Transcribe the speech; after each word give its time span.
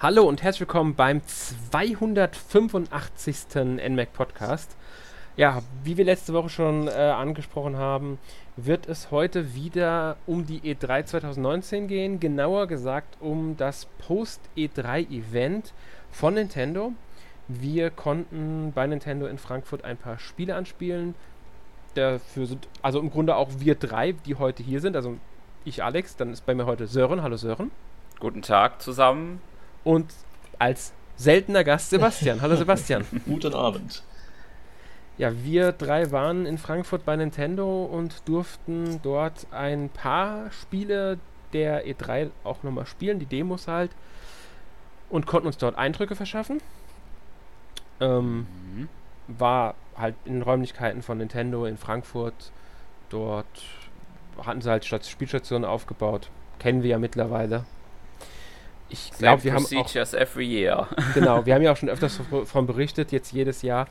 Hallo 0.00 0.22
und 0.22 0.44
herzlich 0.44 0.60
willkommen 0.60 0.94
beim 0.94 1.22
285. 1.26 3.88
NMAC 3.88 4.12
Podcast. 4.12 4.76
Ja, 5.36 5.60
wie 5.82 5.96
wir 5.96 6.04
letzte 6.04 6.34
Woche 6.34 6.50
schon 6.50 6.86
äh, 6.86 6.92
angesprochen 6.92 7.76
haben, 7.76 8.20
wird 8.54 8.88
es 8.88 9.10
heute 9.10 9.56
wieder 9.56 10.16
um 10.24 10.46
die 10.46 10.60
E3 10.60 11.04
2019 11.04 11.88
gehen. 11.88 12.20
Genauer 12.20 12.68
gesagt 12.68 13.16
um 13.18 13.56
das 13.56 13.86
Post-E3-Event 14.06 15.72
von 16.12 16.34
Nintendo. 16.34 16.92
Wir 17.48 17.90
konnten 17.90 18.70
bei 18.72 18.86
Nintendo 18.86 19.26
in 19.26 19.38
Frankfurt 19.38 19.84
ein 19.84 19.96
paar 19.96 20.20
Spiele 20.20 20.54
anspielen. 20.54 21.16
Dafür 21.94 22.46
sind 22.46 22.68
also 22.82 23.00
im 23.00 23.10
Grunde 23.10 23.34
auch 23.34 23.48
wir 23.58 23.74
drei, 23.74 24.12
die 24.12 24.36
heute 24.36 24.62
hier 24.62 24.80
sind. 24.80 24.94
Also 24.94 25.16
ich 25.64 25.82
Alex, 25.82 26.14
dann 26.14 26.32
ist 26.32 26.46
bei 26.46 26.54
mir 26.54 26.66
heute 26.66 26.86
Sören. 26.86 27.24
Hallo 27.24 27.36
Sören. 27.36 27.72
Guten 28.20 28.42
Tag 28.42 28.80
zusammen 28.80 29.40
und 29.84 30.06
als 30.58 30.92
seltener 31.16 31.64
Gast 31.64 31.90
Sebastian. 31.90 32.40
Hallo 32.40 32.56
Sebastian. 32.56 33.04
Guten 33.26 33.54
Abend. 33.54 34.02
Ja, 35.18 35.32
wir 35.42 35.72
drei 35.72 36.12
waren 36.12 36.46
in 36.46 36.58
Frankfurt 36.58 37.04
bei 37.04 37.16
Nintendo 37.16 37.84
und 37.84 38.28
durften 38.28 39.00
dort 39.02 39.46
ein 39.50 39.88
paar 39.88 40.50
Spiele 40.52 41.18
der 41.52 41.86
E3 41.86 42.30
auch 42.44 42.62
nochmal 42.62 42.86
spielen, 42.86 43.18
die 43.18 43.26
Demos 43.26 43.66
halt, 43.66 43.90
und 45.10 45.26
konnten 45.26 45.48
uns 45.48 45.58
dort 45.58 45.76
Eindrücke 45.76 46.14
verschaffen. 46.14 46.60
Ähm, 48.00 48.46
mhm. 48.74 48.88
War 49.26 49.74
halt 49.96 50.14
in 50.24 50.34
den 50.34 50.42
Räumlichkeiten 50.42 51.02
von 51.02 51.18
Nintendo 51.18 51.66
in 51.66 51.78
Frankfurt. 51.78 52.52
Dort 53.10 53.46
hatten 54.44 54.60
sie 54.60 54.70
halt 54.70 54.84
Spielstationen 54.84 55.68
aufgebaut. 55.68 56.30
Kennen 56.60 56.82
wir 56.84 56.90
ja 56.90 56.98
mittlerweile. 56.98 57.64
Ich 58.90 59.12
glaube, 59.12 59.44
wir 59.44 59.52
haben 59.52 59.64
auch, 59.64 59.94
every 60.14 60.46
year. 60.46 60.88
genau, 61.14 61.44
wir 61.44 61.54
haben 61.54 61.62
ja 61.62 61.72
auch 61.72 61.76
schon 61.76 61.88
öfters 61.88 62.20
davon 62.30 62.66
berichtet, 62.66 63.12
jetzt 63.12 63.32
jedes 63.32 63.62
Jahr. 63.62 63.86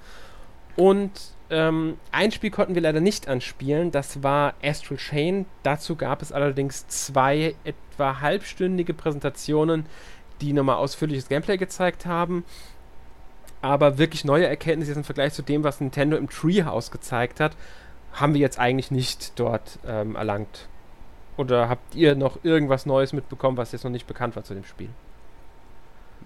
Und 0.75 1.11
ähm, 1.49 1.97
ein 2.11 2.31
Spiel 2.31 2.51
konnten 2.51 2.75
wir 2.75 2.81
leider 2.81 2.99
nicht 2.99 3.27
anspielen, 3.27 3.91
das 3.91 4.21
war 4.23 4.53
Astral 4.63 4.97
Chain. 4.97 5.45
Dazu 5.63 5.95
gab 5.95 6.21
es 6.21 6.31
allerdings 6.31 6.87
zwei 6.87 7.55
etwa 7.63 8.19
halbstündige 8.21 8.93
Präsentationen, 8.93 9.85
die 10.41 10.53
nochmal 10.53 10.75
ausführliches 10.75 11.29
Gameplay 11.29 11.57
gezeigt 11.57 12.05
haben. 12.05 12.43
Aber 13.61 13.97
wirklich 13.97 14.23
neue 14.23 14.45
Erkenntnisse 14.45 14.93
im 14.93 15.03
Vergleich 15.03 15.33
zu 15.33 15.41
dem, 15.41 15.63
was 15.63 15.81
Nintendo 15.81 16.17
im 16.17 16.29
Treehouse 16.29 16.91
gezeigt 16.91 17.39
hat, 17.39 17.55
haben 18.13 18.33
wir 18.33 18.41
jetzt 18.41 18.59
eigentlich 18.59 18.91
nicht 18.91 19.39
dort 19.39 19.79
ähm, 19.87 20.15
erlangt. 20.15 20.67
Oder 21.37 21.69
habt 21.69 21.95
ihr 21.95 22.15
noch 22.15 22.43
irgendwas 22.43 22.85
Neues 22.85 23.13
mitbekommen, 23.13 23.57
was 23.57 23.71
jetzt 23.71 23.83
noch 23.83 23.91
nicht 23.91 24.07
bekannt 24.07 24.35
war 24.35 24.43
zu 24.43 24.55
dem 24.55 24.63
Spiel? 24.63 24.89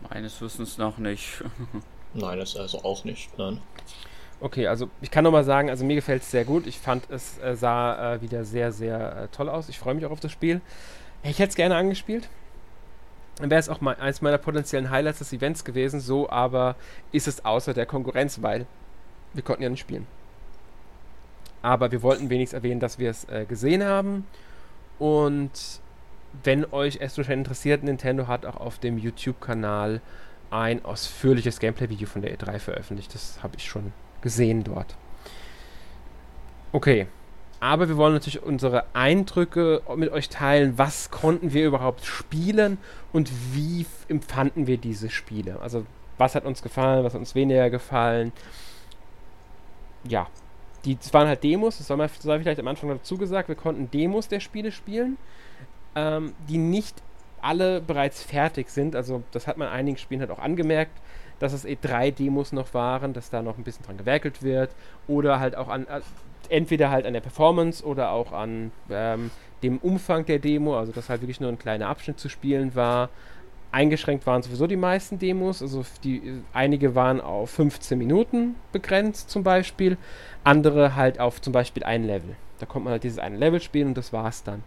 Meines 0.10 0.42
Wissens 0.42 0.78
noch 0.78 0.98
nicht. 0.98 1.44
Nein, 2.14 2.40
das 2.40 2.56
also 2.56 2.84
auch 2.84 3.06
nicht, 3.06 3.38
nein. 3.38 3.62
Okay, 4.42 4.68
also 4.68 4.90
ich 5.00 5.12
kann 5.12 5.24
nochmal 5.24 5.46
sagen, 5.46 5.70
also 5.70 5.86
mir 5.86 5.96
gefällt 5.96 6.24
es 6.24 6.32
sehr 6.32 6.44
gut. 6.44 6.68
Ich 6.68 6.78
fand, 6.78 7.10
es 7.10 7.38
äh, 7.38 7.56
sah 7.56 8.16
äh, 8.16 8.22
wieder 8.22 8.44
sehr, 8.44 8.74
sehr 8.74 9.16
äh, 9.16 9.28
toll 9.30 9.48
aus. 9.48 9.70
Ich 9.70 9.80
freue 9.80 9.94
mich 9.94 10.06
auch 10.06 10.12
auf 10.12 10.20
das 10.20 10.32
Spiel. 10.34 10.60
Ich 11.24 11.40
hätte 11.40 11.52
es 11.52 11.56
gerne 11.56 11.78
angespielt. 11.78 12.28
Dann 13.38 13.50
wäre 13.50 13.62
es 13.62 13.70
auch 13.70 13.80
mal 13.80 13.96
eines 13.96 14.22
meiner 14.22 14.40
potenziellen 14.40 14.90
Highlights 14.90 15.20
des 15.20 15.32
Events 15.32 15.64
gewesen. 15.64 16.02
So 16.02 16.30
aber 16.30 16.76
ist 17.14 17.30
es 17.30 17.46
außer 17.46 17.74
der 17.74 17.86
Konkurrenz, 17.86 18.42
weil 18.42 18.66
wir 19.34 19.44
konnten 19.44 19.64
ja 19.64 19.70
nicht 19.70 19.80
spielen. 19.80 20.06
Aber 21.62 21.94
wir 21.94 22.02
wollten 22.02 22.30
wenigstens 22.30 22.58
erwähnen, 22.58 22.82
dass 22.82 23.00
wir 23.00 23.10
es 23.10 23.24
äh, 23.30 23.46
gesehen 23.46 23.86
haben 23.86 24.26
und 25.02 25.50
wenn 26.44 26.64
euch 26.72 27.02
Astro 27.02 27.24
Chain 27.24 27.40
interessiert, 27.40 27.82
Nintendo 27.82 28.28
hat 28.28 28.46
auch 28.46 28.58
auf 28.58 28.78
dem 28.78 29.00
YouTube-Kanal 29.00 30.00
ein 30.52 30.86
ausführliches 30.86 31.60
Gameplay-Video 31.60 32.08
von 32.08 32.22
der 32.22 32.38
E3 32.38 32.60
veröffentlicht. 32.60 33.16
Das 33.16 33.42
habe 33.42 33.56
ich 33.58 33.66
schon 33.66 33.94
gesehen 34.22 34.64
dort. 34.64 34.96
Okay. 36.72 37.08
Aber 37.60 37.90
wir 37.90 37.98
wollen 37.98 38.14
natürlich 38.14 38.44
unsere 38.44 38.86
Eindrücke 38.94 39.82
mit 39.96 40.12
euch 40.12 40.30
teilen. 40.30 40.78
Was 40.78 41.10
konnten 41.10 41.52
wir 41.52 41.66
überhaupt 41.66 42.06
spielen 42.06 42.78
und 43.12 43.32
wie 43.56 43.88
empfanden 44.08 44.68
wir 44.68 44.78
diese 44.78 45.10
Spiele? 45.10 45.60
Also, 45.62 45.88
was 46.20 46.36
hat 46.36 46.46
uns 46.46 46.62
gefallen, 46.62 47.04
was 47.04 47.16
hat 47.16 47.20
uns 47.22 47.34
weniger 47.34 47.72
gefallen? 47.72 48.34
Ja, 50.04 50.28
die, 50.86 50.98
waren 51.12 51.28
halt 51.28 51.44
Demos, 51.44 51.78
das 51.78 51.88
sei 51.88 52.40
vielleicht 52.40 52.60
am 52.60 52.68
Anfang 52.68 52.90
dazu 52.90 53.18
gesagt, 53.18 53.50
wir 53.50 53.56
konnten 53.56 53.92
Demos 53.92 54.28
der 54.28 54.40
Spiele 54.40 54.72
spielen, 54.72 55.18
ähm, 55.96 56.34
die 56.50 56.58
nicht 56.58 57.02
alle 57.42 57.82
bereits 57.82 58.24
fertig 58.24 58.70
sind. 58.70 58.96
Also 58.96 59.24
das 59.32 59.48
hat 59.48 59.58
man 59.58 59.68
einigen 59.68 59.98
Spielen 59.98 60.22
halt 60.22 60.32
auch 60.32 60.40
angemerkt, 60.40 61.00
dass 61.40 61.54
es 61.54 61.66
eh 61.66 61.78
drei 61.80 62.12
Demos 62.12 62.52
noch 62.52 62.74
waren, 62.74 63.14
dass 63.14 63.30
da 63.30 63.42
noch 63.42 63.58
ein 63.58 63.64
bisschen 63.64 63.86
dran 63.86 63.98
gewerkelt 63.98 64.44
wird 64.44 64.72
oder 65.08 65.40
halt 65.40 65.56
auch 65.56 65.70
an 65.70 65.88
entweder 66.50 66.92
halt 66.92 67.06
an 67.06 67.14
der 67.14 67.22
Performance 67.22 67.84
oder 67.84 68.12
auch 68.12 68.32
an 68.32 68.72
ähm, 68.90 69.32
dem 69.64 69.78
Umfang 69.78 70.26
der 70.26 70.40
Demo, 70.40 70.78
also 70.78 70.92
dass 70.92 71.10
halt 71.10 71.22
wirklich 71.22 71.40
nur 71.40 71.50
ein 71.50 71.58
kleiner 71.58 71.88
Abschnitt 71.88 72.20
zu 72.20 72.30
spielen 72.30 72.76
war. 72.76 73.10
Eingeschränkt 73.72 74.28
waren 74.28 74.42
sowieso 74.42 74.68
die 74.68 74.76
meisten 74.76 75.18
Demos, 75.18 75.62
also 75.62 75.86
die, 76.04 76.42
einige 76.54 76.94
waren 76.94 77.22
auf 77.22 77.52
15 77.52 77.98
Minuten 77.98 78.56
begrenzt 78.72 79.30
zum 79.30 79.44
Beispiel, 79.44 79.98
andere 80.44 80.96
halt 80.96 81.20
auf 81.20 81.42
zum 81.42 81.54
Beispiel 81.54 81.84
ein 81.84 82.04
Level. 82.04 82.36
Da 82.60 82.66
kommt 82.66 82.86
man 82.86 82.92
halt 82.92 83.04
dieses 83.04 83.20
eine 83.20 83.38
Level 83.38 83.62
spielen 83.62 83.90
und 83.90 83.98
das 83.98 84.12
war's 84.12 84.44
dann. 84.44 84.64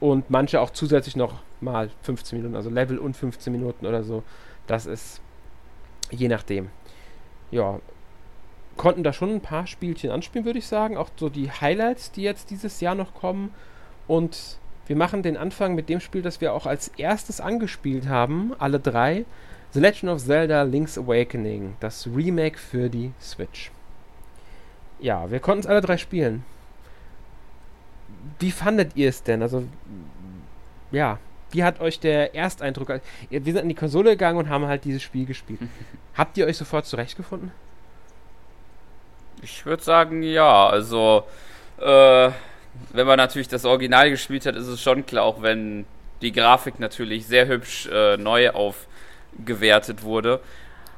Und 0.00 0.28
manche 0.28 0.60
auch 0.60 0.70
zusätzlich 0.70 1.16
noch 1.16 1.40
mal 1.60 1.90
15 2.02 2.38
Minuten, 2.38 2.56
also 2.56 2.68
Level 2.68 2.98
und 2.98 3.16
15 3.16 3.52
Minuten 3.52 3.86
oder 3.86 4.04
so. 4.04 4.22
Das 4.66 4.86
ist 4.86 5.22
je 6.10 6.28
nachdem. 6.28 6.68
Ja, 7.50 7.80
konnten 8.76 9.02
da 9.02 9.12
schon 9.12 9.30
ein 9.30 9.40
paar 9.40 9.66
Spielchen 9.66 10.10
anspielen, 10.10 10.44
würde 10.44 10.58
ich 10.58 10.66
sagen. 10.66 10.96
Auch 10.96 11.10
so 11.16 11.28
die 11.28 11.50
Highlights, 11.50 12.12
die 12.12 12.22
jetzt 12.22 12.50
dieses 12.50 12.80
Jahr 12.80 12.94
noch 12.94 13.14
kommen. 13.14 13.54
Und 14.06 14.58
wir 14.86 14.96
machen 14.96 15.22
den 15.22 15.36
Anfang 15.36 15.74
mit 15.74 15.88
dem 15.88 16.00
Spiel, 16.00 16.22
das 16.22 16.40
wir 16.40 16.52
auch 16.52 16.66
als 16.66 16.88
erstes 16.96 17.40
angespielt 17.40 18.08
haben, 18.08 18.52
alle 18.58 18.80
drei. 18.80 19.24
The 19.72 19.80
Legend 19.80 20.12
of 20.12 20.22
Zelda 20.22 20.62
Link's 20.62 20.98
Awakening, 20.98 21.76
das 21.80 22.06
Remake 22.06 22.58
für 22.58 22.88
die 22.88 23.12
Switch. 23.20 23.72
Ja, 25.00 25.30
wir 25.30 25.40
konnten 25.40 25.60
es 25.60 25.66
alle 25.66 25.80
drei 25.80 25.96
spielen. 25.96 26.44
Wie 28.38 28.52
fandet 28.52 28.92
ihr 28.94 29.08
es 29.08 29.22
denn? 29.22 29.42
Also, 29.42 29.64
ja, 30.92 31.18
wie 31.50 31.64
hat 31.64 31.80
euch 31.80 31.98
der 32.00 32.34
Ersteindruck? 32.34 33.00
Wir 33.30 33.42
sind 33.42 33.58
an 33.58 33.68
die 33.68 33.74
Konsole 33.74 34.10
gegangen 34.10 34.38
und 34.38 34.48
haben 34.48 34.66
halt 34.66 34.84
dieses 34.84 35.02
Spiel 35.02 35.26
gespielt. 35.26 35.60
Habt 36.14 36.36
ihr 36.36 36.46
euch 36.46 36.56
sofort 36.56 36.86
zurechtgefunden? 36.86 37.50
Ich 39.42 39.66
würde 39.66 39.82
sagen, 39.82 40.22
ja. 40.22 40.68
Also, 40.68 41.24
äh, 41.78 42.30
wenn 42.92 43.06
man 43.06 43.16
natürlich 43.16 43.48
das 43.48 43.64
Original 43.64 44.10
gespielt 44.10 44.46
hat, 44.46 44.56
ist 44.56 44.66
es 44.66 44.80
schon 44.80 45.06
klar, 45.06 45.24
auch 45.24 45.42
wenn 45.42 45.84
die 46.22 46.32
Grafik 46.32 46.78
natürlich 46.80 47.26
sehr 47.26 47.46
hübsch 47.46 47.88
äh, 47.92 48.16
neu 48.16 48.50
aufgewertet 48.50 50.02
wurde. 50.02 50.40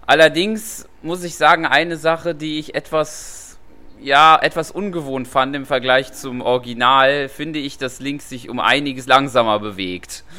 Allerdings 0.06 0.88
muss 1.02 1.24
ich 1.24 1.36
sagen, 1.36 1.66
eine 1.66 1.96
Sache, 1.96 2.34
die 2.34 2.58
ich 2.58 2.74
etwas, 2.74 3.58
ja, 4.00 4.38
etwas 4.40 4.70
ungewohnt 4.70 5.26
fand 5.26 5.56
im 5.56 5.66
Vergleich 5.66 6.12
zum 6.12 6.42
Original, 6.42 7.28
finde 7.28 7.58
ich, 7.58 7.76
dass 7.76 7.98
Link 7.98 8.22
sich 8.22 8.48
um 8.48 8.60
einiges 8.60 9.06
langsamer 9.06 9.58
bewegt. 9.58 10.24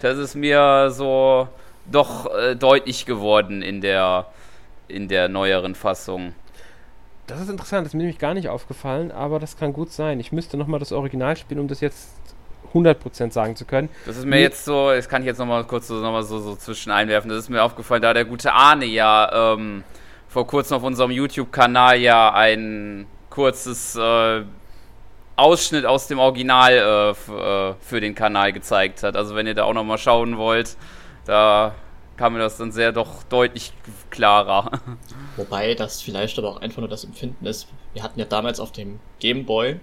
Das 0.00 0.16
ist 0.18 0.36
mir 0.36 0.90
so 0.90 1.48
doch 1.90 2.32
äh, 2.32 2.54
deutlich 2.54 3.04
geworden 3.04 3.62
in 3.62 3.80
der, 3.80 4.26
in 4.86 5.08
der 5.08 5.28
neueren 5.28 5.74
Fassung. 5.74 6.34
Das 7.26 7.40
ist 7.40 7.48
interessant, 7.48 7.84
das 7.84 7.90
ist 7.90 7.94
mir 7.94 8.04
nämlich 8.04 8.18
gar 8.18 8.34
nicht 8.34 8.48
aufgefallen, 8.48 9.10
aber 9.10 9.40
das 9.40 9.56
kann 9.56 9.72
gut 9.72 9.90
sein. 9.90 10.20
Ich 10.20 10.30
müsste 10.30 10.56
nochmal 10.56 10.78
das 10.78 10.92
Original 10.92 11.36
spielen, 11.36 11.60
um 11.60 11.68
das 11.68 11.80
jetzt 11.80 12.10
100% 12.72 13.32
sagen 13.32 13.56
zu 13.56 13.64
können. 13.64 13.88
Das 14.04 14.16
ist 14.16 14.24
mir 14.24 14.40
jetzt 14.40 14.64
so, 14.64 14.90
das 14.90 15.08
kann 15.08 15.22
ich 15.22 15.26
jetzt 15.26 15.38
nochmal 15.38 15.64
kurz 15.64 15.88
so, 15.88 15.94
noch 15.94 16.12
mal 16.12 16.22
so, 16.22 16.38
so 16.38 16.54
zwischen 16.56 16.90
einwerfen, 16.92 17.28
das 17.30 17.40
ist 17.40 17.48
mir 17.48 17.62
aufgefallen, 17.62 18.02
da 18.02 18.14
der 18.14 18.24
gute 18.24 18.52
Arne 18.52 18.84
ja 18.84 19.54
ähm, 19.54 19.82
vor 20.28 20.46
kurzem 20.46 20.76
auf 20.76 20.82
unserem 20.82 21.10
YouTube-Kanal 21.10 21.98
ja 21.98 22.32
ein 22.32 23.06
kurzes 23.30 23.96
äh, 23.96 24.42
Ausschnitt 25.36 25.84
aus 25.84 26.06
dem 26.06 26.18
Original 26.18 26.72
äh, 26.72 27.10
äh, 27.10 27.74
für 27.80 28.00
den 28.00 28.14
Kanal 28.14 28.52
gezeigt 28.52 29.02
hat. 29.02 29.16
Also 29.16 29.34
wenn 29.34 29.46
ihr 29.46 29.54
da 29.54 29.64
auch 29.64 29.74
nochmal 29.74 29.98
schauen 29.98 30.38
wollt, 30.38 30.76
da 31.26 31.74
kam 32.16 32.32
mir 32.34 32.38
das 32.38 32.56
dann 32.56 32.72
sehr 32.72 32.92
doch 32.92 33.22
deutlich 33.24 33.72
klarer. 34.10 34.80
Wobei 35.36 35.74
das 35.74 36.02
vielleicht 36.02 36.38
aber 36.38 36.48
auch 36.48 36.60
einfach 36.60 36.78
nur 36.78 36.88
das 36.88 37.04
Empfinden 37.04 37.46
ist. 37.46 37.68
Wir 37.92 38.02
hatten 38.02 38.18
ja 38.18 38.26
damals 38.26 38.60
auf 38.60 38.72
dem 38.72 39.00
Game 39.18 39.46
Boy 39.46 39.80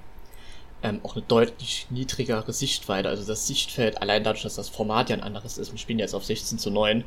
ähm, 0.84 1.00
auch 1.04 1.16
eine 1.16 1.24
deutlich 1.26 1.88
niedrigere 1.90 2.52
Sichtweite. 2.52 3.10
Also 3.10 3.26
das 3.26 3.48
Sichtfeld, 3.48 4.02
allein 4.02 4.24
dadurch, 4.24 4.44
dass 4.44 4.56
das 4.56 4.70
Format 4.70 5.10
ja 5.10 5.16
ein 5.16 5.24
anderes 5.24 5.58
ist, 5.58 5.72
wir 5.72 5.80
spielen 5.80 6.00
jetzt 6.00 6.14
auf 6.14 6.26
16 6.26 6.60
zu 6.60 6.70
9, 6.70 7.04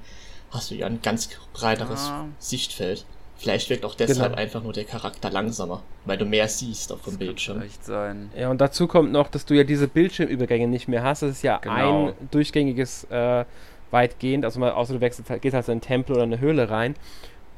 hast 0.51 0.71
du 0.71 0.75
ja 0.75 0.87
ein 0.87 1.03
ganz 1.03 1.29
breiteres 1.53 2.07
ja. 2.07 2.27
Sichtfeld. 2.39 3.05
Vielleicht 3.39 3.69
wirkt 3.69 3.85
auch 3.85 3.95
deshalb 3.95 4.33
genau. 4.33 4.43
einfach 4.43 4.63
nur 4.63 4.73
der 4.73 4.85
Charakter 4.85 5.29
langsamer, 5.29 5.83
weil 6.07 6.17
du 6.17 6.25
mehr 6.25 6.49
siehst 6.49 6.91
auf 6.91 7.03
dem 7.03 7.19
Bildschirm. 7.19 7.61
Vielleicht 7.61 7.85
sein. 7.85 8.31
Ja, 8.35 8.49
und 8.49 8.63
dazu 8.63 8.87
kommt 8.87 9.13
noch, 9.13 9.29
dass 9.29 9.45
du 9.45 9.53
ja 9.53 9.63
diese 9.63 9.89
Bildschirmübergänge 9.89 10.67
nicht 10.67 10.89
mehr 10.89 11.03
hast. 11.03 11.21
Das 11.21 11.33
ist 11.33 11.43
ja 11.43 11.59
genau. 11.59 12.09
ein 12.09 12.15
durchgängiges 12.31 13.05
äh, 13.11 13.45
weitgehend. 13.91 14.45
Also 14.45 14.61
mal, 14.61 14.73
außer 14.73 14.95
du 14.95 15.01
wechselst, 15.01 15.31
gehst 15.41 15.55
halt 15.55 15.69
in 15.69 15.73
einen 15.73 15.81
Tempel 15.81 16.15
oder 16.15 16.25
eine 16.25 16.41
Höhle 16.41 16.71
rein. 16.71 16.95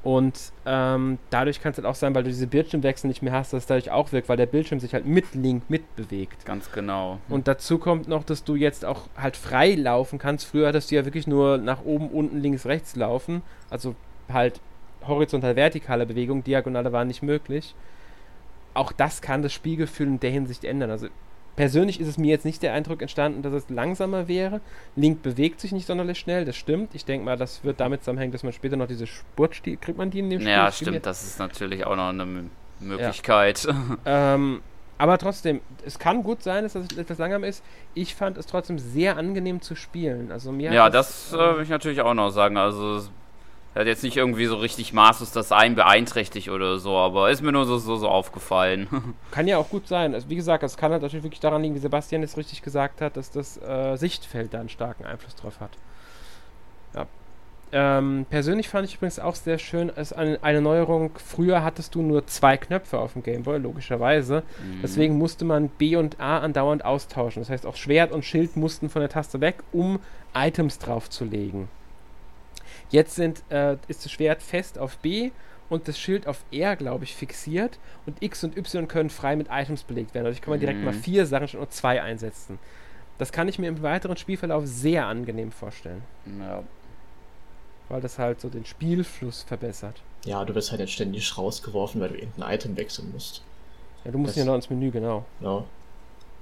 Und 0.05 0.53
ähm, 0.65 1.19
dadurch 1.31 1.61
kann 1.61 1.73
es 1.73 1.79
halt 1.79 1.87
auch 1.87 1.95
sein, 1.95 2.15
weil 2.15 2.23
du 2.23 2.31
diese 2.31 2.47
Bildschirmwechsel 2.47 3.09
nicht 3.09 3.21
mehr 3.21 3.33
hast, 3.33 3.53
dass 3.53 3.65
es 3.65 3.67
dadurch 3.67 3.91
auch 3.91 4.13
wirkt, 4.13 4.29
weil 4.29 4.37
der 4.37 4.47
Bildschirm 4.47 4.79
sich 4.79 4.95
halt 4.95 5.07
mit 5.07 5.35
Link 5.35 5.69
mitbewegt. 5.69 6.47
Ganz 6.47 6.71
genau. 6.71 7.19
Und 7.29 7.49
dazu 7.49 7.79
kommt 7.79 8.07
noch, 8.07 8.23
dass 8.23 8.45
du 8.45 8.55
jetzt 8.55 8.85
auch 8.85 9.09
halt 9.17 9.37
frei 9.37 9.75
laufen 9.75 10.19
kannst. 10.19 10.47
Früher 10.47 10.69
hattest 10.69 10.91
du 10.91 10.95
ja 10.95 11.05
wirklich 11.05 11.27
nur 11.27 11.59
nach 11.59 11.85
oben, 11.85 12.09
unten, 12.09 12.39
links, 12.39 12.65
rechts 12.65 12.95
laufen. 12.95 13.43
Also 13.71 13.97
halt 14.33 14.61
horizontal 15.07 15.57
vertikale 15.57 16.07
Bewegung, 16.07 16.45
diagonale 16.45 16.93
war 16.93 17.05
nicht 17.05 17.23
möglich. 17.23 17.75
Auch 18.75 18.93
das 18.93 19.21
kann 19.21 19.43
das 19.43 19.53
Spielgefühl 19.53 20.07
in 20.07 20.21
der 20.21 20.31
Hinsicht 20.31 20.65
ändern. 20.65 20.91
Also 20.91 21.09
persönlich 21.59 21.99
ist 22.01 22.07
es 22.07 22.19
mir 22.19 22.29
jetzt 22.29 22.45
nicht 22.45 22.63
der 22.63 22.73
Eindruck 22.73 23.03
entstanden, 23.03 23.43
dass 23.43 23.53
es 23.53 23.69
langsamer 23.69 24.29
wäre. 24.29 24.61
Link 24.95 25.23
bewegt 25.23 25.61
sich 25.61 25.73
nicht 25.73 25.89
sonderlich 25.89 26.17
schnell, 26.17 26.45
das 26.45 26.55
stimmt. 26.55 26.95
Ich 26.95 27.05
denke 27.05 27.25
mal, 27.25 27.37
das 27.37 27.65
wird 27.65 27.81
damit 27.81 28.03
zusammenhängen, 28.03 28.31
dass 28.31 28.45
man 28.45 28.53
später 28.53 28.77
noch 28.77 28.87
diese 28.87 29.09
Spurtstil, 29.09 29.77
kriegt 29.77 29.99
man 29.99 30.11
die 30.11 30.21
in 30.21 30.31
dem 30.31 30.41
Spiel? 30.41 30.53
Ja, 30.53 30.71
stimmt, 30.71 31.05
das 31.05 31.25
ist 31.25 31.41
natürlich 31.41 31.85
auch 31.85 31.97
noch 31.97 32.11
eine 32.11 32.49
Möglichkeit. 32.79 33.65
Ja. 33.65 33.99
ähm, 34.35 34.63
aber 34.99 35.19
trotzdem, 35.19 35.61
es 35.85 35.99
kann 35.99 36.23
gut 36.23 36.45
sein, 36.45 36.63
dass 36.63 36.75
das 36.75 36.97
etwas 36.97 37.19
langsam 37.19 37.43
ist. 37.43 37.65
Ich 37.95 38.15
fand 38.15 38.39
es 38.39 38.47
trotzdem 38.47 38.79
sehr 38.79 39.17
angenehm 39.17 39.61
zu 39.61 39.75
spielen. 39.75 40.31
Also 40.31 40.53
mir 40.53 40.73
ja, 40.73 40.91
das, 40.91 41.31
das 41.33 41.41
äh, 41.41 41.57
will 41.57 41.63
ich 41.65 41.71
natürlich 41.71 42.03
auch 42.03 42.15
noch 42.15 42.31
sagen. 42.31 42.57
Also 42.57 43.03
er 43.79 43.83
hat 43.83 43.87
jetzt 43.87 44.03
nicht 44.03 44.17
irgendwie 44.17 44.47
so 44.47 44.57
richtig 44.57 44.93
maßlos 44.93 45.31
das 45.31 45.53
ein 45.53 45.77
beeinträchtigt 45.77 46.49
oder 46.49 46.79
so, 46.79 46.97
aber 46.97 47.31
ist 47.31 47.43
mir 47.43 47.53
nur 47.53 47.65
so, 47.65 47.79
so, 47.79 47.95
so 47.95 48.09
aufgefallen. 48.09 48.89
Kann 49.31 49.47
ja 49.47 49.57
auch 49.57 49.69
gut 49.69 49.87
sein. 49.87 50.15
Also 50.15 50.29
wie 50.29 50.35
gesagt, 50.35 50.65
es 50.65 50.77
kann 50.77 50.91
halt 50.91 51.01
natürlich 51.03 51.23
wirklich 51.23 51.39
daran 51.39 51.63
liegen, 51.63 51.77
wie 51.77 51.79
Sebastian 51.79 52.25
es 52.25 52.37
richtig 52.37 52.63
gesagt 52.63 53.01
hat, 53.01 53.17
dass 53.17 53.31
das 53.31 53.57
äh, 53.63 53.95
Sichtfeld 53.95 54.53
da 54.53 54.59
einen 54.59 54.69
starken 54.69 55.05
Einfluss 55.05 55.37
drauf 55.37 55.61
hat. 55.61 55.71
Ja. 56.93 57.07
Ähm, 57.71 58.27
persönlich 58.29 58.69
fand 58.69 58.89
ich 58.89 58.97
übrigens 58.97 59.21
auch 59.21 59.37
sehr 59.37 59.59
schön, 59.59 59.93
als 59.95 60.13
eine, 60.13 60.43
eine, 60.43 60.61
Neuerung. 60.61 61.13
Früher 61.25 61.63
hattest 61.63 61.95
du 61.95 62.03
nur 62.03 62.27
zwei 62.27 62.57
Knöpfe 62.57 62.99
auf 62.99 63.13
dem 63.13 63.23
Gameboy, 63.23 63.59
logischerweise. 63.59 64.43
Mhm. 64.61 64.81
Deswegen 64.83 65.19
musste 65.19 65.45
man 65.45 65.69
B 65.69 65.95
und 65.95 66.19
A 66.19 66.39
andauernd 66.39 66.85
austauschen. 66.85 67.43
Das 67.43 67.49
heißt, 67.49 67.65
auch 67.65 67.77
Schwert 67.77 68.11
und 68.11 68.25
Schild 68.25 68.57
mussten 68.57 68.89
von 68.89 69.03
der 69.03 69.09
Taste 69.09 69.41
weg, 69.41 69.59
um 69.71 70.01
Items 70.35 70.81
draufzulegen. 70.81 71.69
Jetzt 72.91 73.15
sind, 73.15 73.43
äh, 73.51 73.77
ist 73.89 74.05
das 74.05 74.13
Schwert 74.13 74.43
fest 74.43 74.79
auf 74.79 74.97
B 74.99 75.31
und 75.69 75.89
das 75.89 75.99
Schild 75.99 76.27
auf 76.27 76.45
R, 76.51 76.77
glaube 76.77 77.05
ich, 77.05 77.15
fixiert. 77.15 77.79
Und 78.07 78.23
X 78.23 78.45
und 78.45 78.57
Y 78.57 78.89
können 78.89 79.11
frei 79.11 79.37
mit 79.37 79.49
Items 79.51 79.83
belegt 79.83 80.15
werden. 80.15 80.27
Also 80.27 80.37
ich 80.37 80.43
kann 80.43 80.53
man 80.53 80.61
direkt 80.61 80.79
mhm. 80.79 80.87
mal 80.87 80.95
vier 80.95 81.27
Sachen 81.27 81.49
statt 81.49 81.61
nur 81.61 81.71
zwei 81.71 82.03
einsetzen. 82.03 82.59
Das 83.19 83.33
kann 83.33 83.49
ich 83.49 83.59
mir 83.59 83.69
im 83.69 83.83
weiteren 83.83 84.17
Spielverlauf 84.17 84.65
sehr 84.67 85.07
angenehm 85.07 85.51
vorstellen. 85.51 86.03
Ja. 86.39 86.63
Weil 87.89 88.01
das 88.01 88.19
halt 88.19 88.41
so 88.41 88.49
den 88.49 88.65
Spielfluss 88.65 89.43
verbessert. 89.43 90.03
Ja, 90.25 90.45
du 90.45 90.55
wirst 90.55 90.71
halt 90.71 90.81
jetzt 90.81 90.93
ständig 90.93 91.37
rausgeworfen, 91.37 92.01
weil 92.01 92.11
du 92.11 92.15
irgendein 92.17 92.55
Item 92.55 92.77
wechseln 92.77 93.11
musst. 93.13 93.43
Ja, 94.05 94.13
du 94.13 94.19
musst 94.19 94.37
das 94.37 94.45
ja 94.45 94.45
noch 94.45 94.55
ins 94.55 94.71
Menü, 94.71 94.91
genau. 94.91 95.25
Ja. 95.41 95.65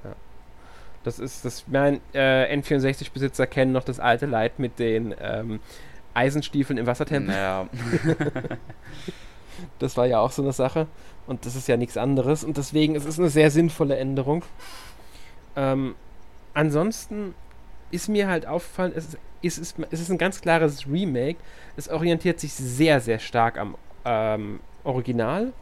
ja. 0.04 0.14
Das 1.04 1.18
ist, 1.18 1.44
das, 1.44 1.64
mein 1.66 2.00
äh, 2.12 2.54
N64-Besitzer 2.54 3.46
kennen 3.46 3.72
noch 3.72 3.84
das 3.84 4.00
alte 4.00 4.26
Leid 4.26 4.58
mit 4.58 4.78
den 4.78 5.14
ähm, 5.20 5.60
Eisenstiefeln 6.16 6.78
im 6.78 6.86
Wassertempel. 6.86 7.34
Ja. 7.34 7.68
das 9.78 9.96
war 9.96 10.06
ja 10.06 10.20
auch 10.20 10.32
so 10.32 10.42
eine 10.42 10.52
Sache. 10.52 10.86
Und 11.26 11.44
das 11.44 11.56
ist 11.56 11.68
ja 11.68 11.76
nichts 11.76 11.96
anderes. 11.96 12.44
Und 12.44 12.56
deswegen 12.56 12.94
es 12.94 13.04
ist 13.04 13.14
es 13.14 13.18
eine 13.18 13.28
sehr 13.28 13.50
sinnvolle 13.50 13.96
Änderung. 13.96 14.44
Ähm, 15.56 15.94
ansonsten 16.54 17.34
ist 17.90 18.08
mir 18.08 18.28
halt 18.28 18.46
aufgefallen, 18.46 18.92
es 18.94 19.06
ist, 19.06 19.18
es, 19.42 19.58
ist, 19.58 19.76
es 19.90 20.00
ist 20.00 20.10
ein 20.10 20.18
ganz 20.18 20.40
klares 20.40 20.86
Remake. 20.86 21.38
Es 21.76 21.88
orientiert 21.88 22.40
sich 22.40 22.52
sehr, 22.52 23.00
sehr 23.00 23.18
stark 23.18 23.58
am 23.58 23.76
ähm, 24.04 24.60
Original. 24.84 25.52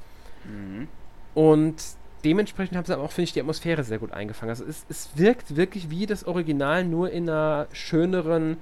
Mhm. 0.44 0.88
Und 1.34 1.82
dementsprechend 2.24 2.76
haben 2.76 2.86
sie 2.86 2.98
auch, 2.98 3.10
finde 3.10 3.24
ich, 3.24 3.32
die 3.32 3.40
Atmosphäre 3.40 3.84
sehr 3.84 3.98
gut 3.98 4.12
eingefangen. 4.12 4.50
Also 4.50 4.64
es, 4.64 4.84
es 4.88 5.10
wirkt 5.14 5.56
wirklich 5.56 5.90
wie 5.90 6.06
das 6.06 6.24
Original, 6.24 6.84
nur 6.84 7.10
in 7.10 7.28
einer 7.28 7.66
schöneren, 7.72 8.58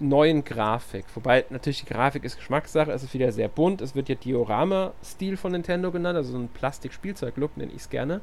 neuen 0.00 0.44
Grafik. 0.44 1.04
Wobei 1.14 1.44
natürlich 1.50 1.80
die 1.80 1.92
Grafik 1.92 2.24
ist 2.24 2.36
Geschmackssache, 2.36 2.92
es 2.92 3.02
ist 3.02 3.14
wieder 3.14 3.32
sehr 3.32 3.48
bunt. 3.48 3.80
Es 3.80 3.94
wird 3.94 4.08
ja 4.08 4.14
Diorama-Stil 4.14 5.36
von 5.36 5.52
Nintendo 5.52 5.90
genannt, 5.90 6.16
also 6.16 6.32
so 6.32 6.38
ein 6.38 6.48
Plastik-Spielzeug-Look 6.48 7.56
nenne 7.56 7.72
ich 7.72 7.78
es 7.78 7.90
gerne. 7.90 8.20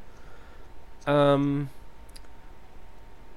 Ähm, 1.07 1.69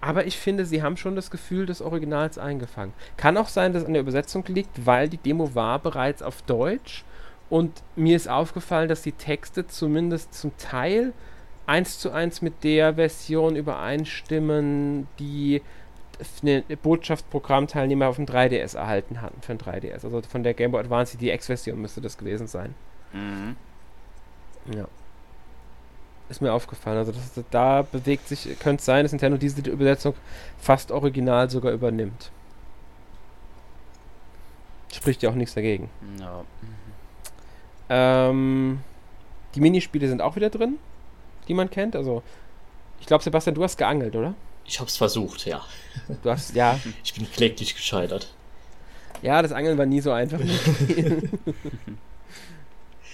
aber 0.01 0.27
ich 0.27 0.39
finde, 0.39 0.65
sie 0.65 0.83
haben 0.83 0.97
schon 0.97 1.17
das 1.17 1.31
Gefühl 1.31 1.67
des 1.67 1.83
Originals 1.83 2.39
eingefangen. 2.39 2.93
Kann 3.17 3.37
auch 3.37 3.49
sein, 3.49 3.73
dass 3.73 3.83
es 3.83 3.87
an 3.87 3.95
der 3.95 4.03
Übersetzung 4.03 4.45
liegt, 4.47 4.87
weil 4.87 5.09
die 5.09 5.19
Demo 5.19 5.55
war 5.55 5.79
bereits 5.81 6.23
auf 6.23 6.43
Deutsch 6.43 7.05
und 7.51 7.83
mir 7.97 8.15
ist 8.15 8.29
aufgefallen, 8.29 8.89
dass 8.89 9.03
die 9.03 9.13
Texte 9.13 9.67
zumindest 9.67 10.35
zum 10.35 10.57
Teil 10.57 11.13
eins 11.67 11.99
zu 11.99 12.11
eins 12.11 12.43
mit 12.43 12.65
der 12.65 12.95
Version 12.95 13.57
übereinstimmen, 13.57 15.09
die 15.19 15.63
eine 16.43 16.63
Botschaftsprogrammteilnehmer 16.83 18.09
auf 18.09 18.17
dem 18.17 18.27
3DS 18.27 18.77
erhalten 18.77 19.21
hatten 19.23 19.41
für 19.41 19.53
ein 19.53 19.59
3DS. 19.59 20.05
Also 20.05 20.21
von 20.23 20.43
der 20.43 20.55
Game 20.55 20.73
Boy 20.73 20.81
Advance 20.81 21.17
die 21.17 21.31
X-Version 21.31 21.81
müsste 21.81 22.01
das 22.01 22.19
gewesen 22.19 22.47
sein. 22.47 22.75
Mhm. 23.13 23.57
Ja. 24.75 24.87
Ist 26.29 26.43
mir 26.43 26.53
aufgefallen. 26.53 26.99
Also 26.99 27.13
das, 27.13 27.45
da 27.51 27.83
bewegt 27.83 28.29
sich, 28.29 28.59
könnte 28.59 28.81
es 28.81 28.85
sein, 28.85 29.05
dass 29.05 29.13
Nintendo 29.13 29.39
diese 29.39 29.61
Übersetzung 29.71 30.15
fast 30.59 30.91
original 30.91 31.49
sogar 31.49 31.73
übernimmt. 31.73 32.31
Spricht 34.93 35.23
ja 35.23 35.31
auch 35.31 35.35
nichts 35.35 35.55
dagegen. 35.55 35.89
No. 36.19 36.45
Ähm, 37.89 38.81
die 39.55 39.61
Minispiele 39.61 40.09
sind 40.09 40.21
auch 40.21 40.37
wieder 40.37 40.51
drin, 40.51 40.79
die 41.47 41.55
man 41.55 41.71
kennt. 41.71 41.97
Also, 41.97 42.23
ich 43.01 43.07
glaube, 43.07 43.23
Sebastian, 43.23 43.55
du 43.55 43.63
hast 43.63 43.79
geangelt, 43.79 44.17
oder? 44.17 44.35
Ich 44.69 44.81
hab's 44.81 44.99
versucht, 44.99 45.47
ja. 45.47 45.65
Du 46.23 46.31
hast, 46.31 46.55
ja. 46.55 46.79
Ich 47.03 47.15
bin 47.15 47.31
kläglich 47.31 47.75
gescheitert. 47.75 48.29
Ja, 49.23 49.41
das 49.41 49.53
Angeln 49.53 49.79
war 49.79 49.87
nie 49.87 50.03
so 50.03 50.13
einfach. 50.13 50.39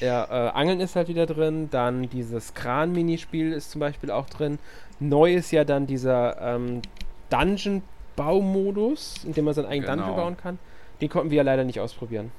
ja, 0.00 0.24
äh, 0.24 0.50
Angeln 0.50 0.80
ist 0.80 0.96
halt 0.96 1.06
wieder 1.06 1.26
drin. 1.26 1.68
Dann 1.70 2.10
dieses 2.10 2.54
Kran-Minispiel 2.54 3.52
ist 3.52 3.70
zum 3.70 3.78
Beispiel 3.78 4.10
auch 4.10 4.28
drin. 4.28 4.58
Neu 4.98 5.32
ist 5.32 5.52
ja 5.52 5.64
dann 5.64 5.86
dieser 5.86 6.40
ähm, 6.40 6.82
Dungeon-Baumodus, 7.30 9.24
in 9.24 9.32
dem 9.32 9.44
man 9.44 9.54
seinen 9.54 9.66
eigenen 9.66 9.92
genau. 9.92 10.06
Dungeon 10.06 10.16
bauen 10.16 10.36
kann. 10.36 10.58
Den 11.00 11.08
konnten 11.08 11.30
wir 11.30 11.36
ja 11.38 11.44
leider 11.44 11.64
nicht 11.64 11.78
ausprobieren. 11.78 12.32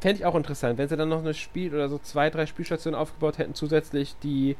Fände 0.00 0.18
ich 0.18 0.26
auch 0.26 0.34
interessant, 0.34 0.76
wenn 0.78 0.88
sie 0.88 0.96
dann 0.96 1.08
noch 1.08 1.24
ein 1.24 1.34
Spiel 1.34 1.72
oder 1.72 1.88
so 1.88 1.98
zwei, 1.98 2.30
drei 2.30 2.46
Spielstationen 2.46 2.98
aufgebaut 2.98 3.38
hätten, 3.38 3.54
zusätzlich, 3.54 4.16
die 4.22 4.56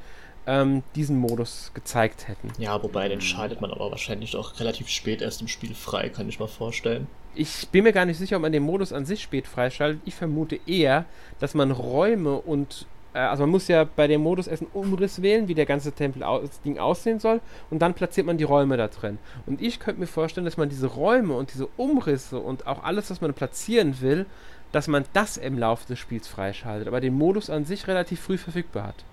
ähm, 0.51 0.83
diesen 0.97 1.17
Modus 1.17 1.71
gezeigt 1.75 2.27
hätten. 2.27 2.51
Ja, 2.59 2.83
wobei 2.83 3.09
den 3.09 3.21
schaltet 3.21 3.61
man 3.61 3.71
aber 3.71 3.91
wahrscheinlich 3.93 4.35
auch 4.35 4.59
relativ 4.59 4.89
spät 4.89 5.23
erst 5.23 5.41
im 5.41 5.49
Spiel 5.49 5.75
frei, 5.75 6.09
kann 6.09 6.29
ich 6.29 6.41
mal 6.41 6.49
vorstellen. 6.49 7.07
Ich 7.37 7.69
bin 7.69 7.85
mir 7.85 7.93
gar 7.93 8.05
nicht 8.05 8.19
sicher, 8.19 8.37
ob 8.37 8.43
man 8.43 8.51
den 8.51 8.65
Modus 8.65 8.93
an 8.93 9.07
sich 9.07 9.23
spät 9.23 9.47
freischaltet. 9.47 10.03
Ich 10.05 10.17
vermute 10.17 10.59
eher, 10.67 11.05
dass 11.39 11.55
man 11.55 11.71
Räume 11.71 12.35
und 12.35 12.87
äh, 13.15 13.21
also 13.21 13.45
man 13.45 13.51
muss 13.51 13.69
ja 13.69 13.85
bei 13.85 14.09
dem 14.09 14.23
Modus 14.23 14.49
erst 14.49 14.63
einen 14.63 14.73
Umriss 14.73 15.23
wählen, 15.23 15.47
wie 15.47 15.55
der 15.55 15.67
ganze 15.67 15.93
Tempel 15.93 16.25
aus, 16.25 16.61
Ding 16.63 16.79
aussehen 16.79 17.21
soll, 17.21 17.41
und 17.71 17.81
dann 17.81 17.95
platziert 17.95 18.27
man 18.27 18.37
die 18.37 18.45
Räume 18.45 18.77
da 18.77 18.89
drin. 18.89 19.19
Und 19.47 19.63
ich 19.63 19.79
könnte 19.79 20.01
mir 20.01 20.09
vorstellen, 20.09 20.47
dass 20.47 20.57
man 20.57 20.69
diese 20.69 20.89
Räume 20.89 21.35
und 21.35 21.53
diese 21.53 21.69
Umrisse 21.77 22.41
und 22.41 22.67
auch 22.67 22.83
alles, 22.83 23.09
was 23.09 23.21
man 23.21 23.35
platzieren 23.35 24.01
will, 24.01 24.27
dass 24.73 24.89
man 24.89 25.05
das 25.13 25.37
im 25.37 25.59
Laufe 25.59 25.87
des 25.87 26.01
Spiels 26.01 26.27
freischaltet, 26.27 26.89
aber 26.89 27.01
den 27.01 27.15
Modus 27.15 27.51
an 27.51 27.65
sich 27.65 27.87
relativ 27.87 28.21
früh 28.21 28.39
verfügbar 28.39 28.89
hat. 28.89 29.05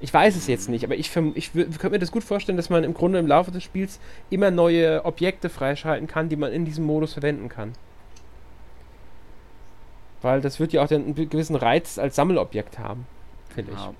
Ich 0.00 0.14
weiß 0.14 0.36
es 0.36 0.46
jetzt 0.46 0.68
nicht, 0.68 0.84
aber 0.84 0.94
ich, 0.94 1.14
ich, 1.34 1.52
könnte 1.52 1.90
mir 1.90 1.98
das 1.98 2.12
gut 2.12 2.22
vorstellen, 2.22 2.56
dass 2.56 2.70
man 2.70 2.84
im 2.84 2.94
Grunde 2.94 3.18
im 3.18 3.26
Laufe 3.26 3.50
des 3.50 3.64
Spiels 3.64 3.98
immer 4.30 4.50
neue 4.50 5.04
Objekte 5.04 5.48
freischalten 5.48 6.06
kann, 6.06 6.28
die 6.28 6.36
man 6.36 6.52
in 6.52 6.64
diesem 6.64 6.84
Modus 6.84 7.14
verwenden 7.14 7.48
kann. 7.48 7.72
Weil 10.22 10.40
das 10.40 10.60
wird 10.60 10.72
ja 10.72 10.84
auch 10.84 10.90
einen 10.90 11.14
gewissen 11.14 11.56
Reiz 11.56 11.98
als 11.98 12.16
Sammelobjekt 12.16 12.78
haben, 12.78 13.06
finde 13.52 13.72
ich. 13.72 13.78
Ja. 13.78 13.94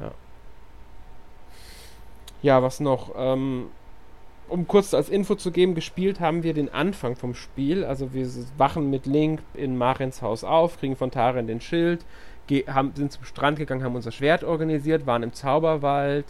ja. 0.00 0.12
Ja, 2.42 2.62
was 2.62 2.80
noch? 2.80 3.12
Ähm, 3.16 3.68
um 4.48 4.66
kurz 4.66 4.92
als 4.92 5.08
Info 5.08 5.34
zu 5.36 5.50
geben, 5.50 5.74
gespielt 5.74 6.20
haben 6.20 6.42
wir 6.42 6.52
den 6.52 6.68
Anfang 6.68 7.16
vom 7.16 7.34
Spiel. 7.34 7.84
Also 7.84 8.12
wir 8.12 8.28
wachen 8.58 8.90
mit 8.90 9.06
Link 9.06 9.40
in 9.54 9.78
Marins 9.78 10.20
Haus 10.20 10.44
auf, 10.44 10.78
kriegen 10.78 10.96
von 10.96 11.10
Tarin 11.10 11.46
den 11.46 11.60
Schild, 11.60 12.04
haben, 12.60 12.92
sind 12.94 13.12
zum 13.12 13.24
Strand 13.24 13.58
gegangen, 13.58 13.82
haben 13.84 13.94
unser 13.96 14.12
Schwert 14.12 14.44
organisiert, 14.44 15.06
waren 15.06 15.22
im 15.22 15.32
Zauberwald. 15.32 16.26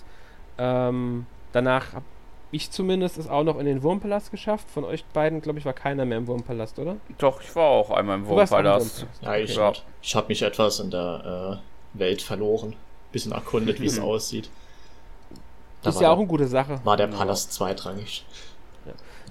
Ähm, 0.58 1.26
danach 1.52 1.92
habe 1.94 2.04
ich 2.50 2.70
zumindest 2.70 3.16
es 3.18 3.28
auch 3.28 3.44
noch 3.44 3.58
in 3.58 3.64
den 3.66 3.82
Wurmpalast 3.82 4.30
geschafft. 4.30 4.70
Von 4.70 4.84
euch 4.84 5.04
beiden, 5.06 5.40
glaube 5.40 5.58
ich, 5.58 5.64
war 5.64 5.72
keiner 5.72 6.04
mehr 6.04 6.18
im 6.18 6.26
Wurmpalast, 6.26 6.78
oder? 6.78 6.96
Doch, 7.18 7.40
ich 7.40 7.54
war 7.56 7.64
auch 7.64 7.90
einmal 7.90 8.18
im 8.18 8.26
Wurmpalast. 8.26 9.06
Ja, 9.22 9.36
ich, 9.36 9.56
ja. 9.56 9.72
ich 10.02 10.14
habe 10.14 10.28
mich 10.28 10.42
etwas 10.42 10.78
in 10.80 10.90
der 10.90 11.60
äh, 11.94 11.98
Welt 11.98 12.20
verloren. 12.22 12.76
Bisschen 13.10 13.32
erkundet, 13.32 13.80
wie 13.80 13.86
es 13.86 13.98
aussieht. 13.98 14.50
Da 15.82 15.90
ist 15.90 15.96
ja 15.96 16.00
der- 16.02 16.10
auch 16.12 16.18
eine 16.18 16.26
gute 16.26 16.46
Sache. 16.46 16.80
War 16.84 16.96
der 16.96 17.08
Ja. 17.08 17.16
Palast 17.16 17.52
zweitrangig. 17.52 18.24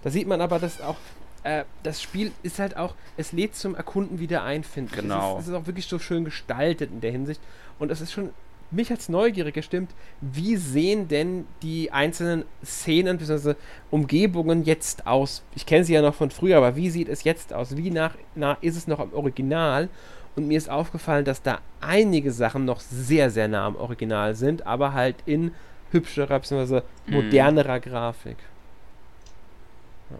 Da 0.03 0.09
sieht 0.09 0.27
man 0.27 0.41
aber, 0.41 0.57
dass 0.57 0.81
auch 0.81 0.95
äh, 1.43 1.63
das 1.83 2.01
Spiel 2.01 2.31
ist 2.43 2.59
halt 2.59 2.77
auch, 2.77 2.95
es 3.17 3.31
lädt 3.31 3.55
zum 3.55 3.75
Erkunden 3.75 4.19
wieder 4.19 4.43
ein, 4.43 4.63
finde 4.63 4.91
ich. 4.93 5.01
Genau. 5.01 5.33
Es 5.33 5.39
ist, 5.39 5.41
es 5.41 5.47
ist 5.49 5.61
auch 5.61 5.67
wirklich 5.67 5.85
so 5.87 5.99
schön 5.99 6.25
gestaltet 6.25 6.91
in 6.91 7.01
der 7.01 7.11
Hinsicht. 7.11 7.41
Und 7.79 7.91
es 7.91 8.01
ist 8.01 8.11
schon, 8.11 8.29
mich 8.71 8.91
als 8.91 9.09
neugierig 9.09 9.53
gestimmt, 9.53 9.91
wie 10.21 10.55
sehen 10.55 11.07
denn 11.07 11.45
die 11.61 11.91
einzelnen 11.91 12.45
Szenen 12.63 13.17
bzw. 13.17 13.55
Umgebungen 13.89 14.63
jetzt 14.63 15.07
aus? 15.07 15.43
Ich 15.55 15.65
kenne 15.65 15.83
sie 15.83 15.93
ja 15.93 16.01
noch 16.01 16.15
von 16.15 16.31
früher, 16.31 16.57
aber 16.57 16.75
wie 16.75 16.89
sieht 16.89 17.09
es 17.09 17.23
jetzt 17.23 17.53
aus? 17.53 17.75
Wie 17.75 17.91
nach, 17.91 18.15
nah 18.35 18.57
ist 18.61 18.77
es 18.77 18.87
noch 18.87 18.99
am 18.99 19.13
Original? 19.13 19.89
Und 20.35 20.47
mir 20.47 20.57
ist 20.57 20.69
aufgefallen, 20.69 21.25
dass 21.25 21.41
da 21.41 21.59
einige 21.81 22.31
Sachen 22.31 22.63
noch 22.63 22.79
sehr, 22.79 23.29
sehr 23.29 23.49
nah 23.49 23.65
am 23.65 23.75
Original 23.75 24.35
sind, 24.35 24.65
aber 24.65 24.93
halt 24.93 25.17
in 25.25 25.51
hübscherer 25.91 26.39
bzw. 26.39 26.81
Mhm. 27.07 27.13
modernerer 27.13 27.79
Grafik. 27.81 28.37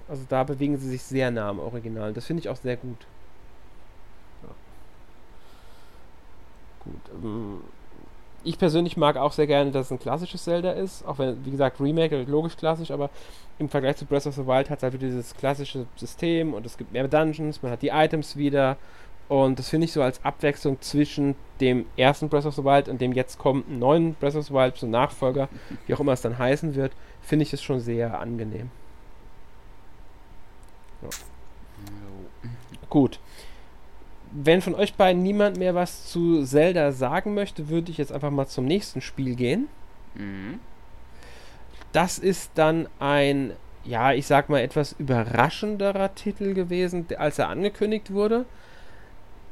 Also 0.08 0.24
da 0.30 0.44
bewegen 0.44 0.78
sie 0.78 0.90
sich 0.90 1.04
sehr 1.04 1.32
nah 1.32 1.50
am 1.50 1.60
Original. 1.60 2.14
Das 2.14 2.26
finde 2.26 2.42
ich 2.42 2.50
auch 2.50 2.56
sehr 2.58 2.78
gut. 2.78 2.98
Ja. 4.44 4.50
Gut. 6.86 7.24
Ähm, 7.24 7.62
ich 8.44 8.58
persönlich 8.58 8.98
mag 8.98 9.18
auch 9.18 9.34
sehr 9.34 9.48
gerne, 9.48 9.72
dass 9.72 9.88
es 9.88 9.92
ein 9.92 10.00
klassisches 10.00 10.44
Zelda 10.44 10.72
ist. 10.72 11.06
Auch 11.06 11.20
wenn, 11.20 11.46
wie 11.46 11.52
gesagt, 11.52 11.80
Remake, 11.80 12.24
logisch 12.24 12.58
klassisch, 12.58 12.92
aber 12.92 13.10
im 13.60 13.70
Vergleich 13.70 13.98
zu 13.98 14.06
Breath 14.06 14.26
of 14.26 14.36
the 14.36 14.48
Wild 14.48 14.70
hat 14.70 14.80
es 14.80 14.84
halt 14.84 14.94
wieder 14.94 15.08
dieses 15.08 15.36
klassische 15.36 15.86
System 15.96 16.54
und 16.54 16.66
es 16.66 16.78
gibt 16.78 16.92
mehr 16.92 17.08
Dungeons, 17.08 17.62
man 17.62 17.72
hat 17.72 17.82
die 17.82 17.90
Items 17.90 18.36
wieder. 18.36 18.78
Und 19.30 19.60
das 19.60 19.70
finde 19.70 19.86
ich 19.86 19.94
so 19.94 20.02
als 20.02 20.24
Abwechslung 20.26 20.82
zwischen 20.82 21.36
dem 21.62 21.86
ersten 21.96 22.28
Breath 22.28 22.46
of 22.46 22.56
the 22.56 22.64
Wild 22.64 22.90
und 22.90 23.00
dem 23.00 23.14
jetzt 23.14 23.38
kommenden 23.38 23.80
neuen 23.80 24.16
Breath 24.16 24.36
of 24.36 24.46
the 24.48 24.54
Wild, 24.54 24.76
so 24.76 24.88
Nachfolger, 24.88 25.48
wie 25.88 25.94
auch 25.94 26.00
immer 26.00 26.14
es 26.14 26.22
dann 26.22 26.38
heißen 26.38 26.76
wird, 26.76 26.92
finde 27.22 27.44
ich 27.44 27.54
es 27.54 27.62
schon 27.62 27.80
sehr 27.80 28.20
angenehm. 28.20 28.72
Gut. 32.90 33.20
Wenn 34.32 34.62
von 34.62 34.76
euch 34.76 34.94
beiden 34.96 35.24
niemand 35.24 35.58
mehr 35.58 35.76
was 35.76 36.08
zu 36.08 36.44
Zelda 36.44 36.92
sagen 36.92 37.34
möchte, 37.34 37.70
würde 37.70 37.92
ich 37.92 37.98
jetzt 37.98 38.12
einfach 38.12 38.32
mal 38.32 38.48
zum 38.48 38.66
nächsten 38.66 39.02
Spiel 39.02 39.36
gehen. 39.36 39.68
Mhm. 40.16 40.60
Das 41.92 42.18
ist 42.20 42.52
dann 42.56 42.88
ein, 43.00 43.54
ja, 43.84 44.14
ich 44.14 44.28
sag 44.28 44.50
mal, 44.50 44.60
etwas 44.60 44.94
überraschenderer 44.94 46.16
Titel 46.16 46.54
gewesen, 46.54 47.08
als 47.18 47.40
er 47.40 47.50
angekündigt 47.50 48.14
wurde. 48.14 48.46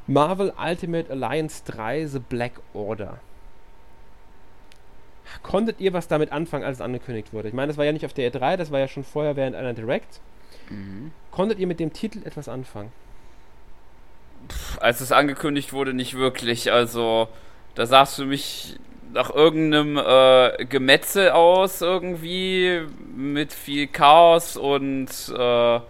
Marvel 0.06 0.52
Ultimate 0.58 1.10
Alliance 1.10 1.62
3 1.66 2.06
The 2.06 2.18
Black 2.18 2.60
Order. 2.72 3.20
Konntet 5.42 5.80
ihr 5.80 5.92
was 5.92 6.08
damit 6.08 6.32
anfangen, 6.32 6.64
als 6.64 6.78
es 6.78 6.80
angekündigt 6.80 7.32
wurde? 7.32 7.48
Ich 7.48 7.54
meine, 7.54 7.68
das 7.68 7.76
war 7.76 7.84
ja 7.84 7.92
nicht 7.92 8.04
auf 8.06 8.12
der 8.12 8.32
E3, 8.32 8.56
das 8.56 8.70
war 8.70 8.80
ja 8.80 8.88
schon 8.88 9.04
vorher 9.04 9.36
während 9.36 9.54
einer 9.54 9.74
Direct. 9.74 10.20
Mhm. 10.70 11.12
Konntet 11.30 11.58
ihr 11.58 11.66
mit 11.66 11.80
dem 11.80 11.92
Titel 11.92 12.22
etwas 12.24 12.48
anfangen? 12.48 12.92
Als 14.80 15.00
es 15.00 15.12
angekündigt 15.12 15.72
wurde, 15.72 15.92
nicht 15.94 16.14
wirklich. 16.14 16.72
Also, 16.72 17.28
da 17.74 17.86
sah 17.86 18.02
es 18.02 18.14
für 18.14 18.24
mich 18.24 18.78
nach 19.12 19.30
irgendeinem 19.30 19.96
äh, 19.96 20.64
Gemetzel 20.64 21.30
aus, 21.30 21.82
irgendwie, 21.82 22.82
mit 23.14 23.52
viel 23.52 23.86
Chaos 23.86 24.56
und 24.56 25.08
äh, 25.36 25.80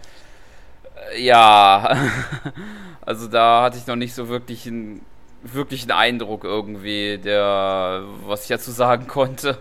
ja. 1.17 1.97
also 3.01 3.27
da 3.27 3.63
hatte 3.63 3.77
ich 3.77 3.87
noch 3.87 3.95
nicht 3.95 4.13
so 4.13 4.29
wirklich 4.29 4.67
einen 4.67 5.05
wirklichen 5.43 5.91
Eindruck 5.91 6.43
irgendwie, 6.43 7.17
der 7.17 8.03
was 8.25 8.43
ich 8.43 8.49
dazu 8.49 8.71
sagen 8.71 9.07
konnte. 9.07 9.57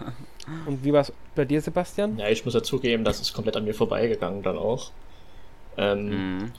Und 0.67 0.85
wie 0.85 0.93
war 0.93 1.01
es 1.01 1.13
bei 1.35 1.45
dir, 1.45 1.61
Sebastian? 1.61 2.19
Ja, 2.19 2.29
ich 2.29 2.45
muss 2.45 2.55
ja 2.55 2.63
zugeben, 2.63 3.05
das 3.05 3.21
ist 3.21 3.33
komplett 3.33 3.57
an 3.57 3.65
mir 3.65 3.75
vorbeigegangen 3.75 4.43
dann 4.43 4.59
auch. 4.59 4.91
Ähm, 5.81 6.09
Mhm. 6.39 6.53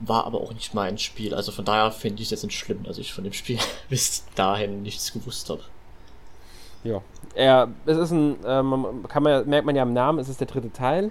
War 0.00 0.24
aber 0.26 0.40
auch 0.40 0.52
nicht 0.52 0.74
mein 0.74 0.98
Spiel. 0.98 1.34
Also 1.34 1.52
von 1.52 1.64
daher 1.64 1.92
finde 1.92 2.20
ich 2.20 2.26
es 2.26 2.30
jetzt 2.32 2.42
nicht 2.44 2.58
schlimm, 2.58 2.82
dass 2.82 2.98
ich 2.98 3.12
von 3.14 3.22
dem 3.24 3.32
Spiel 3.32 3.58
bis 3.88 4.24
dahin 4.34 4.82
nichts 4.82 5.12
gewusst 5.12 5.48
habe. 5.50 5.62
Ja. 6.82 7.00
Er, 7.34 7.68
es 7.86 7.96
ist 7.96 8.10
ein, 8.10 8.36
ähm, 8.44 9.04
kann 9.08 9.22
man, 9.22 9.32
ja- 9.32 9.42
merkt 9.44 9.66
man 9.66 9.76
ja 9.76 9.82
am 9.82 9.92
Namen, 9.92 10.18
es 10.18 10.28
ist 10.28 10.40
der 10.40 10.46
dritte 10.48 10.72
Teil. 10.72 11.10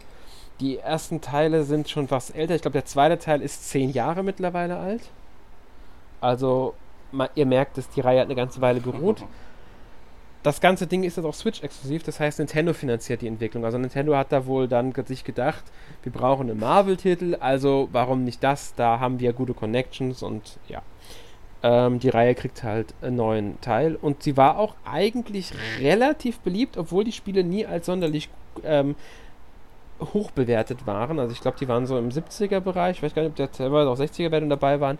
Die 0.59 0.77
ersten 0.77 1.21
Teile 1.21 1.63
sind 1.63 1.89
schon 1.89 2.11
was 2.11 2.29
älter. 2.29 2.55
Ich 2.55 2.61
glaube, 2.61 2.73
der 2.73 2.85
zweite 2.85 3.17
Teil 3.17 3.41
ist 3.41 3.69
zehn 3.69 3.89
Jahre 3.91 4.21
mittlerweile 4.21 4.77
alt. 4.77 5.01
Also, 6.21 6.73
ma, 7.11 7.29
ihr 7.35 7.45
merkt, 7.45 7.77
dass 7.77 7.89
die 7.89 8.01
Reihe 8.01 8.19
hat 8.19 8.25
eine 8.27 8.35
ganze 8.35 8.61
Weile 8.61 8.79
beruht. 8.81 9.23
Das 10.43 10.59
ganze 10.59 10.87
Ding 10.87 11.03
ist 11.03 11.15
jetzt 11.15 11.25
auch 11.25 11.33
Switch-exklusiv, 11.33 12.03
das 12.03 12.19
heißt, 12.19 12.39
Nintendo 12.39 12.73
finanziert 12.73 13.21
die 13.21 13.27
Entwicklung. 13.27 13.63
Also 13.63 13.77
Nintendo 13.77 14.15
hat 14.17 14.33
da 14.33 14.45
wohl 14.45 14.67
dann 14.67 14.93
sich 15.05 15.23
gedacht, 15.23 15.63
wir 16.03 16.11
brauchen 16.11 16.49
einen 16.49 16.59
Marvel-Titel, 16.59 17.37
also 17.39 17.87
warum 17.93 18.25
nicht 18.25 18.43
das? 18.43 18.75
Da 18.75 18.99
haben 18.99 19.21
wir 19.21 19.31
gute 19.31 19.53
Connections 19.53 20.21
und 20.21 20.59
ja. 20.67 20.81
Ähm, 21.65 21.99
die 21.99 22.09
Reihe 22.09 22.35
kriegt 22.35 22.61
halt 22.61 22.93
einen 23.01 23.15
neuen 23.15 23.61
Teil 23.61 23.95
und 23.95 24.21
sie 24.21 24.35
war 24.35 24.59
auch 24.59 24.75
eigentlich 24.83 25.53
relativ 25.79 26.39
beliebt, 26.39 26.75
obwohl 26.75 27.05
die 27.05 27.13
Spiele 27.13 27.45
nie 27.45 27.65
als 27.65 27.85
sonderlich 27.85 28.27
ähm, 28.65 28.95
hoch 30.13 30.31
bewertet 30.31 30.85
waren. 30.85 31.19
Also 31.19 31.31
ich 31.31 31.39
glaube, 31.39 31.57
die 31.57 31.69
waren 31.69 31.85
so 31.85 31.97
im 31.97 32.09
70er-Bereich, 32.09 32.97
ich 32.97 33.03
weiß 33.03 33.15
gar 33.15 33.21
nicht, 33.21 33.31
ob 33.31 33.35
der 33.37 33.49
teilweise 33.49 33.89
auch 33.89 33.97
60er-Wertung 33.97 34.49
dabei 34.49 34.81
waren. 34.81 34.97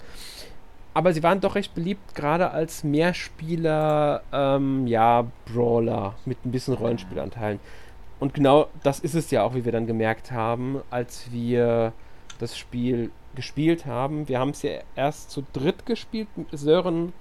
Aber 0.93 1.13
sie 1.13 1.23
waren 1.23 1.41
doch 1.41 1.55
recht 1.55 1.73
beliebt, 1.73 2.13
gerade 2.13 2.51
als 2.51 2.83
Mehrspieler, 2.83 4.21
ähm, 4.31 4.85
ja, 4.85 5.25
Brawler 5.51 6.15
mit 6.25 6.45
ein 6.45 6.51
bisschen 6.51 6.75
Rollenspielanteilen. 6.75 7.59
Und 8.19 8.33
genau 8.33 8.67
das 8.83 8.99
ist 8.99 9.15
es 9.15 9.31
ja 9.31 9.43
auch, 9.43 9.55
wie 9.55 9.65
wir 9.65 9.71
dann 9.71 9.87
gemerkt 9.87 10.31
haben, 10.31 10.81
als 10.91 11.31
wir 11.31 11.93
das 12.39 12.57
Spiel 12.57 13.11
gespielt 13.35 13.85
haben. 13.85 14.27
Wir 14.27 14.39
haben 14.39 14.51
es 14.51 14.61
ja 14.61 14.81
erst 14.95 15.31
zu 15.31 15.43
dritt 15.53 15.85
gespielt, 15.85 16.27
Sören, 16.51 17.13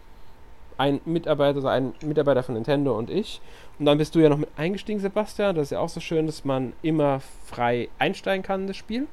ein 0.77 1.01
Mitarbeiter, 1.05 1.57
also 1.57 1.69
ein 1.69 1.95
Mitarbeiter 2.03 2.43
von 2.43 2.55
Nintendo 2.55 2.97
und 2.97 3.11
ich. 3.11 3.41
Und 3.79 3.87
dann 3.87 3.99
bist 3.99 4.15
du 4.15 4.21
ja 4.21 4.29
noch 4.29 4.39
mit 4.39 4.51
eingestiegen, 4.57 5.01
Sebastian. 5.01 5.57
Das 5.57 5.69
ist 5.69 5.71
ja 5.71 5.81
auch 5.81 5.89
so 5.89 6.01
schön, 6.01 6.27
dass 6.27 6.45
man 6.45 6.73
immer 6.83 7.21
frei 7.47 7.89
einsteigen 7.99 8.43
kann 8.43 8.63
in 8.63 8.67
das 8.67 8.77
Spiel. 8.77 9.07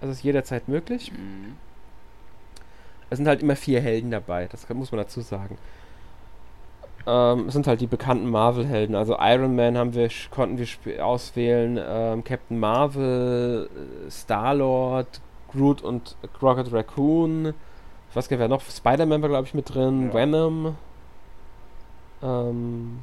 Also 0.00 0.12
ist 0.12 0.24
jederzeit 0.24 0.68
möglich. 0.68 1.12
Mhm. 1.12 1.56
Es 3.12 3.18
sind 3.18 3.28
halt 3.28 3.42
immer 3.42 3.56
vier 3.56 3.82
Helden 3.82 4.10
dabei, 4.10 4.48
das 4.50 4.66
kann, 4.66 4.78
muss 4.78 4.90
man 4.90 4.98
dazu 4.98 5.20
sagen. 5.20 5.58
Ähm, 7.06 7.48
es 7.48 7.52
sind 7.52 7.66
halt 7.66 7.82
die 7.82 7.86
bekannten 7.86 8.30
Marvel-Helden. 8.30 8.94
Also 8.94 9.18
Iron 9.20 9.54
Man 9.54 9.76
haben 9.76 9.92
wir, 9.92 10.08
konnten 10.30 10.58
wir 10.58 11.04
auswählen, 11.04 11.78
ähm, 11.86 12.24
Captain 12.24 12.58
Marvel, 12.58 13.68
äh, 14.06 14.10
Star-Lord, 14.10 15.20
Groot 15.52 15.82
und 15.82 16.16
Rocket 16.40 16.72
Raccoon. 16.72 17.52
Ich 18.08 18.16
weiß 18.16 18.30
gar 18.30 18.36
nicht, 18.36 18.40
wer 18.40 18.48
noch. 18.48 18.62
Spider-Man 18.62 19.20
war, 19.20 19.28
glaube 19.28 19.46
ich, 19.46 19.52
mit 19.52 19.74
drin. 19.74 20.08
Ja. 20.08 20.14
Venom. 20.14 20.76
Ähm, 22.22 23.00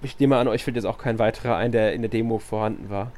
ich 0.00 0.18
nehme 0.18 0.36
an, 0.36 0.48
euch 0.48 0.64
fällt 0.64 0.74
jetzt 0.74 0.86
auch 0.86 0.98
kein 0.98 1.20
weiterer 1.20 1.54
ein, 1.54 1.70
der 1.70 1.92
in 1.92 2.02
der 2.02 2.10
Demo 2.10 2.40
vorhanden 2.40 2.90
war. 2.90 3.12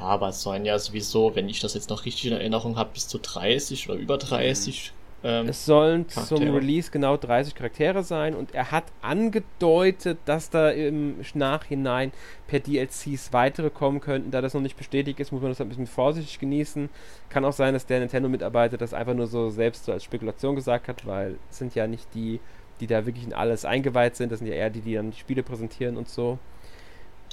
Ja, 0.00 0.06
aber 0.06 0.28
es 0.30 0.42
sollen 0.42 0.64
ja 0.64 0.78
sowieso, 0.78 1.34
wenn 1.36 1.48
ich 1.48 1.60
das 1.60 1.74
jetzt 1.74 1.90
noch 1.90 2.04
richtig 2.06 2.26
in 2.26 2.32
Erinnerung 2.32 2.76
habe, 2.76 2.90
bis 2.94 3.06
zu 3.08 3.18
30 3.18 3.88
oder 3.90 3.98
über 3.98 4.18
30. 4.18 4.92
Ähm, 5.22 5.48
Es 5.48 5.66
sollen 5.66 6.08
zum 6.08 6.24
Charaktere. 6.38 6.54
Release 6.54 6.90
genau 6.90 7.18
30 7.18 7.54
Charaktere 7.54 8.02
sein 8.02 8.34
und 8.34 8.54
er 8.54 8.70
hat 8.70 8.84
angedeutet, 9.02 10.18
dass 10.24 10.48
da 10.48 10.70
im 10.70 11.16
Nachhinein 11.34 12.12
per 12.46 12.60
DLCs 12.60 13.32
weitere 13.34 13.68
kommen 13.68 14.00
könnten. 14.00 14.30
Da 14.30 14.40
das 14.40 14.54
noch 14.54 14.62
nicht 14.62 14.78
bestätigt 14.78 15.20
ist, 15.20 15.32
muss 15.32 15.42
man 15.42 15.50
das 15.50 15.60
ein 15.60 15.68
bisschen 15.68 15.86
vorsichtig 15.86 16.38
genießen. 16.38 16.88
Kann 17.28 17.44
auch 17.44 17.52
sein, 17.52 17.74
dass 17.74 17.84
der 17.84 18.00
Nintendo-Mitarbeiter 18.00 18.78
das 18.78 18.94
einfach 18.94 19.14
nur 19.14 19.26
so 19.26 19.50
selbst 19.50 19.84
so 19.84 19.92
als 19.92 20.04
Spekulation 20.04 20.56
gesagt 20.56 20.88
hat, 20.88 21.06
weil 21.06 21.38
es 21.50 21.58
sind 21.58 21.74
ja 21.74 21.86
nicht 21.86 22.14
die, 22.14 22.40
die 22.80 22.86
da 22.86 23.04
wirklich 23.04 23.26
in 23.26 23.34
alles 23.34 23.66
eingeweiht 23.66 24.16
sind. 24.16 24.32
Das 24.32 24.38
sind 24.38 24.48
ja 24.48 24.54
eher 24.54 24.70
die, 24.70 24.80
die 24.80 24.94
dann 24.94 25.10
die 25.10 25.18
Spiele 25.18 25.42
präsentieren 25.42 25.98
und 25.98 26.08
so. 26.08 26.38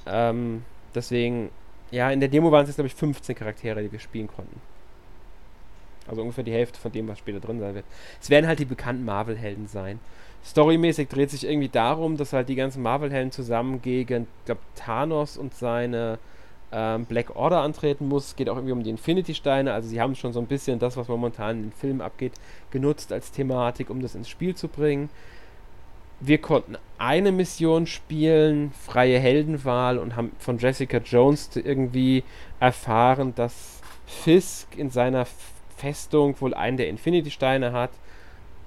Ähm, 0.05 0.65
deswegen, 0.95 1.49
ja, 1.91 2.11
in 2.11 2.19
der 2.19 2.29
Demo 2.29 2.51
waren 2.51 2.63
es 2.63 2.69
jetzt, 2.69 2.77
glaube 2.77 2.87
ich, 2.87 2.95
15 2.95 3.35
Charaktere, 3.35 3.81
die 3.81 3.91
wir 3.91 3.99
spielen 3.99 4.27
konnten. 4.27 4.59
Also 6.07 6.21
ungefähr 6.21 6.43
die 6.43 6.53
Hälfte 6.53 6.79
von 6.79 6.91
dem, 6.91 7.07
was 7.07 7.19
später 7.19 7.39
drin 7.39 7.59
sein 7.59 7.75
wird. 7.75 7.85
Es 8.21 8.29
werden 8.29 8.47
halt 8.47 8.59
die 8.59 8.65
bekannten 8.65 9.05
Marvel-Helden 9.05 9.67
sein. 9.67 9.99
Storymäßig 10.45 11.09
dreht 11.09 11.29
sich 11.29 11.45
irgendwie 11.45 11.67
darum, 11.67 12.15
dass 12.15 12.31
halt 12.31 12.47
die 12.47 12.55
ganzen 12.55 12.81
Marvel-Helden 12.81 13.31
zusammen 13.31 13.81
gegen, 13.81 14.27
glaube, 14.45 14.61
Thanos 14.75 15.37
und 15.37 15.53
seine 15.53 16.19
ähm, 16.71 17.05
Black 17.05 17.35
Order 17.35 17.61
antreten 17.61 18.07
muss. 18.07 18.27
Es 18.27 18.35
geht 18.35 18.49
auch 18.49 18.55
irgendwie 18.55 18.73
um 18.73 18.83
die 18.83 18.89
Infinity-Steine. 18.89 19.73
Also 19.73 19.89
sie 19.89 19.99
haben 19.99 20.15
schon 20.15 20.33
so 20.33 20.39
ein 20.39 20.47
bisschen 20.47 20.79
das, 20.79 20.95
was 20.95 21.07
momentan 21.07 21.57
in 21.57 21.63
den 21.63 21.71
Filmen 21.73 22.01
abgeht, 22.01 22.33
genutzt 22.71 23.11
als 23.11 23.31
Thematik, 23.31 23.89
um 23.89 24.01
das 24.01 24.15
ins 24.15 24.29
Spiel 24.29 24.55
zu 24.55 24.67
bringen. 24.69 25.09
Wir 26.19 26.39
konnten 26.39 26.77
eine 26.97 27.31
Mission 27.31 27.85
spielen, 27.85 28.71
freie 28.71 29.19
Heldenwahl 29.19 29.99
und 29.99 30.15
haben 30.15 30.31
von 30.39 30.57
Jessica 30.57 30.97
Jones 30.97 31.51
irgendwie 31.55 32.23
erfahren, 32.59 33.35
dass 33.35 33.81
Fisk 34.07 34.75
in 34.75 34.89
seiner 34.89 35.27
Festung 35.77 36.35
wohl 36.41 36.55
einen 36.55 36.77
der 36.77 36.89
Infinity-Steine 36.89 37.71
hat. 37.71 37.91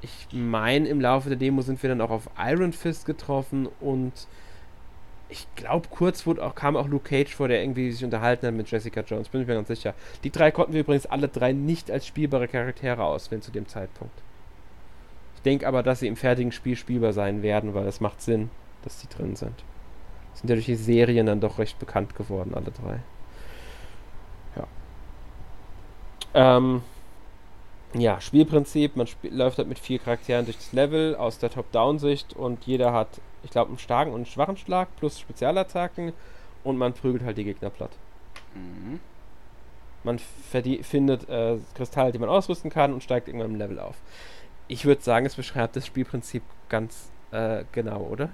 Ich 0.03 0.29
meine, 0.33 0.89
im 0.89 1.01
Laufe 1.01 1.29
der 1.29 1.39
Demo 1.39 1.63
sind 1.63 1.83
wir 1.83 1.91
dann 1.91 2.01
auch 2.01 2.11
auf 2.11 2.31
Iron 2.39 2.73
Fist 2.73 3.05
getroffen 3.05 3.69
und 3.81 4.13
ich 5.29 5.47
glaube, 5.57 5.89
kurz 5.91 6.27
wurde 6.27 6.45
auch, 6.45 6.55
kam 6.55 6.77
auch 6.77 6.89
Luke 6.89 7.09
Cage 7.09 7.35
vor, 7.35 7.49
der 7.49 7.63
irgendwie 7.63 7.91
sich 7.93 8.05
unterhalten 8.05 8.47
hat 8.47 8.55
mit 8.55 8.71
Jessica 8.71 9.01
Jones, 9.01 9.29
bin 9.29 9.43
ich 9.43 9.47
mir 9.47 9.55
ganz 9.55 9.69
sicher. 9.69 9.95
Die 10.25 10.31
drei 10.31 10.51
konnten 10.51 10.73
wir 10.73 10.81
übrigens 10.81 11.07
alle 11.07 11.29
drei 11.29 11.53
nicht 11.53 11.91
als 11.91 12.07
spielbare 12.07 12.49
Charaktere 12.49 13.05
auswählen 13.05 13.43
zu 13.43 13.51
dem 13.51 13.67
Zeitpunkt. 13.67 14.15
Ich 15.41 15.45
denke 15.45 15.67
aber, 15.67 15.83
dass 15.83 16.01
sie 16.01 16.07
im 16.07 16.17
fertigen 16.17 16.53
Spiel 16.53 16.77
spielbar 16.77 17.15
sein 17.15 17.43
werden, 17.43 17.73
weil 17.73 17.87
es 17.87 18.03
macht 18.03 18.21
Sinn, 18.21 18.51
dass 18.83 19.01
die 19.01 19.09
drin 19.09 19.37
sind. 19.37 19.55
Sind 20.35 20.51
ja 20.51 20.55
durch 20.55 20.67
die 20.67 20.75
Serien 20.75 21.25
dann 21.25 21.41
doch 21.41 21.59
recht 21.59 21.79
bekannt 21.79 22.15
geworden, 22.15 22.53
alle 22.55 22.71
drei. 22.71 23.01
Ja. 24.55 24.67
Ähm, 26.35 26.83
ja, 27.95 28.21
Spielprinzip, 28.21 28.97
man 28.97 29.07
spiel, 29.07 29.35
läuft 29.35 29.57
halt 29.57 29.69
mit 29.69 29.79
vier 29.79 29.99
Charakteren 29.99 30.45
durch 30.45 30.59
das 30.59 30.75
Level 30.75 31.17
aus 31.17 31.39
der 31.39 31.49
Top-Down-Sicht 31.49 32.35
und 32.35 32.67
jeder 32.67 32.93
hat, 32.93 33.09
ich 33.43 33.51
glaube, 33.51 33.71
einen 33.71 33.79
starken 33.79 34.11
und 34.11 34.17
einen 34.17 34.27
schwachen 34.27 34.59
Schlag 34.59 34.95
plus 34.97 35.19
Spezialattacken 35.19 36.13
und 36.65 36.77
man 36.77 36.93
prügelt 36.93 37.25
halt 37.25 37.39
die 37.39 37.45
Gegner 37.45 37.71
platt. 37.71 37.93
Mhm. 38.55 39.01
Man 40.05 40.19
findet 40.19 41.31
äh, 41.31 41.57
Kristalle, 41.75 42.13
die 42.13 42.19
man 42.19 42.29
ausrüsten 42.29 42.71
kann 42.71 42.93
und 42.93 43.03
steigt 43.03 43.29
irgendwann 43.29 43.53
im 43.53 43.57
Level 43.57 43.79
auf. 43.81 43.97
Ich 44.71 44.85
würde 44.85 45.03
sagen, 45.03 45.27
es 45.27 45.35
beschreibt 45.35 45.75
das 45.75 45.85
Spielprinzip 45.85 46.45
ganz 46.69 47.11
äh, 47.33 47.65
genau, 47.73 48.03
oder? 48.03 48.29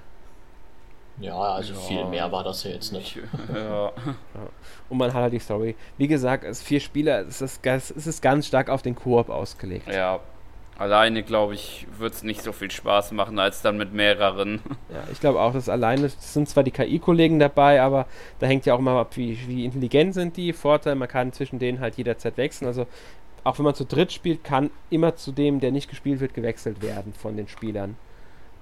Ja, 1.19 1.35
also 1.35 1.73
ja. 1.73 1.81
viel 1.81 2.05
mehr 2.05 2.31
war 2.31 2.45
das 2.45 2.63
ja 2.65 2.73
jetzt 2.73 2.93
nicht. 2.93 3.19
Ja. 3.55 3.91
Und 4.91 4.99
man 4.99 5.15
hat 5.15 5.23
halt 5.23 5.33
die 5.33 5.39
Story. 5.39 5.75
Wie 5.97 6.07
gesagt, 6.07 6.45
es 6.45 6.63
vier 6.63 6.81
Spieler, 6.81 7.27
es 7.27 7.41
ist, 7.41 7.65
es 7.65 8.07
ist 8.07 8.21
ganz 8.21 8.47
stark 8.47 8.69
auf 8.69 8.83
den 8.83 8.95
Koop 8.95 9.31
ausgelegt. 9.31 9.89
Ja. 9.91 10.21
Alleine, 10.79 11.23
glaube 11.23 11.55
ich, 11.55 11.87
wird 11.97 12.13
es 12.13 12.23
nicht 12.23 12.43
so 12.43 12.53
viel 12.53 12.71
Spaß 12.71 13.13
machen, 13.13 13.39
als 13.39 13.63
dann 13.63 13.79
mit 13.79 13.95
mehreren. 13.95 14.61
Ja, 14.93 15.03
ich 15.11 15.21
glaube 15.21 15.41
auch, 15.41 15.55
dass 15.55 15.71
alleine, 15.71 16.03
das 16.03 16.35
sind 16.35 16.49
zwar 16.51 16.63
die 16.63 16.71
KI-Kollegen 16.71 17.39
dabei, 17.39 17.81
aber 17.81 18.07
da 18.41 18.47
hängt 18.47 18.67
ja 18.67 18.75
auch 18.75 18.79
mal 18.79 19.01
ab, 19.01 19.17
wie, 19.17 19.39
wie 19.49 19.65
intelligent 19.65 20.13
sind 20.13 20.37
die. 20.37 20.53
Vorteil, 20.53 20.97
man 20.97 21.09
kann 21.09 21.33
zwischen 21.33 21.59
denen 21.59 21.81
halt 21.81 21.97
jederzeit 21.97 22.37
wechseln. 22.37 22.69
Also 22.69 22.87
auch 23.47 23.59
wenn 23.59 23.65
man 23.65 23.77
zu 23.77 23.85
dritt 23.85 24.13
spielt, 24.13 24.43
kann 24.43 24.71
immer 24.91 25.15
zu 25.15 25.31
dem, 25.31 25.61
der 25.61 25.71
nicht 25.71 25.89
gespielt 25.89 26.19
wird, 26.19 26.35
gewechselt 26.35 26.83
werden 26.83 27.13
von 27.13 27.37
den 27.37 27.47
Spielern. 27.47 27.97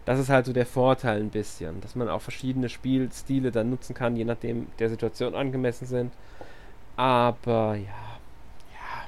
Das 0.05 0.19
ist 0.19 0.29
halt 0.29 0.45
so 0.45 0.53
der 0.53 0.67
Vorteil 0.67 1.21
ein 1.21 1.31
bisschen, 1.31 1.81
dass 1.81 1.97
man 1.97 2.11
auch 2.11 2.21
verschiedene 2.21 2.69
Spielstile 2.69 3.51
dann 3.51 3.71
nutzen 3.71 3.95
kann, 3.95 4.15
je 4.15 4.27
nachdem 4.27 4.67
der 4.79 4.91
Situation 4.91 5.35
angemessen 5.35 5.87
sind. 5.87 6.13
Aber 6.97 7.77
ja, 7.77 8.19
ja. 8.75 9.07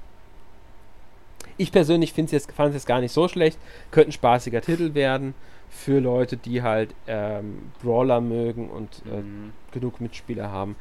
Ich 1.58 1.72
persönlich 1.72 2.14
finde 2.14 2.28
es 2.28 2.32
jetzt, 2.32 2.52
fand 2.52 2.70
es 2.70 2.76
jetzt 2.76 2.86
gar 2.86 3.02
nicht 3.02 3.12
so 3.12 3.28
schlecht. 3.28 3.58
Könnte 3.90 4.08
ein 4.10 4.12
spaßiger 4.12 4.62
Titel 4.62 4.94
werden 4.94 5.34
für 5.68 6.00
Leute, 6.00 6.38
die 6.38 6.62
halt 6.62 6.94
ähm, 7.06 7.70
Brawler 7.82 8.22
mögen 8.22 8.70
und 8.70 9.02
äh, 9.04 9.20
mhm. 9.20 9.52
genug 9.72 10.00
Mitspieler 10.00 10.50
haben. 10.50 10.74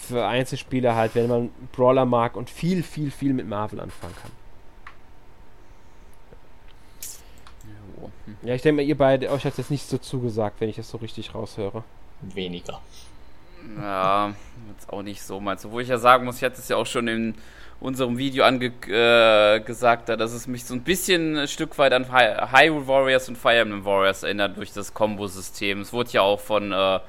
Für 0.00 0.26
Einzelspieler 0.26 0.94
halt, 0.94 1.14
wenn 1.14 1.28
man 1.28 1.50
Brawler 1.72 2.06
mag 2.06 2.36
und 2.36 2.48
viel, 2.48 2.82
viel, 2.82 3.10
viel 3.10 3.34
mit 3.34 3.46
Marvel 3.46 3.80
anfangen 3.80 4.14
kann. 4.22 4.30
Ja, 8.42 8.54
ich 8.54 8.62
denke 8.62 8.82
mal, 8.82 8.88
ihr 8.88 8.96
beide, 8.96 9.30
euch 9.30 9.44
hat 9.44 9.58
jetzt 9.58 9.70
nicht 9.70 9.86
so 9.86 9.98
zugesagt, 9.98 10.60
wenn 10.60 10.68
ich 10.68 10.76
das 10.76 10.88
so 10.88 10.98
richtig 10.98 11.34
raushöre. 11.34 11.84
Weniger. 12.20 12.80
Ja, 13.76 14.34
jetzt 14.72 14.90
auch 14.92 15.02
nicht 15.02 15.22
so 15.22 15.40
meinst. 15.40 15.70
Wo 15.70 15.80
ich 15.80 15.88
ja 15.88 15.98
sagen 15.98 16.24
muss, 16.24 16.36
ich 16.36 16.44
hatte 16.44 16.58
es 16.58 16.68
ja 16.68 16.76
auch 16.76 16.86
schon 16.86 17.08
in 17.08 17.34
unserem 17.80 18.18
Video 18.18 18.44
angesagt, 18.44 20.08
äh, 20.08 20.16
dass 20.16 20.32
es 20.32 20.46
mich 20.46 20.64
so 20.64 20.74
ein 20.74 20.82
bisschen 20.82 21.36
ein 21.36 21.48
Stück 21.48 21.78
weit 21.78 21.92
an 21.92 22.06
Hyrule 22.10 22.86
Warriors 22.86 23.28
und 23.28 23.36
Fire 23.36 23.58
Emblem 23.58 23.84
Warriors 23.84 24.22
erinnert 24.22 24.56
durch 24.56 24.72
das 24.72 24.94
Kombo-System. 24.94 25.80
Es 25.80 25.92
wurde 25.92 26.10
ja 26.10 26.22
auch 26.22 26.40
von 26.40 26.72
äh, 26.72 27.00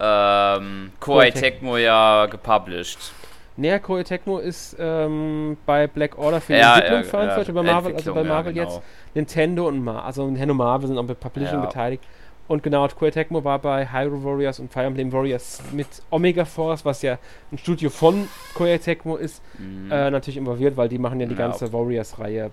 ähm, 0.00 0.92
Koei 1.00 1.30
Tecmo 1.30 1.76
ja 1.76 2.26
gepublished. 2.26 3.12
Naja, 3.56 3.78
Koei 3.78 4.02
Tecmo 4.02 4.38
ist 4.38 4.76
ähm, 4.78 5.58
bei 5.66 5.86
Black 5.86 6.16
Order 6.18 6.40
für 6.40 6.54
die 6.54 6.58
ja, 6.58 6.76
Entwicklung 6.76 7.02
ja, 7.02 7.08
verantwortlich, 7.08 7.48
ja, 7.48 7.62
bei 7.62 7.62
Marvel, 7.62 7.94
also 7.94 8.14
bei 8.14 8.24
Marvel 8.24 8.52
genau. 8.54 8.66
jetzt. 8.66 8.80
Nintendo 9.14 9.68
und 9.68 9.84
Mar 9.84 10.04
also 10.04 10.24
Nintendo 10.26 10.54
Marvel 10.54 10.88
sind 10.88 10.98
auch 10.98 11.04
bei 11.04 11.14
Publishing 11.14 11.60
beteiligt. 11.60 12.02
Und 12.50 12.64
genau, 12.64 12.88
Koei 12.88 13.12
Tecmo 13.12 13.44
war 13.44 13.60
bei 13.60 13.86
Hyrule 13.92 14.24
Warriors 14.24 14.58
und 14.58 14.72
Fire 14.72 14.86
Emblem 14.86 15.12
Warriors 15.12 15.62
mit 15.70 15.86
Omega 16.10 16.44
Force, 16.44 16.84
was 16.84 17.00
ja 17.00 17.16
ein 17.52 17.58
Studio 17.58 17.90
von 17.90 18.26
Koei 18.54 18.76
Tecmo 18.78 19.14
ist, 19.14 19.40
mhm. 19.56 19.88
äh, 19.88 20.10
natürlich 20.10 20.36
involviert, 20.36 20.76
weil 20.76 20.88
die 20.88 20.98
machen 20.98 21.20
ja 21.20 21.26
die 21.26 21.36
ganze 21.36 21.72
Warriors-Reihe, 21.72 22.50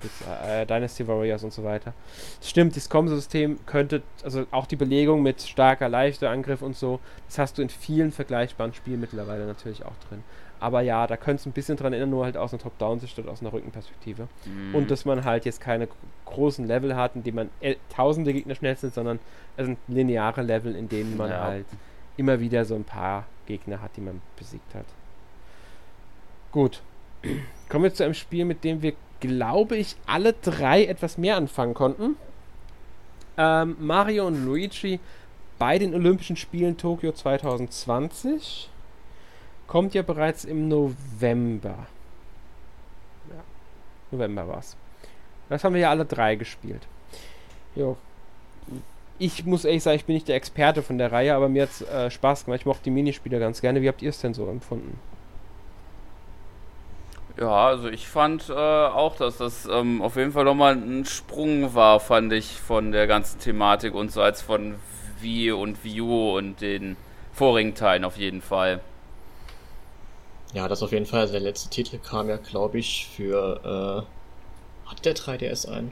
äh, 0.48 0.68
Dynasty 0.68 1.08
Warriors 1.08 1.44
und 1.44 1.52
so 1.52 1.64
weiter. 1.64 1.94
Stimmt, 2.44 2.76
das 2.76 2.88
Combo-System 2.90 3.58
könnte, 3.66 4.04
also 4.24 4.46
auch 4.52 4.68
die 4.68 4.76
Belegung 4.76 5.24
mit 5.24 5.42
starker, 5.42 5.90
leichter 5.90 6.30
Angriff 6.30 6.62
und 6.62 6.76
so, 6.76 7.00
das 7.26 7.40
hast 7.40 7.58
du 7.58 7.64
in 7.64 7.70
vielen 7.70 8.12
vergleichbaren 8.12 8.76
Spielen 8.76 9.00
mittlerweile 9.00 9.48
natürlich 9.48 9.84
auch 9.84 9.96
drin. 10.10 10.24
Aber 10.60 10.82
ja, 10.82 11.06
da 11.08 11.18
könnte 11.18 11.42
es 11.42 11.46
ein 11.46 11.52
bisschen 11.52 11.78
dran 11.78 11.94
erinnern, 11.94 12.10
nur 12.10 12.26
halt 12.26 12.38
aus 12.38 12.54
einer 12.54 12.62
Top-Down-Sicht 12.62 13.18
oder 13.20 13.32
aus 13.32 13.42
einer 13.42 13.54
Rückenperspektive. 13.54 14.28
Mhm. 14.46 14.76
Und 14.76 14.92
dass 14.92 15.06
man 15.06 15.24
halt 15.24 15.46
jetzt 15.46 15.62
keine 15.62 15.88
großen 16.26 16.66
Level 16.66 16.96
hat, 16.96 17.16
in 17.16 17.24
denen 17.24 17.36
man 17.36 17.50
tausende 17.90 18.34
Gegner 18.34 18.56
schnell 18.56 18.76
sind, 18.76 18.94
sondern 18.94 19.20
es 19.56 19.66
sind 19.66 19.78
lineare 19.88 20.42
Level, 20.42 20.76
in 20.76 20.90
denen 20.90 21.18
man 21.18 21.30
ja. 21.30 21.44
halt 21.44 21.66
immer 22.18 22.40
wieder 22.40 22.66
so 22.66 22.76
ein 22.76 22.84
paar 22.84 23.26
Gegner 23.46 23.82
hat, 23.82 23.92
die 23.98 24.02
man 24.02 24.22
besiegt 24.38 24.74
hat. 24.74 24.86
Gut. 26.52 26.82
Kommen 27.70 27.84
wir 27.84 27.94
zu 27.94 28.04
einem 28.04 28.14
Spiel, 28.14 28.46
mit 28.46 28.64
dem 28.64 28.82
wir, 28.82 28.94
glaube 29.20 29.78
ich, 29.78 29.96
alle 30.06 30.34
drei 30.34 30.86
etwas 30.86 31.18
mehr 31.18 31.38
anfangen 31.38 31.74
konnten. 31.74 32.16
Ähm, 33.38 33.76
Mario 33.80 34.26
und 34.26 34.46
Luigi 34.46 35.00
bei 35.60 35.78
den 35.78 35.94
Olympischen 35.94 36.36
Spielen 36.36 36.78
Tokio 36.78 37.12
2020 37.12 38.70
kommt 39.68 39.94
ja 39.94 40.02
bereits 40.02 40.46
im 40.46 40.68
November. 40.68 41.88
Ja, 43.30 43.44
November 44.12 44.48
war's. 44.48 44.76
Das 45.50 45.64
haben 45.64 45.74
wir 45.74 45.82
ja 45.82 45.90
alle 45.90 46.06
drei 46.06 46.36
gespielt. 46.36 46.88
Jo. 47.76 47.98
Ich 49.20 49.46
muss 49.46 49.66
ehrlich 49.66 49.84
sagen, 49.84 49.96
ich 49.96 50.06
bin 50.06 50.16
nicht 50.16 50.28
der 50.28 50.36
Experte 50.36 50.84
von 50.84 50.98
der 50.98 51.12
Reihe, 51.12 51.34
aber 51.34 51.50
mir 51.50 51.64
hat 51.64 51.82
äh, 51.82 52.12
Spaß 52.12 52.46
gemacht. 52.46 52.62
Ich 52.62 52.66
mochte 52.66 52.84
die 52.84 52.92
Minispiele 52.92 53.40
ganz 53.40 53.62
gerne. 53.62 53.82
Wie 53.82 53.88
habt 53.88 54.02
ihr 54.02 54.10
es 54.10 54.22
denn 54.22 54.34
so 54.34 54.48
empfunden? 54.48 55.00
Ja, 57.40 57.68
also 57.68 57.88
ich 57.88 58.08
fand 58.08 58.50
äh, 58.50 58.54
auch, 58.54 59.16
dass 59.16 59.38
das 59.38 59.68
ähm, 59.72 60.02
auf 60.02 60.16
jeden 60.16 60.32
Fall 60.32 60.44
nochmal 60.44 60.74
ein 60.74 61.06
Sprung 61.06 61.76
war, 61.76 62.00
fand 62.00 62.34
ich, 62.34 62.60
von 62.60 62.92
der 62.92 63.06
ganzen 63.06 63.40
Thematik 63.40 63.94
und 63.94 64.12
so 64.12 64.22
als 64.22 64.42
von 64.42 64.76
Wii 65.22 65.52
und 65.52 65.84
Wii 65.84 66.02
U 66.02 66.38
und 66.38 66.62
den 66.62 66.96
vorigen 67.34 67.76
Teilen 67.76 68.06
auf 68.06 68.18
jeden 68.18 68.42
Fall. 68.42 68.82
Ja, 70.54 70.68
das 70.68 70.82
auf 70.82 70.92
jeden 70.92 71.06
Fall. 71.06 71.22
Also 71.22 71.34
der 71.34 71.42
letzte 71.42 71.70
Titel 71.70 71.98
kam 71.98 72.30
ja, 72.30 72.38
glaube 72.38 72.80
ich, 72.80 73.08
für. 73.16 74.06
Äh, 74.06 74.90
hat 74.90 75.06
der 75.06 75.16
3DS 75.16 75.70
einen? 75.70 75.92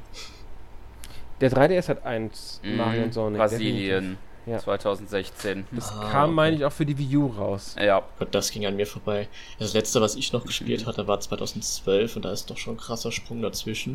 Der 1.42 1.52
3DS 1.52 1.90
hat 1.90 2.06
eins, 2.06 2.62
mm, 2.64 2.76
Mario 2.78 3.04
und 3.04 3.14
Sonic. 3.14 3.40
Brasilien. 3.40 4.18
Ja. 4.46 4.60
2016. 4.60 5.66
Das 5.72 5.92
ah, 5.92 6.10
kam, 6.12 6.26
okay. 6.26 6.36
meine 6.36 6.56
ich, 6.56 6.66
auch 6.66 6.72
für 6.72 6.86
die 6.86 6.98
Wii 6.98 7.18
U 7.18 7.28
raus. 7.28 7.76
Ja. 7.80 8.04
Gott, 8.20 8.34
das 8.34 8.52
ging 8.52 8.66
an 8.66 8.76
mir 8.76 8.86
vorbei. 8.86 9.28
Das 9.58 9.74
letzte, 9.74 10.02
was 10.02 10.16
ich 10.16 10.34
noch 10.34 10.46
gespielt 10.46 10.86
hatte, 10.86 11.08
war 11.08 11.20
2012 11.20 12.16
und 12.16 12.26
da 12.26 12.32
ist 12.32 12.50
doch 12.50 12.58
schon 12.58 12.76
ein 12.76 12.78
krasser 12.78 13.12
Sprung 13.12 13.42
dazwischen. 13.42 13.94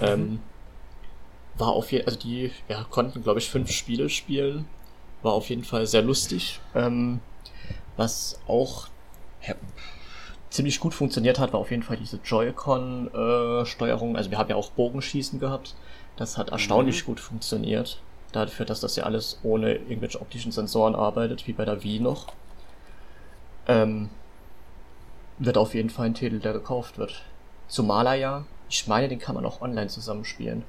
Mhm. 0.00 0.06
Ähm, 0.06 0.40
war 1.56 1.70
auf 1.70 1.90
jeden 1.90 2.06
also 2.06 2.18
die 2.18 2.52
ja, 2.68 2.84
konnten, 2.88 3.22
glaube 3.22 3.40
ich, 3.40 3.50
fünf 3.50 3.70
Spiele 3.72 4.08
spielen. 4.08 4.66
War 5.22 5.32
auf 5.32 5.50
jeden 5.50 5.64
Fall 5.64 5.86
sehr 5.86 6.02
lustig. 6.02 6.60
Ähm, 6.74 7.20
was 7.96 8.40
auch 8.46 8.88
ja, 9.46 9.54
ziemlich 10.50 10.80
gut 10.80 10.94
funktioniert 10.94 11.38
hat, 11.38 11.52
war 11.52 11.60
auf 11.60 11.70
jeden 11.70 11.84
Fall 11.84 11.96
diese 11.96 12.18
Joy-Con-Steuerung. 12.24 14.16
also 14.16 14.30
wir 14.30 14.38
haben 14.38 14.50
ja 14.50 14.56
auch 14.56 14.70
Bogenschießen 14.72 15.38
gehabt. 15.40 15.74
Das 16.16 16.36
hat 16.36 16.50
erstaunlich 16.50 17.02
mhm. 17.02 17.06
gut 17.06 17.20
funktioniert. 17.20 18.00
Dafür, 18.32 18.66
dass 18.66 18.80
das 18.80 18.96
ja 18.96 19.04
alles 19.04 19.38
ohne 19.42 19.74
irgendwelche 19.74 20.20
optischen 20.20 20.52
Sensoren 20.52 20.94
arbeitet, 20.94 21.46
wie 21.46 21.52
bei 21.52 21.64
der 21.64 21.82
Wii 21.82 22.00
noch. 22.00 22.26
Ähm, 23.66 24.10
wird 25.38 25.56
auf 25.56 25.74
jeden 25.74 25.90
Fall 25.90 26.06
ein 26.06 26.14
Titel, 26.14 26.40
der 26.40 26.52
gekauft 26.52 26.98
wird. 26.98 27.22
Zumal 27.66 28.06
er 28.06 28.14
ja, 28.14 28.44
ich 28.68 28.86
meine, 28.86 29.08
den 29.08 29.18
kann 29.18 29.34
man 29.34 29.46
auch 29.46 29.60
online 29.60 29.88
zusammenspielen. 29.88 30.64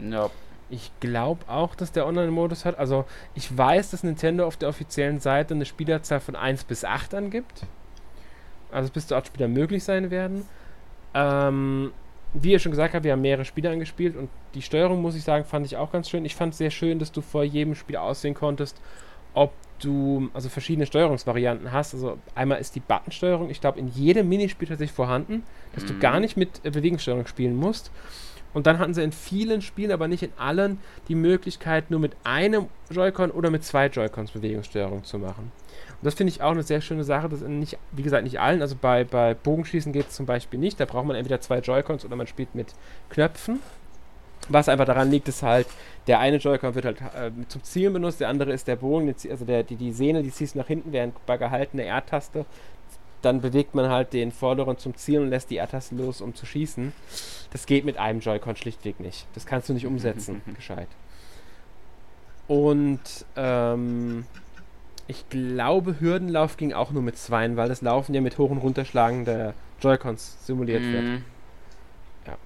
Ja. 0.00 0.30
Ich 0.72 0.92
glaube 1.00 1.48
auch, 1.48 1.74
dass 1.74 1.90
der 1.90 2.06
Online-Modus 2.06 2.64
hat. 2.64 2.78
Also, 2.78 3.04
ich 3.34 3.56
weiß, 3.56 3.90
dass 3.90 4.04
Nintendo 4.04 4.46
auf 4.46 4.56
der 4.56 4.68
offiziellen 4.68 5.18
Seite 5.18 5.54
eine 5.54 5.64
Spielerzahl 5.64 6.20
von 6.20 6.36
1 6.36 6.62
bis 6.62 6.84
8 6.84 7.14
angibt 7.14 7.64
also 8.72 8.90
bis 8.92 9.06
zu 9.06 9.16
acht 9.16 9.26
Spieler 9.26 9.48
möglich 9.48 9.84
sein 9.84 10.10
werden. 10.10 10.44
Ähm, 11.14 11.92
wie 12.32 12.52
ihr 12.52 12.58
schon 12.58 12.70
gesagt 12.70 12.94
habt, 12.94 13.04
wir 13.04 13.12
haben 13.12 13.22
mehrere 13.22 13.44
Spiele 13.44 13.70
angespielt 13.70 14.16
und 14.16 14.28
die 14.54 14.62
Steuerung, 14.62 15.02
muss 15.02 15.16
ich 15.16 15.24
sagen, 15.24 15.44
fand 15.44 15.66
ich 15.66 15.76
auch 15.76 15.90
ganz 15.90 16.08
schön. 16.08 16.24
Ich 16.24 16.36
fand 16.36 16.52
es 16.52 16.58
sehr 16.58 16.70
schön, 16.70 16.98
dass 16.98 17.10
du 17.10 17.20
vor 17.20 17.42
jedem 17.42 17.74
Spiel 17.74 17.96
aussehen 17.96 18.34
konntest, 18.34 18.80
ob 19.34 19.52
du 19.80 20.28
also 20.34 20.48
verschiedene 20.48 20.86
Steuerungsvarianten 20.86 21.72
hast. 21.72 21.94
Also 21.94 22.18
einmal 22.34 22.60
ist 22.60 22.76
die 22.76 22.80
Buttonsteuerung, 22.80 23.50
ich 23.50 23.60
glaube, 23.60 23.78
in 23.78 23.88
jedem 23.88 24.28
Minispiel 24.28 24.68
tatsächlich 24.68 24.94
vorhanden, 24.94 25.42
dass 25.74 25.84
mhm. 25.84 25.88
du 25.88 25.98
gar 25.98 26.20
nicht 26.20 26.36
mit 26.36 26.60
äh, 26.64 26.70
Bewegungssteuerung 26.70 27.26
spielen 27.26 27.56
musst. 27.56 27.90
Und 28.52 28.66
dann 28.66 28.78
hatten 28.78 28.94
sie 28.94 29.02
in 29.02 29.12
vielen 29.12 29.62
Spielen, 29.62 29.92
aber 29.92 30.08
nicht 30.08 30.22
in 30.22 30.32
allen, 30.36 30.78
die 31.08 31.14
Möglichkeit, 31.14 31.90
nur 31.90 32.00
mit 32.00 32.16
einem 32.24 32.66
Joy-Con 32.90 33.30
oder 33.30 33.50
mit 33.50 33.64
zwei 33.64 33.86
Joy-Cons 33.86 34.32
Bewegungssteuerung 34.32 35.04
zu 35.04 35.18
machen. 35.18 35.52
Und 36.00 36.06
das 36.06 36.14
finde 36.14 36.32
ich 36.32 36.42
auch 36.42 36.52
eine 36.52 36.62
sehr 36.62 36.80
schöne 36.80 37.04
Sache. 37.04 37.28
Das 37.28 37.40
nicht, 37.40 37.78
wie 37.92 38.02
gesagt, 38.02 38.24
nicht 38.24 38.40
allen. 38.40 38.62
Also 38.62 38.76
bei, 38.80 39.04
bei 39.04 39.34
Bogenschießen 39.34 39.92
geht 39.92 40.08
es 40.08 40.14
zum 40.14 40.26
Beispiel 40.26 40.58
nicht. 40.58 40.80
Da 40.80 40.86
braucht 40.86 41.06
man 41.06 41.16
entweder 41.16 41.40
zwei 41.40 41.58
Joy-Cons 41.58 42.04
oder 42.04 42.16
man 42.16 42.26
spielt 42.26 42.54
mit 42.54 42.74
Knöpfen. 43.10 43.60
Was 44.48 44.68
einfach 44.68 44.86
daran 44.86 45.10
liegt, 45.10 45.28
ist 45.28 45.42
halt, 45.42 45.66
der 46.06 46.18
eine 46.18 46.38
Joy-Con 46.38 46.74
wird 46.74 46.84
halt 46.86 47.00
äh, 47.00 47.30
zum 47.48 47.62
Zielen 47.62 47.92
benutzt, 47.92 48.20
der 48.20 48.28
andere 48.28 48.52
ist 48.52 48.66
der 48.66 48.76
Bogen, 48.76 49.14
also 49.30 49.44
der, 49.44 49.62
die, 49.62 49.76
die 49.76 49.92
Sehne, 49.92 50.22
die 50.22 50.32
ziehst 50.32 50.54
du 50.54 50.58
nach 50.58 50.66
hinten, 50.66 50.92
während 50.92 51.14
bei 51.26 51.36
gehaltener 51.36 51.84
R-Taste 51.84 52.46
dann 53.22 53.40
bewegt 53.40 53.74
man 53.74 53.88
halt 53.88 54.12
den 54.12 54.32
vorderen 54.32 54.78
zum 54.78 54.94
Zielen 54.96 55.24
und 55.24 55.30
lässt 55.30 55.50
die 55.50 55.58
R-Taste 55.58 55.94
los, 55.94 56.20
um 56.20 56.34
zu 56.34 56.46
schießen. 56.46 56.92
Das 57.52 57.66
geht 57.66 57.84
mit 57.84 57.98
einem 57.98 58.20
Joy-Con 58.20 58.56
schlichtweg 58.56 59.00
nicht. 59.00 59.26
Das 59.34 59.46
kannst 59.46 59.68
du 59.68 59.74
nicht 59.74 59.86
umsetzen, 59.86 60.42
gescheit. 60.56 60.88
Und 62.48 63.00
ähm, 63.36 64.24
ich 65.10 65.28
glaube, 65.28 65.98
Hürdenlauf 65.98 66.56
ging 66.56 66.72
auch 66.72 66.92
nur 66.92 67.02
mit 67.02 67.18
zweien, 67.18 67.56
weil 67.56 67.68
das 67.68 67.82
Laufen 67.82 68.14
ja 68.14 68.20
mit 68.20 68.38
Hoch- 68.38 68.50
und 68.50 68.58
Runterschlagen 68.58 69.24
der 69.24 69.54
Joy-Cons 69.80 70.46
simuliert 70.46 70.82
mm. 70.82 70.92
wird. 70.92 71.02
Mhm. 71.02 71.24
Ja. 72.26 72.36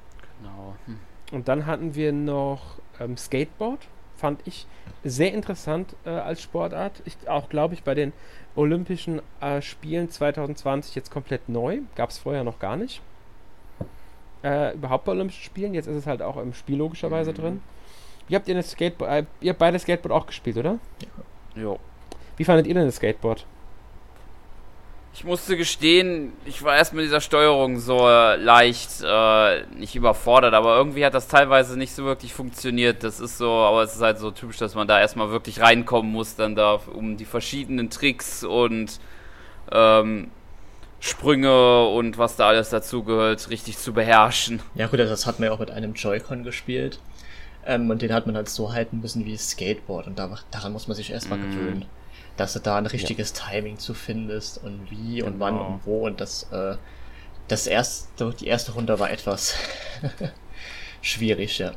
Genau. 0.41 0.75
Hm. 0.87 0.99
Und 1.33 1.49
dann 1.49 1.67
hatten 1.67 1.95
wir 1.95 2.13
noch 2.13 2.79
ähm, 3.01 3.19
Skateboard, 3.19 3.81
fand 4.17 4.41
ich 4.47 4.67
sehr 5.05 5.35
interessant 5.35 5.95
äh, 6.07 6.09
als 6.09 6.41
Sportart. 6.41 7.03
Ich, 7.05 7.29
auch, 7.29 7.51
glaube 7.51 7.75
ich, 7.75 7.83
bei 7.83 7.95
den 7.95 8.15
Olympischen 8.57 9.21
äh, 9.43 9.61
Spielen 9.61 10.09
2020 10.09 10.95
jetzt 10.95 11.11
komplett 11.11 11.51
neu. 11.51 11.81
Gab 11.97 12.09
es 12.09 12.19
vorher 12.19 12.45
noch 12.45 12.61
gar 12.61 12.77
nicht. 12.77 13.03
Äh, 14.43 14.73
überhaupt 14.75 15.05
bei 15.05 15.13
Olympischen 15.13 15.43
Spielen. 15.43 15.75
Jetzt 15.75 15.87
ist 15.87 15.97
es 15.97 16.07
halt 16.07 16.23
auch 16.23 16.39
im 16.39 16.55
Spiel 16.55 16.79
logischerweise 16.79 17.33
mhm. 17.33 17.37
drin. 17.37 17.63
Wie 18.27 18.37
habt 18.37 18.49
ihr 18.49 18.55
das 18.55 18.71
Skateboard? 18.71 19.11
Äh, 19.11 19.25
ihr 19.43 19.51
habt 19.51 19.59
beide 19.59 19.79
Skateboard 19.79 20.13
auch 20.15 20.27
gespielt, 20.27 20.57
oder? 20.57 20.79
Ja. 21.55 21.63
Jo. 21.63 21.79
Wie 22.37 22.45
fandet 22.45 22.67
ihr 22.67 22.75
denn 22.75 22.87
das 22.87 22.97
Skateboard? 22.97 23.47
Ich 25.17 25.23
musste 25.23 25.57
gestehen, 25.57 26.33
ich 26.45 26.65
war 26.65 26.77
erst 26.77 26.93
mit 26.93 27.05
dieser 27.05 27.21
Steuerung 27.21 27.79
so 27.79 28.09
äh, 28.09 28.35
leicht, 28.35 28.91
äh, 29.05 29.63
nicht 29.77 29.95
überfordert, 29.95 30.55
aber 30.55 30.77
irgendwie 30.77 31.07
hat 31.07 31.15
das 31.15 31.29
teilweise 31.29 31.79
nicht 31.79 31.95
so 31.95 32.05
wirklich 32.05 32.35
funktioniert. 32.35 33.05
Das 33.05 33.21
ist 33.21 33.39
so, 33.39 33.49
aber 33.49 33.85
es 33.85 33.95
ist 33.95 34.03
halt 34.03 34.19
so 34.19 34.33
typisch, 34.33 34.57
dass 34.57 34.75
man 34.75 34.89
da 34.89 34.99
erstmal 34.99 35.31
wirklich 35.31 35.61
reinkommen 35.61 36.11
muss, 36.11 36.35
dann 36.35 36.57
da, 36.57 36.81
um 36.93 37.17
die 37.17 37.27
verschiedenen 37.27 37.91
Tricks 37.91 38.43
und 38.43 38.99
ähm, 39.71 40.33
Sprünge 40.99 41.87
und 41.87 42.19
was 42.19 42.35
da 42.35 42.49
alles 42.49 42.71
dazugehört, 42.71 43.51
richtig 43.51 43.79
zu 43.79 43.93
beherrschen. 43.93 44.63
Ja 44.75 44.89
gut, 44.89 44.99
das 44.99 45.27
hat 45.27 45.39
man 45.39 45.49
ja 45.49 45.55
auch 45.55 45.61
mit 45.61 45.71
einem 45.71 45.95
Joy-Con 45.95 46.43
gespielt. 46.43 46.99
Ähm, 47.65 47.89
und 47.89 48.03
den 48.03 48.13
hat 48.13 48.27
man 48.27 48.35
halt 48.35 48.49
so 48.49 48.73
halten 48.73 49.01
müssen 49.01 49.25
wie 49.25 49.37
Skateboard 49.37 50.09
und 50.09 50.19
da, 50.19 50.39
daran 50.51 50.73
muss 50.73 50.89
man 50.89 50.97
sich 50.97 51.13
erstmal 51.13 51.39
mm. 51.39 51.43
gewöhnen 51.43 51.87
dass 52.37 52.53
du 52.55 52.59
da 52.59 52.77
ein 52.77 52.87
richtiges 52.87 53.33
ja. 53.37 53.47
Timing 53.51 53.79
zu 53.79 53.95
findest 53.95 54.63
und 54.63 54.91
wie 54.91 55.23
und 55.23 55.39
wann 55.39 55.55
genau. 55.55 55.67
und 55.69 55.87
wo 55.87 56.07
und 56.07 56.21
das, 56.21 56.45
äh, 56.53 56.77
das 57.49 57.67
erste, 57.67 58.35
die 58.39 58.47
erste 58.47 58.73
Runde 58.73 58.99
war 58.99 59.11
etwas 59.11 59.55
schwierig, 61.03 61.59
ja. 61.59 61.73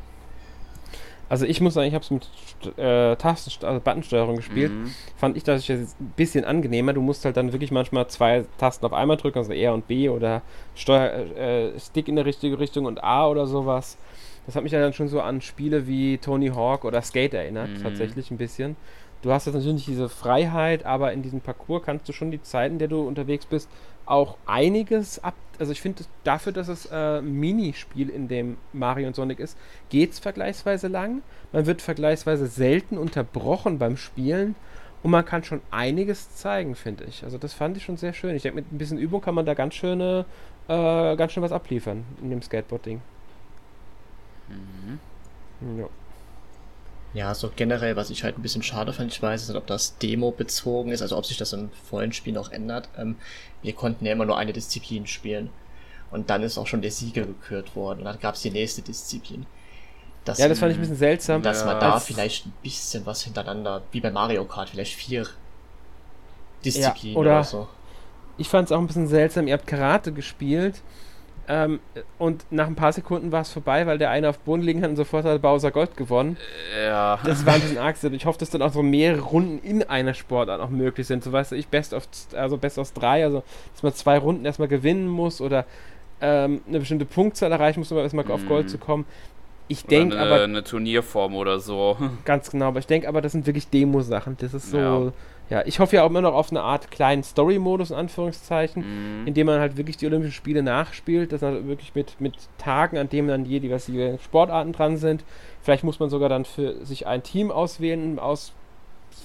Also 1.29 1.45
ich 1.45 1.59
muss 1.59 1.73
sagen, 1.73 1.87
ich 1.87 1.93
habe 1.93 2.03
es 2.03 2.11
mit 2.11 2.29
äh, 2.77 3.15
Tasten, 3.17 3.65
also 3.65 3.81
Buttonsteuerung 3.81 4.37
gespielt. 4.37 4.71
Mhm. 4.71 4.93
Fand 5.17 5.35
ich 5.35 5.43
das 5.43 5.67
jetzt 5.67 5.99
ein 5.99 6.13
bisschen 6.15 6.45
angenehmer. 6.45 6.93
Du 6.93 7.01
musst 7.01 7.25
halt 7.25 7.35
dann 7.35 7.51
wirklich 7.51 7.71
manchmal 7.71 8.07
zwei 8.07 8.45
Tasten 8.57 8.85
auf 8.85 8.93
einmal 8.93 9.17
drücken, 9.17 9.39
also 9.39 9.51
R 9.51 9.73
und 9.73 9.87
B 9.87 10.07
oder 10.07 10.41
Steuer, 10.73 11.11
äh, 11.35 11.79
Stick 11.79 12.07
in 12.07 12.15
der 12.15 12.25
richtige 12.25 12.59
Richtung 12.59 12.85
und 12.85 13.03
A 13.03 13.27
oder 13.27 13.45
sowas. 13.45 13.97
Das 14.45 14.55
hat 14.55 14.63
mich 14.63 14.71
dann 14.71 14.93
schon 14.93 15.09
so 15.09 15.19
an 15.19 15.41
Spiele 15.41 15.87
wie 15.87 16.17
Tony 16.17 16.47
Hawk 16.47 16.85
oder 16.85 17.01
Skate 17.01 17.33
erinnert, 17.33 17.69
mhm. 17.69 17.83
tatsächlich 17.83 18.31
ein 18.31 18.37
bisschen 18.37 18.77
du 19.21 19.32
hast 19.32 19.45
jetzt 19.45 19.56
natürlich 19.56 19.86
diese 19.86 20.10
Freiheit, 20.10 20.86
aber 20.86 21.13
in 21.13 21.21
diesem 21.21 21.41
Parcours 21.41 21.84
kannst 21.84 22.08
du 22.08 22.13
schon 22.13 22.32
die 22.32 22.41
Zeiten, 22.41 22.75
in 22.75 22.80
der 22.80 22.88
du 22.88 23.08
unterwegs 23.08 23.45
bist, 23.45 23.69
auch 24.06 24.38
einiges 24.45 25.23
ab. 25.23 25.36
Also 25.60 25.71
ich 25.71 25.82
finde, 25.82 26.03
dafür, 26.23 26.51
dass 26.51 26.67
es 26.67 26.88
äh, 26.91 27.21
Minispiel 27.21 28.10
in 28.10 28.27
dem 28.27 28.58
Mario 28.73 29.08
und 29.08 29.15
Sonic 29.15 29.39
ist, 29.39 29.58
geht 29.89 30.12
es 30.12 30.19
vergleichsweise 30.19 30.88
lang. 30.88 31.21
Man 31.51 31.65
wird 31.65 31.82
vergleichsweise 31.82 32.47
selten 32.47 32.97
unterbrochen 32.97 33.80
beim 33.80 33.97
Spielen 33.97 34.56
und 35.03 35.12
man 35.12 35.25
kann 35.25 35.43
schon 35.43 35.62
einiges 35.71 36.36
zeigen, 36.36 36.75
finde 36.75 37.06
ich. 37.06 37.23
Also 37.23 37.38
das 37.38 37.53
fand 37.53 37.77
ich 37.77 37.84
schon 37.84 37.97
sehr 37.97 38.13
schön. 38.13 38.36
Ich 38.36 38.43
denke, 38.43 38.58
mit 38.58 38.71
ein 38.71 38.77
bisschen 38.77 38.97
Übung 38.97 39.21
kann 39.21 39.36
man 39.36 39.45
da 39.45 39.53
ganz 39.53 39.75
schöne, 39.75 40.25
äh, 40.67 41.15
ganz 41.15 41.32
schön 41.32 41.43
was 41.43 41.51
abliefern 41.51 42.03
in 42.21 42.30
dem 42.30 42.41
Skateboard-Ding. 42.41 43.01
Mhm. 44.49 44.99
Ja. 45.80 45.88
Ja, 47.17 47.34
so 47.34 47.49
generell, 47.56 47.95
was 47.95 48.12
ich 48.12 48.23
halt 48.23 48.38
ein 48.38 48.43
bisschen 48.43 48.62
schade 48.62 48.93
fand, 48.93 49.12
ich 49.12 49.19
weiß 49.19 49.47
nicht, 49.47 49.58
ob 49.58 49.65
das 49.65 49.97
Demo 49.97 50.30
bezogen 50.30 50.91
ist, 50.91 51.01
also 51.01 51.17
ob 51.17 51.25
sich 51.25 51.36
das 51.36 51.51
im 51.51 51.71
vollen 51.89 52.13
Spiel 52.13 52.32
noch 52.32 52.51
ändert. 52.51 52.89
Ähm, 52.95 53.15
wir 53.63 53.73
konnten 53.73 54.06
ja 54.06 54.12
immer 54.12 54.25
nur 54.25 54.38
eine 54.38 54.53
Disziplin 54.53 55.08
spielen. 55.08 55.49
Und 56.12 56.30
dann 56.30 56.43
ist 56.43 56.60
auch 56.60 56.67
schon 56.67 56.84
der 56.84 56.91
Sieger 56.91 57.23
gekürt 57.23 57.75
worden. 57.75 58.01
Und 58.01 58.06
dann 58.06 58.19
gab 58.19 58.36
es 58.36 58.43
die 58.43 58.51
nächste 58.51 58.84
Disziplin. 58.84 59.47
Dass, 60.25 60.38
ja, 60.38 60.47
das 60.47 60.60
fand 60.60 60.73
ich 60.73 60.77
ein 60.77 60.82
bisschen 60.82 60.95
seltsam. 60.95 61.41
Dass 61.41 61.62
ja. 61.62 61.65
man 61.65 61.80
da 61.80 61.99
vielleicht 61.99 62.45
ein 62.45 62.53
bisschen 62.62 63.03
was 63.08 63.23
hintereinander, 63.23 63.82
wie 63.91 63.99
bei 63.99 64.12
Mario 64.12 64.45
Kart, 64.45 64.69
vielleicht 64.69 64.93
vier 64.93 65.25
Disziplinen 66.63 67.15
ja, 67.15 67.19
oder, 67.19 67.32
oder 67.32 67.43
so. 67.43 67.67
Ich 68.38 68.47
fand 68.47 68.67
es 68.67 68.71
auch 68.71 68.80
ein 68.80 68.86
bisschen 68.86 69.08
seltsam. 69.08 69.47
Ihr 69.47 69.56
habt 69.56 69.65
Karate 69.65 70.12
gespielt 70.12 70.84
ähm, 71.49 71.79
und 72.17 72.45
nach 72.51 72.67
ein 72.67 72.75
paar 72.75 72.91
Sekunden 72.91 73.31
war 73.31 73.41
es 73.41 73.51
vorbei, 73.51 73.88
weil 73.88 73.97
der 73.97 74.10
eine 74.10 74.29
auf 74.29 74.39
Boden 74.39 74.62
liegen 74.62 74.81
hat 74.81 74.89
und 74.89 74.97
sofort 74.97 75.23
hat 75.23 75.41
Bowser 75.41 75.71
Gold 75.71 75.95
gewonnen. 75.95 76.38
Ja. 76.86 77.19
Das 77.23 77.45
war 77.45 77.53
ein 77.53 77.62
bisschen 77.62 77.77
arg. 77.77 77.95
Ich 78.03 78.25
hoffe, 78.25 78.39
dass 78.39 78.49
dann 78.49 78.62
auch 78.62 78.73
so 78.73 78.83
mehrere 78.83 79.21
Runden 79.21 79.60
in 79.60 79.83
einer 79.83 80.13
Sportart 80.13 80.60
auch 80.60 80.69
möglich 80.69 81.07
sind. 81.07 81.23
So 81.23 81.31
weißt 81.31 81.53
du, 81.53 81.55
ich 81.55 81.67
Best 81.67 81.93
of, 81.93 82.07
also 82.33 82.57
Best 82.57 82.77
aus 82.77 82.93
drei, 82.93 83.23
also 83.23 83.43
dass 83.73 83.83
man 83.83 83.93
zwei 83.93 84.17
Runden 84.17 84.43
erstmal 84.45 84.67
gewinnen 84.67 85.07
muss 85.07 85.39
oder 85.39 85.65
ähm, 86.19 86.62
eine 86.67 86.79
bestimmte 86.79 87.05
Punktzahl 87.05 87.51
erreichen 87.51 87.79
muss, 87.79 87.91
um 87.91 87.97
erstmal 87.97 88.25
mhm. 88.25 88.31
auf 88.31 88.45
Gold 88.47 88.69
zu 88.69 88.77
kommen. 88.77 89.05
Ich 89.69 89.86
denke 89.86 90.19
aber. 90.19 90.43
Eine 90.43 90.63
Turnierform 90.63 91.36
oder 91.36 91.60
so. 91.60 91.97
Ganz 92.25 92.49
genau, 92.49 92.67
aber 92.67 92.79
ich 92.79 92.88
denke 92.88 93.07
aber, 93.07 93.21
das 93.21 93.33
sind 93.33 93.45
wirklich 93.45 93.69
Demo-Sachen. 93.69 94.36
Das 94.39 94.53
ist 94.53 94.71
so. 94.71 94.77
Ja 94.77 95.12
ja, 95.49 95.65
ich 95.65 95.79
hoffe 95.79 95.95
ja 95.95 96.03
auch 96.03 96.10
immer 96.10 96.21
noch 96.21 96.33
auf 96.33 96.51
eine 96.51 96.62
Art 96.62 96.91
kleinen 96.91 97.23
Story-Modus, 97.23 97.91
in 97.91 97.97
Anführungszeichen, 97.97 99.21
mhm. 99.21 99.27
in 99.27 99.33
dem 99.33 99.47
man 99.47 99.60
halt 99.60 99.77
wirklich 99.77 99.97
die 99.97 100.05
Olympischen 100.05 100.33
Spiele 100.33 100.62
nachspielt, 100.62 101.31
das 101.31 101.41
halt 101.41 101.67
wirklich 101.67 101.95
mit, 101.95 102.19
mit 102.19 102.36
Tagen, 102.57 102.97
an 102.97 103.10
denen 103.10 103.29
dann 103.29 103.45
je 103.45 103.60
die 103.60 104.17
Sportarten 104.23 104.73
dran 104.73 104.97
sind. 104.97 105.23
Vielleicht 105.62 105.83
muss 105.83 105.99
man 105.99 106.10
sogar 106.10 106.29
dann 106.29 106.45
für 106.45 106.86
sich 106.86 107.07
ein 107.07 107.23
Team 107.23 107.51
auswählen 107.51 108.19
aus 108.19 108.53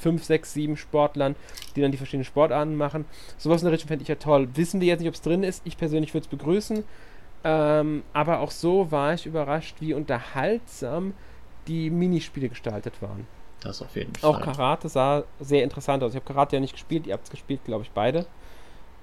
fünf, 0.01 0.25
sechs, 0.25 0.53
sieben 0.55 0.77
Sportlern, 0.77 1.35
die 1.75 1.81
dann 1.81 1.91
die 1.91 1.99
verschiedenen 1.99 2.25
Sportarten 2.25 2.77
machen. 2.77 3.05
Sowas 3.37 3.63
in 3.63 3.67
der 3.67 3.73
Richtung 3.73 3.89
fände 3.89 4.03
ich 4.03 4.09
ja 4.09 4.15
toll. 4.15 4.49
Wissen 4.55 4.81
wir 4.81 4.89
jetzt 4.89 5.01
nicht, 5.01 5.09
ob 5.09 5.15
es 5.15 5.23
drin 5.23 5.43
ist. 5.43 5.63
Ich 5.65 5.77
persönlich 5.77 6.15
würde 6.15 6.25
es 6.25 6.29
begrüßen. 6.31 6.85
Ähm, 7.45 8.03
aber 8.13 8.41
auch 8.41 8.51
so 8.53 8.91
war 8.93 9.15
ich 9.15 9.27
überrascht, 9.27 9.77
wie 9.81 9.95
unterhaltsam 9.95 11.15
die 11.67 11.91
Minispiele 11.91 12.49
gestaltet 12.49 13.03
waren. 13.03 13.27
Das 13.63 13.81
auf 13.81 13.95
jeden 13.97 14.15
Fall. 14.15 14.31
Auch 14.31 14.41
Karate 14.41 14.89
sah 14.89 15.25
sehr 15.41 15.63
interessant 15.63 16.03
aus. 16.03 16.13
Ich 16.13 16.17
habe 16.17 16.27
Karate 16.27 16.57
ja 16.57 16.61
nicht 16.61 16.73
gespielt, 16.73 17.07
ihr 17.07 17.15
habt 17.15 17.25
es 17.25 17.31
gespielt, 17.31 17.65
glaube 17.65 17.85
ich, 17.85 17.91
beide. 17.91 18.27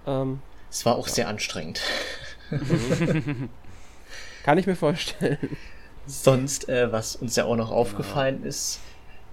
Ähm, 0.05 0.41
es 0.69 0.85
war 0.85 0.95
auch 0.95 1.07
ja. 1.07 1.13
sehr 1.13 1.27
anstrengend. 1.27 1.81
Kann 4.43 4.57
ich 4.57 4.67
mir 4.67 4.75
vorstellen. 4.75 5.37
Sonst, 6.05 6.67
äh, 6.69 6.91
was 6.91 7.15
uns 7.15 7.35
ja 7.35 7.45
auch 7.45 7.55
noch 7.55 7.71
aufgefallen 7.71 8.39
ja. 8.41 8.49
ist, 8.49 8.79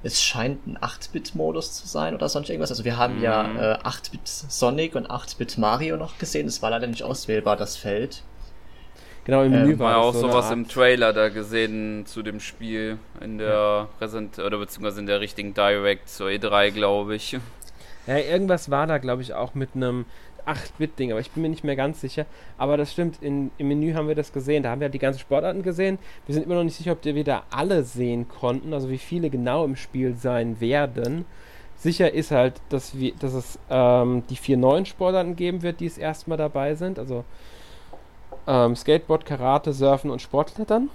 es 0.03 0.23
scheint 0.23 0.67
ein 0.67 0.79
8-Bit-Modus 0.79 1.73
zu 1.75 1.89
sein 1.89 2.15
oder 2.15 2.29
sonst 2.29 2.49
irgendwas. 2.49 2.71
Also 2.71 2.85
wir 2.85 2.97
haben 2.97 3.17
mhm. 3.17 3.23
ja 3.23 3.75
äh, 3.75 3.79
8-Bit 3.79 4.29
Sonic 4.29 4.95
und 4.95 5.11
8-Bit 5.11 5.59
Mario 5.59 5.97
noch 5.97 6.19
gesehen. 6.19 6.47
Es 6.47 6.63
war 6.63 6.71
leider 6.71 6.87
nicht 6.87 7.03
auswählbar, 7.03 7.57
das 7.57 7.77
Feld. 7.77 8.23
Genau, 9.27 9.43
im 9.43 9.51
Menü 9.51 9.73
ähm, 9.73 9.79
war 9.81 9.99
auch 9.99 10.15
so 10.15 10.21
sowas 10.21 10.53
im 10.53 10.69
Trailer 10.69 11.13
da 11.13 11.31
gesehen 11.31 12.07
zu 12.07 12.23
dem 12.23 12.39
Spiel 12.39 12.97
in 13.21 13.39
der 13.39 13.49
ja. 13.49 13.89
Präsent 13.99 14.39
oder 14.39 14.57
beziehungsweise 14.59 15.01
in 15.01 15.07
der 15.07 15.21
richtigen 15.21 15.53
Direct 15.53 16.09
zur 16.09 16.29
E3, 16.29 16.71
glaube 16.71 17.17
ich. 17.17 17.37
Ja, 18.07 18.19
irgendwas 18.19 18.71
war 18.71 18.87
da, 18.87 18.99
glaube 18.99 19.23
ich, 19.23 19.35
auch 19.35 19.57
mit 19.57 19.71
einem 19.75 20.05
8-Bit-Ding, 20.47 21.11
aber 21.11 21.19
ich 21.19 21.33
bin 21.33 21.43
mir 21.43 21.49
nicht 21.49 21.65
mehr 21.65 21.75
ganz 21.75 22.01
sicher. 22.01 22.25
Aber 22.57 22.77
das 22.77 22.93
stimmt, 22.93 23.21
in, 23.21 23.51
im 23.59 23.67
Menü 23.67 23.95
haben 23.95 24.07
wir 24.07 24.15
das 24.15 24.33
gesehen. 24.33 24.63
Da 24.63 24.71
haben 24.71 24.81
wir 24.81 24.89
die 24.91 25.01
ganzen 25.01 25.19
Sportarten 25.19 25.65
gesehen. 25.65 25.99
Wir 26.27 26.35
sind 26.37 26.45
immer 26.45 26.55
noch 26.55 26.63
nicht 26.63 26.77
sicher, 26.77 26.93
ob 26.93 27.05
wir 27.05 27.25
da 27.25 27.43
alle 27.51 27.83
sehen 27.83 28.29
konnten, 28.29 28.73
also 28.73 28.91
wie 28.91 28.99
viele 28.99 29.29
genau 29.29 29.65
im 29.65 29.75
Spiel 29.75 30.15
sein 30.15 30.61
werden. 30.61 31.25
Sicher 31.75 32.15
ist 32.15 32.31
halt, 32.31 32.55
dass, 32.69 32.97
wir, 32.97 33.13
dass 33.19 33.35
es 33.35 33.59
ähm, 33.71 34.23
die 34.31 34.37
vier 34.37 34.57
neuen 34.57 34.87
Sportarten 34.87 35.35
geben 35.35 35.63
wird, 35.63 35.81
die 35.81 35.87
es 35.87 35.99
erstmal 35.99 36.39
dabei 36.39 36.77
sind. 36.77 37.01
Also 37.01 37.25
ähm, 38.47 38.77
Skateboard, 38.77 39.25
Karate, 39.25 39.73
Surfen 39.73 40.11
und 40.11 40.23
Sportklettern. 40.23 40.91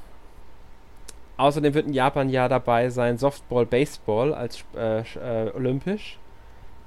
Außerdem 1.37 1.73
wird 1.73 1.87
in 1.87 1.93
Japan 1.93 2.29
ja 2.29 2.47
dabei 2.47 2.89
sein 2.89 3.17
Softball, 3.17 3.65
Baseball 3.65 4.33
als 4.33 4.63
äh, 4.75 4.99
äh, 5.01 5.51
olympisch. 5.55 6.19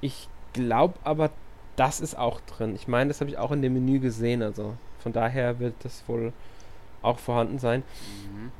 Ich 0.01 0.29
glaube 0.53 0.93
aber, 1.03 1.31
das 1.75 1.99
ist 1.99 2.17
auch 2.17 2.39
drin. 2.41 2.75
Ich 2.75 2.87
meine, 2.87 3.09
das 3.09 3.19
habe 3.19 3.29
ich 3.29 3.37
auch 3.37 3.51
in 3.51 3.61
dem 3.61 3.73
Menü 3.73 3.99
gesehen. 3.99 4.41
Also 4.41 4.75
von 4.99 5.11
daher 5.11 5.59
wird 5.59 5.73
das 5.83 6.03
wohl 6.07 6.31
auch 7.01 7.19
vorhanden 7.19 7.59
sein. 7.59 7.83
Mhm. 8.31 8.51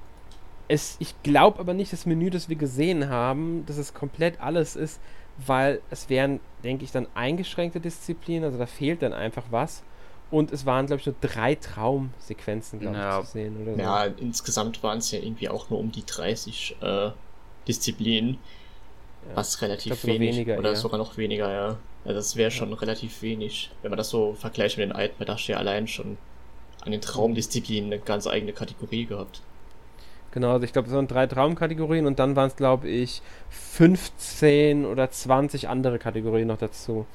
Es, 0.67 0.97
ich 0.99 1.15
glaube 1.23 1.59
aber 1.59 1.73
nicht, 1.73 1.93
das 1.93 2.05
Menü, 2.05 2.29
das 2.29 2.49
wir 2.49 2.55
gesehen 2.55 3.09
haben, 3.09 3.65
dass 3.65 3.77
es 3.77 3.93
komplett 3.93 4.41
alles 4.41 4.75
ist, 4.75 4.99
weil 5.37 5.81
es 5.91 6.09
wären, 6.09 6.39
denke 6.63 6.83
ich, 6.83 6.91
dann 6.91 7.07
eingeschränkte 7.13 7.79
Disziplinen, 7.79 8.43
also 8.43 8.57
da 8.57 8.65
fehlt 8.65 9.01
dann 9.01 9.13
einfach 9.13 9.43
was. 9.51 9.83
Und 10.31 10.51
es 10.51 10.65
waren, 10.65 10.87
glaube 10.87 10.99
ich, 11.01 11.05
nur 11.05 11.15
drei 11.21 11.55
Traumsequenzen, 11.55 12.79
glaube 12.79 12.97
ja. 12.97 13.19
ich, 13.19 13.25
zu 13.25 13.31
sehen. 13.33 13.61
Oder 13.61 13.75
so. 13.75 13.81
Ja, 13.81 14.03
insgesamt 14.05 14.81
waren 14.83 14.97
es 14.97 15.11
ja 15.11 15.19
irgendwie 15.19 15.49
auch 15.49 15.69
nur 15.69 15.79
um 15.79 15.91
die 15.91 16.05
30 16.05 16.77
äh, 16.81 17.11
Disziplinen. 17.67 18.37
Ja. 19.29 19.35
Was 19.37 19.61
relativ 19.61 20.01
glaub, 20.01 20.05
wenig. 20.05 20.35
Weniger, 20.35 20.57
oder 20.57 20.71
ja. 20.71 20.75
sogar 20.75 20.97
noch 20.97 21.17
weniger, 21.17 21.51
ja. 21.51 21.77
ja 22.05 22.13
das 22.13 22.35
wäre 22.35 22.51
schon 22.51 22.73
relativ 22.73 23.21
wenig. 23.21 23.71
Wenn 23.81 23.91
man 23.91 23.97
das 23.97 24.09
so 24.09 24.33
vergleicht 24.33 24.77
mit 24.77 24.89
den 24.89 24.95
alten, 24.95 25.23
da 25.23 25.33
hast 25.33 25.47
du 25.47 25.51
ja 25.51 25.57
allein 25.57 25.87
schon 25.87 26.17
an 26.81 26.91
den 26.91 27.01
Traumdisziplinen 27.01 27.91
eine 27.91 28.01
ganz 28.01 28.27
eigene 28.27 28.53
Kategorie 28.53 29.05
gehabt. 29.05 29.41
Genau, 30.31 30.51
also 30.51 30.65
ich 30.65 30.73
glaube, 30.73 30.89
es 30.89 30.93
waren 30.93 31.07
drei 31.07 31.27
Traumkategorien 31.27 32.05
und 32.05 32.19
dann 32.19 32.35
waren 32.35 32.47
es, 32.47 32.55
glaube 32.55 32.89
ich, 32.89 33.21
15 33.49 34.85
oder 34.85 35.09
20 35.09 35.69
andere 35.69 35.97
Kategorien 35.97 36.47
noch 36.47 36.57
dazu. 36.57 37.05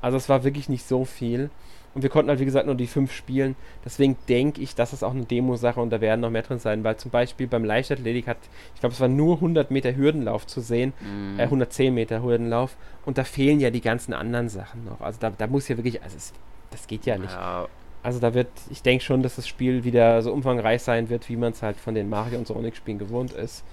Also 0.00 0.16
es 0.16 0.28
war 0.28 0.44
wirklich 0.44 0.68
nicht 0.68 0.86
so 0.86 1.04
viel. 1.04 1.50
Und 1.94 2.02
wir 2.02 2.10
konnten 2.10 2.28
halt, 2.28 2.40
wie 2.40 2.44
gesagt, 2.44 2.66
nur 2.66 2.74
die 2.74 2.88
fünf 2.88 3.12
spielen. 3.12 3.54
Deswegen 3.84 4.16
denke 4.28 4.60
ich, 4.60 4.74
dass 4.74 4.92
es 4.92 5.02
auch 5.02 5.12
eine 5.12 5.24
Demo-Sache 5.24 5.80
und 5.80 5.90
da 5.90 6.00
werden 6.00 6.20
noch 6.20 6.30
mehr 6.30 6.42
drin 6.42 6.58
sein, 6.58 6.82
weil 6.82 6.96
zum 6.96 7.10
Beispiel 7.10 7.46
beim 7.46 7.64
Leichtathletik 7.64 8.26
hat, 8.26 8.38
ich 8.74 8.80
glaube, 8.80 8.94
es 8.94 9.00
war 9.00 9.08
nur 9.08 9.36
100 9.36 9.70
Meter 9.70 9.94
Hürdenlauf 9.94 10.46
zu 10.46 10.60
sehen, 10.60 10.92
mm. 11.00 11.38
äh, 11.38 11.44
110 11.44 11.94
Meter 11.94 12.22
Hürdenlauf 12.22 12.76
und 13.04 13.16
da 13.16 13.24
fehlen 13.24 13.60
ja 13.60 13.70
die 13.70 13.80
ganzen 13.80 14.12
anderen 14.12 14.48
Sachen 14.48 14.84
noch. 14.84 15.00
Also 15.00 15.20
da, 15.20 15.30
da 15.30 15.46
muss 15.46 15.68
ja 15.68 15.76
wirklich, 15.76 16.02
also 16.02 16.16
es, 16.16 16.32
das 16.70 16.88
geht 16.88 17.06
ja 17.06 17.16
nicht. 17.16 17.32
Ja. 17.32 17.68
Also 18.02 18.18
da 18.18 18.34
wird, 18.34 18.48
ich 18.70 18.82
denke 18.82 19.04
schon, 19.04 19.22
dass 19.22 19.36
das 19.36 19.46
Spiel 19.46 19.84
wieder 19.84 20.20
so 20.22 20.32
umfangreich 20.32 20.82
sein 20.82 21.08
wird, 21.08 21.28
wie 21.28 21.36
man 21.36 21.52
es 21.52 21.62
halt 21.62 21.76
von 21.76 21.94
den 21.94 22.10
Mario 22.10 22.38
und 22.38 22.46
Sonic-Spielen 22.46 22.98
gewohnt 22.98 23.32
ist. 23.32 23.64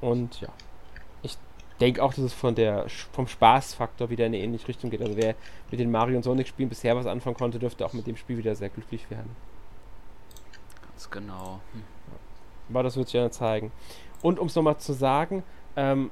Und 0.00 0.40
ja 0.40 0.48
denke 1.84 2.02
auch, 2.02 2.14
dass 2.14 2.24
es 2.24 2.32
von 2.32 2.54
der, 2.54 2.86
vom 3.12 3.28
Spaßfaktor 3.28 4.08
wieder 4.08 4.24
in 4.24 4.34
eine 4.34 4.42
ähnliche 4.42 4.68
Richtung 4.68 4.88
geht. 4.88 5.02
Also 5.02 5.16
wer 5.16 5.34
mit 5.70 5.78
den 5.78 5.90
Mario 5.90 6.16
und 6.16 6.22
Sonic 6.22 6.48
Spielen 6.48 6.70
bisher 6.70 6.96
was 6.96 7.06
anfangen 7.06 7.36
konnte, 7.36 7.58
dürfte 7.58 7.84
auch 7.84 7.92
mit 7.92 8.06
dem 8.06 8.16
Spiel 8.16 8.38
wieder 8.38 8.54
sehr 8.54 8.70
glücklich 8.70 9.10
werden. 9.10 9.36
Ganz 10.82 11.10
genau. 11.10 11.60
Hm. 11.72 11.82
Aber 12.70 12.82
das 12.82 12.96
wird 12.96 13.08
sich 13.08 13.14
ja 13.14 13.30
zeigen. 13.30 13.70
Und 14.22 14.38
um 14.38 14.46
es 14.46 14.54
nochmal 14.54 14.78
zu 14.78 14.94
sagen, 14.94 15.42
ähm, 15.76 16.10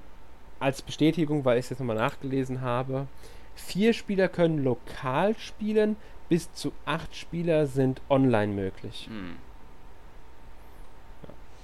als 0.60 0.82
Bestätigung, 0.82 1.46
weil 1.46 1.58
ich 1.58 1.64
es 1.64 1.70
jetzt 1.70 1.78
nochmal 1.78 1.96
nachgelesen 1.96 2.60
habe, 2.60 3.06
vier 3.54 3.94
Spieler 3.94 4.28
können 4.28 4.62
lokal 4.62 5.34
spielen, 5.38 5.96
bis 6.28 6.52
zu 6.52 6.72
acht 6.84 7.16
Spieler 7.16 7.66
sind 7.66 8.02
online 8.10 8.52
möglich. 8.52 9.06
Hm. 9.08 9.36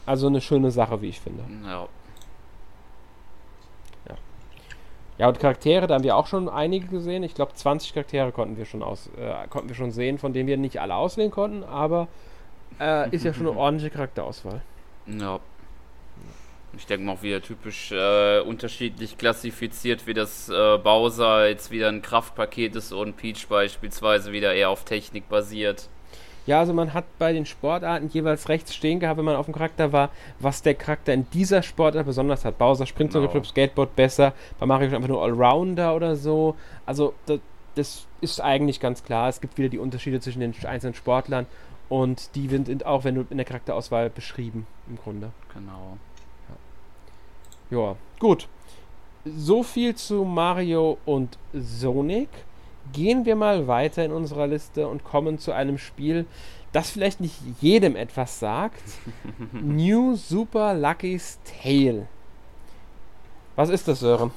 Also 0.07 0.29
eine 0.29 0.40
schöne 0.40 0.71
Sache, 0.71 1.03
wie 1.03 1.09
ich 1.11 1.21
finde. 1.21 1.44
Ja. 1.66 1.88
Ja, 5.18 5.26
und 5.26 5.40
Charaktere, 5.40 5.88
da 5.88 5.94
haben 5.94 6.04
wir 6.04 6.16
auch 6.16 6.28
schon 6.28 6.48
einige 6.48 6.87
gesehen. 6.87 7.24
Ich 7.24 7.35
glaube, 7.35 7.52
20 7.52 7.92
Charaktere 7.92 8.31
konnten 8.31 8.57
wir 8.57 8.64
schon 8.64 8.85
aus, 8.85 9.11
äh, 9.18 9.48
konnten 9.48 9.68
wir 9.68 9.74
schon 9.74 9.90
sehen, 9.90 10.18
von 10.18 10.33
denen 10.33 10.48
wir 10.48 10.57
nicht 10.57 10.81
alle 10.81 10.94
auswählen 10.94 11.33
konnten, 11.33 11.64
aber 11.64 12.07
äh, 12.81 13.11
ist 13.11 13.24
ja 13.24 13.35
schon 13.35 13.48
eine 13.48 13.57
ordentliche 13.59 13.90
Charakterauswahl. 13.90 14.62
Ja. 15.07 15.40
Ich 16.76 16.87
denke 16.87 17.07
mal 17.07 17.12
auch 17.14 17.22
wieder 17.22 17.42
typisch 17.42 17.90
äh, 17.90 18.40
unterschiedlich 18.40 19.18
klassifiziert, 19.18 20.07
wie 20.07 20.14
das 20.14 20.48
äh, 20.48 20.78
Bowser 20.78 21.48
jetzt 21.48 21.70
wieder 21.70 21.88
ein 21.88 22.02
Kraftpaket 22.02 22.76
ist 22.76 22.92
und 22.92 23.16
Peach 23.16 23.48
beispielsweise 23.48 24.33
wieder 24.33 24.54
eher 24.54 24.70
auf 24.70 24.85
Technik 24.85 25.28
basiert. 25.28 25.88
Ja, 26.48 26.61
also 26.61 26.72
man 26.72 26.94
hat 26.94 27.04
bei 27.18 27.34
den 27.34 27.44
Sportarten 27.44 28.08
jeweils 28.08 28.48
rechts 28.48 28.74
stehen 28.74 29.00
gehabt, 29.00 29.18
wenn 29.18 29.26
man 29.26 29.37
auf 29.37 29.44
dem 29.44 29.54
Charakter 29.54 29.92
war, 29.92 30.08
was 30.40 30.62
der 30.62 30.74
Charakter 30.74 31.12
in 31.12 31.28
dieser 31.28 31.62
Sportart 31.62 32.06
besonders 32.06 32.46
hat. 32.46 32.56
Bowser 32.56 32.87
springt 32.87 33.12
genau. 33.12 33.26
zum 33.26 33.44
Skateboard 33.44 33.94
besser, 33.94 34.32
bei 34.58 34.64
Mario 34.64 34.96
einfach 34.96 35.08
nur 35.11 35.22
Allrounder 35.22 35.94
oder 35.94 36.16
so. 36.16 36.56
Also 36.87 37.12
das, 37.26 37.40
das 37.74 38.06
ist 38.22 38.40
eigentlich 38.40 38.80
ganz 38.80 39.04
klar. 39.04 39.28
Es 39.28 39.42
gibt 39.42 39.58
wieder 39.58 39.68
die 39.68 39.78
Unterschiede 39.78 40.20
zwischen 40.20 40.40
den 40.40 40.54
einzelnen 40.64 40.94
Sportlern 40.94 41.44
und 41.90 42.34
die 42.34 42.48
sind 42.48 42.87
auch, 42.87 43.04
wenn 43.04 43.16
du 43.16 43.26
in 43.28 43.37
der 43.37 43.44
Charakterauswahl 43.44 44.08
beschrieben, 44.08 44.66
im 44.88 44.96
Grunde. 44.96 45.32
Genau. 45.52 45.98
Ja, 47.70 47.78
ja 47.78 47.96
gut. 48.20 48.48
So 49.26 49.62
viel 49.62 49.94
zu 49.96 50.24
Mario 50.24 50.96
und 51.04 51.37
Sonic 51.52 52.30
gehen 52.92 53.24
wir 53.24 53.37
mal 53.37 53.66
weiter 53.66 54.05
in 54.05 54.12
unserer 54.12 54.46
Liste 54.46 54.88
und 54.88 55.05
kommen 55.05 55.38
zu 55.38 55.53
einem 55.53 55.79
Spiel, 55.79 56.27
das 56.72 56.90
vielleicht 56.90 57.20
nicht 57.20 57.37
jedem 57.61 57.96
etwas 57.96 58.38
sagt. 58.38 58.83
New 59.53 60.16
Super 60.16 60.74
Lucky's 60.74 61.38
Tale. 61.62 62.07
Was 63.57 63.70
ist 63.70 63.88
das, 63.88 64.01
Sören? 64.01 64.31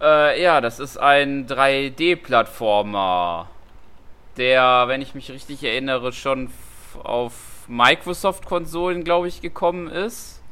Äh, 0.00 0.42
ja, 0.42 0.60
das 0.60 0.80
ist 0.80 0.98
ein 0.98 1.46
3D-Plattformer, 1.46 3.48
der, 4.36 4.84
wenn 4.88 5.00
ich 5.00 5.14
mich 5.14 5.30
richtig 5.30 5.62
erinnere, 5.62 6.12
schon 6.12 6.50
auf 7.04 7.64
Microsoft-Konsolen, 7.68 9.04
glaube 9.04 9.28
ich, 9.28 9.40
gekommen 9.40 9.88
ist. 9.88 10.42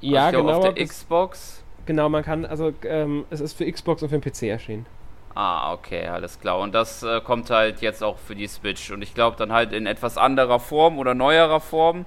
Ja, 0.00 0.26
also 0.26 0.40
genau. 0.40 0.58
Auf 0.58 0.74
der 0.74 0.84
Xbox. 0.84 1.62
Genau, 1.86 2.08
man 2.08 2.24
kann, 2.24 2.44
also 2.44 2.72
ähm, 2.84 3.24
es 3.30 3.40
ist 3.40 3.56
für 3.56 3.70
Xbox 3.70 4.02
und 4.02 4.08
für 4.08 4.18
den 4.18 4.32
PC 4.32 4.42
erschienen. 4.42 4.86
Ah, 5.34 5.72
okay, 5.72 6.06
alles 6.06 6.40
klar. 6.40 6.58
Und 6.58 6.74
das 6.74 7.02
äh, 7.02 7.20
kommt 7.20 7.48
halt 7.50 7.80
jetzt 7.80 8.02
auch 8.02 8.18
für 8.18 8.34
die 8.34 8.46
Switch. 8.46 8.90
Und 8.90 9.02
ich 9.02 9.14
glaube 9.14 9.36
dann 9.36 9.52
halt 9.52 9.72
in 9.72 9.86
etwas 9.86 10.18
anderer 10.18 10.60
Form 10.60 10.98
oder 10.98 11.14
neuerer 11.14 11.60
Form, 11.60 12.04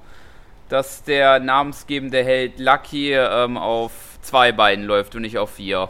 dass 0.69 1.03
der 1.03 1.39
namensgebende 1.39 2.23
Held 2.23 2.59
Lucky 2.59 3.13
ähm, 3.13 3.57
auf 3.57 3.91
zwei 4.21 4.51
Beinen 4.51 4.85
läuft 4.85 5.15
und 5.15 5.23
nicht 5.23 5.37
auf 5.37 5.51
vier. 5.51 5.89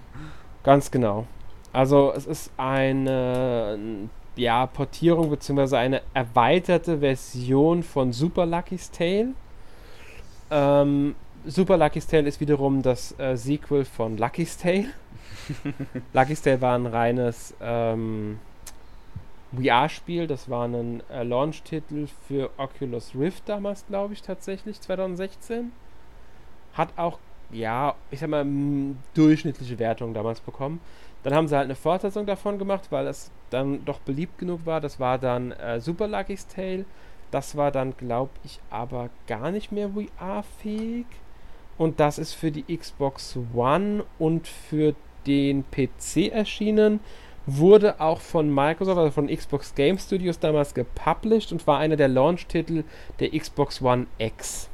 Ganz 0.64 0.90
genau. 0.90 1.26
Also 1.72 2.12
es 2.16 2.26
ist 2.26 2.50
eine 2.56 4.08
ja, 4.36 4.66
Portierung 4.66 5.30
bzw. 5.30 5.76
eine 5.76 6.02
erweiterte 6.12 6.98
Version 6.98 7.82
von 7.82 8.12
Super 8.12 8.46
Lucky's 8.46 8.90
Tale. 8.90 9.28
Ähm, 10.50 11.14
Super 11.46 11.76
Lucky's 11.76 12.06
Tale 12.06 12.26
ist 12.26 12.40
wiederum 12.40 12.82
das 12.82 13.18
äh, 13.18 13.36
Sequel 13.36 13.84
von 13.84 14.16
Lucky's 14.16 14.56
Tale. 14.56 14.86
Lucky's 16.12 16.42
Tale 16.42 16.60
war 16.60 16.74
ein 16.74 16.86
reines 16.86 17.54
ähm, 17.60 18.38
VR-Spiel. 19.56 20.26
Das 20.26 20.48
war 20.48 20.66
ein 20.66 21.02
äh, 21.10 21.22
Launch-Titel 21.22 22.06
für 22.26 22.50
Oculus 22.56 23.12
Rift 23.14 23.48
damals, 23.48 23.86
glaube 23.86 24.14
ich, 24.14 24.22
tatsächlich, 24.22 24.80
2016. 24.80 25.72
Hat 26.74 26.90
auch, 26.96 27.18
ja, 27.50 27.94
ich 28.10 28.20
sag 28.20 28.30
mal, 28.30 28.46
durchschnittliche 29.14 29.78
Wertung 29.78 30.14
damals 30.14 30.40
bekommen. 30.40 30.80
Dann 31.22 31.34
haben 31.34 31.48
sie 31.48 31.56
halt 31.56 31.64
eine 31.64 31.74
Fortsetzung 31.74 32.26
davon 32.26 32.58
gemacht, 32.58 32.88
weil 32.90 33.06
es 33.06 33.30
dann 33.50 33.84
doch 33.84 34.00
beliebt 34.00 34.38
genug 34.38 34.66
war. 34.66 34.80
Das 34.80 35.00
war 35.00 35.18
dann 35.18 35.52
äh, 35.52 35.80
Super 35.80 36.08
Lucky's 36.08 36.46
Tale. 36.46 36.84
Das 37.30 37.56
war 37.56 37.70
dann, 37.70 37.96
glaube 37.96 38.30
ich, 38.44 38.60
aber 38.70 39.10
gar 39.26 39.50
nicht 39.50 39.72
mehr 39.72 39.90
VR-fähig. 39.90 41.06
Und 41.76 41.98
das 41.98 42.18
ist 42.18 42.34
für 42.34 42.50
die 42.50 42.76
Xbox 42.76 43.36
One 43.54 44.04
und 44.18 44.46
für 44.46 44.94
den 45.26 45.64
PC 45.70 46.32
erschienen, 46.32 47.00
wurde 47.46 48.00
auch 48.00 48.20
von 48.20 48.52
Microsoft, 48.52 48.98
also 48.98 49.10
von 49.10 49.28
Xbox 49.28 49.74
Game 49.74 49.98
Studios 49.98 50.38
damals 50.38 50.74
gepublished 50.74 51.52
und 51.52 51.66
war 51.66 51.78
einer 51.78 51.96
der 51.96 52.08
Launch-Titel 52.08 52.84
der 53.20 53.30
Xbox 53.30 53.82
One 53.82 54.06
X. 54.18 54.68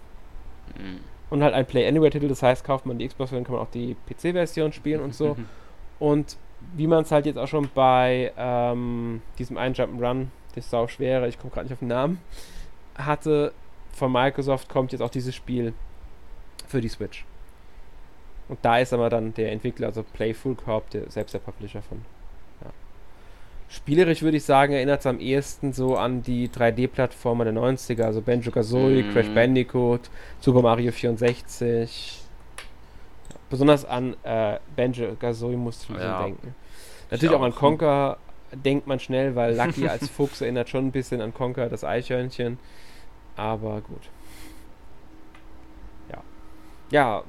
Mhm. 0.77 1.01
Und 1.31 1.43
halt 1.43 1.55
ein 1.55 1.67
Play 1.67 1.87
Anywhere-Titel, 1.87 2.29
das 2.29 2.43
heißt, 2.43 2.65
kauft 2.65 2.87
man 2.87 2.99
die 2.99 3.09
Xbox, 3.09 3.31
dann 3.31 3.45
kann 3.45 3.55
man 3.55 3.63
auch 3.63 3.71
die 3.71 3.97
PC-Version 4.09 4.73
spielen 4.73 5.01
und 5.01 5.15
so. 5.15 5.37
und 5.99 6.37
wie 6.75 6.87
man 6.87 7.03
es 7.03 7.11
halt 7.11 7.27
jetzt 7.27 7.39
auch 7.39 7.49
schon 7.49 7.69
bei 7.75 8.33
ähm, 8.37 9.23
diesem 9.39 9.57
einen 9.57 9.75
Jump'n'Run, 9.75 10.27
das 10.55 10.65
ist 10.65 10.71
sau 10.71 10.87
schwere, 10.89 11.29
ich 11.29 11.39
komme 11.39 11.53
gerade 11.53 11.67
nicht 11.67 11.73
auf 11.73 11.79
den 11.79 11.89
Namen, 11.89 12.21
hatte, 12.97 13.53
von 13.93 14.13
Microsoft 14.13 14.69
kommt 14.69 14.93
jetzt 14.93 15.01
auch 15.01 15.11
dieses 15.11 15.35
Spiel 15.35 15.73
für 16.67 16.81
die 16.81 16.89
Switch. 16.89 17.25
Und 18.51 18.59
da 18.63 18.79
ist 18.79 18.93
aber 18.93 19.09
dann 19.11 19.33
der 19.33 19.53
Entwickler, 19.53 19.87
also 19.87 20.03
Playful 20.03 20.57
Corp, 20.57 20.91
der, 20.91 21.09
selbst 21.09 21.33
der 21.33 21.39
Publisher 21.39 21.83
von. 21.83 21.99
Ja. 22.65 22.71
Spielerisch 23.69 24.23
würde 24.23 24.39
ich 24.39 24.45
sagen, 24.45 24.73
erinnert 24.73 25.01
es 25.01 25.07
am 25.07 25.21
ehesten 25.21 25.73
so 25.73 25.97
an 25.97 26.25
die 26.25 26.49
3D-Plattformer 26.49 27.45
der 27.45 27.55
90er, 27.55 28.03
also 28.03 28.21
Banjo 28.21 28.51
Kazooie, 28.51 29.05
mm. 29.05 29.13
Crash 29.13 29.29
Bandicoot, 29.29 30.11
Super 30.41 30.63
Mario 30.63 30.91
64. 30.91 32.23
Ja, 33.29 33.37
besonders 33.49 33.85
an 33.85 34.17
äh, 34.25 34.59
Banjo 34.75 35.15
Kazooie 35.15 35.57
musst 35.57 35.89
du 35.89 35.95
ja. 35.95 36.25
denken. 36.25 36.53
Natürlich 37.13 37.33
auch, 37.33 37.39
auch 37.41 37.45
an 37.45 37.55
Conker 37.55 38.17
denkt 38.53 38.89
man 38.89 38.99
schnell, 38.99 39.37
weil 39.37 39.55
Lucky 39.55 39.87
als 39.87 40.09
Fuchs 40.11 40.41
erinnert 40.41 40.69
schon 40.69 40.89
ein 40.89 40.93
bisschen 40.93 41.21
an 41.21 41.33
Conker, 41.33 41.69
das 41.69 41.85
Eichhörnchen. 41.85 42.59
Aber 43.37 43.81
gut. 43.81 44.11
Ja. 46.11 46.23
Ja, 46.91 47.23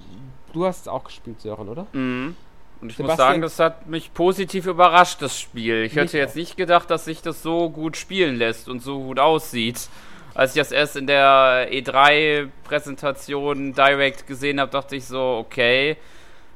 Du 0.54 0.66
hast 0.66 0.82
es 0.82 0.88
auch 0.88 1.06
gespielt, 1.06 1.42
Sören, 1.42 1.70
oder? 1.70 1.88
Mhm. 1.94 2.36
Und 2.82 2.90
ich 2.90 2.98
Sebastian, 2.98 3.18
muss 3.18 3.28
sagen, 3.28 3.42
das 3.42 3.60
hat 3.60 3.88
mich 3.88 4.14
positiv 4.14 4.66
überrascht, 4.66 5.22
das 5.22 5.40
Spiel. 5.40 5.84
Ich 5.84 5.96
hätte 5.96 6.18
jetzt 6.18 6.36
nicht 6.36 6.58
gedacht, 6.58 6.90
dass 6.90 7.06
sich 7.06 7.22
das 7.22 7.44
so 7.44 7.70
gut 7.70 7.96
spielen 7.96 8.38
lässt 8.38 8.68
und 8.68 8.82
so 8.82 9.00
gut 9.00 9.20
aussieht. 9.20 9.88
als 10.34 10.56
ich 10.56 10.62
das 10.62 10.72
erst 10.72 10.96
in 10.96 11.08
der 11.08 11.72
E3-Präsentation 11.72 13.74
direct 13.74 14.26
gesehen 14.26 14.60
habe, 14.60 14.72
dachte 14.72 14.96
ich 14.96 15.06
so, 15.06 15.20
okay, 15.20 15.98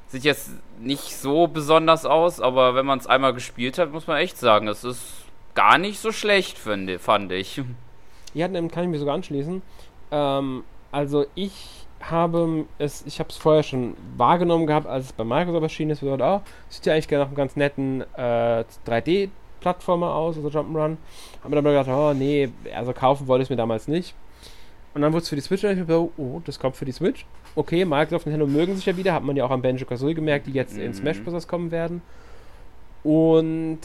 sieht 0.07 0.23
jetzt 0.23 0.49
nicht 0.79 1.15
so 1.15 1.47
besonders 1.47 2.05
aus, 2.05 2.39
aber 2.39 2.73
wenn 2.73 2.85
man 2.85 2.99
es 2.99 3.07
einmal 3.07 3.33
gespielt 3.33 3.77
hat, 3.77 3.91
muss 3.91 4.07
man 4.07 4.17
echt 4.17 4.37
sagen, 4.37 4.67
es 4.67 4.83
ist 4.83 5.03
gar 5.53 5.77
nicht 5.77 5.99
so 5.99 6.11
schlecht, 6.11 6.57
finde, 6.57 6.99
fand 6.99 7.31
ich. 7.31 7.61
Ja, 8.33 8.47
dann 8.47 8.69
kann 8.69 8.83
ich 8.83 8.89
mir 8.89 8.99
sogar 8.99 9.15
anschließen. 9.15 9.61
Ähm, 10.11 10.63
also 10.91 11.25
ich 11.35 11.84
habe 12.01 12.65
es, 12.77 13.03
ich 13.05 13.19
habe 13.19 13.29
es 13.29 13.37
vorher 13.37 13.63
schon 13.63 13.95
wahrgenommen 14.17 14.67
gehabt, 14.67 14.87
als 14.87 15.05
es 15.05 15.13
bei 15.13 15.23
Microsoft 15.23 15.63
erschienen 15.63 15.91
ist. 15.91 16.01
Wir 16.01 16.17
dachten, 16.17 16.43
oh, 16.43 16.49
sieht 16.69 16.85
ja 16.85 16.93
eigentlich 16.93 17.09
nach 17.09 17.27
einem 17.27 17.35
ganz 17.35 17.55
netten 17.55 18.01
äh, 18.15 18.63
3D-Plattformer 18.87 20.13
aus, 20.13 20.37
also 20.37 20.49
Jump'n'Run. 20.49 20.97
Haben 21.43 21.51
wir 21.51 21.61
dann 21.61 21.63
gedacht, 21.63 21.89
oh 21.89 22.13
nee, 22.13 22.49
also 22.75 22.93
kaufen 22.93 23.27
wollte 23.27 23.43
ich 23.43 23.47
es 23.47 23.49
mir 23.49 23.55
damals 23.55 23.87
nicht. 23.87 24.13
Und 24.93 25.01
dann 25.01 25.11
wurde 25.11 25.23
es 25.23 25.29
für 25.29 25.35
die 25.35 25.41
Switch 25.41 25.63
und 25.63 25.71
ich 25.71 25.79
habe 25.79 26.09
oh, 26.17 26.41
das 26.45 26.59
kommt 26.59 26.75
für 26.77 26.85
die 26.85 26.93
Switch. 26.93 27.25
Okay, 27.55 27.83
Microsoft 27.85 28.25
und 28.25 28.31
Nintendo 28.31 28.51
mögen 28.51 28.75
sich 28.75 28.85
ja 28.85 28.95
wieder, 28.95 29.13
hat 29.13 29.23
man 29.23 29.35
ja 29.35 29.45
auch 29.45 29.51
am 29.51 29.61
Banjo-Kazooie 29.61 30.13
gemerkt, 30.13 30.47
die 30.47 30.51
jetzt 30.51 30.75
mhm. 30.75 30.83
in 30.83 30.93
Smash 30.93 31.21
Bros. 31.21 31.47
kommen 31.47 31.71
werden. 31.71 32.01
Und 33.03 33.79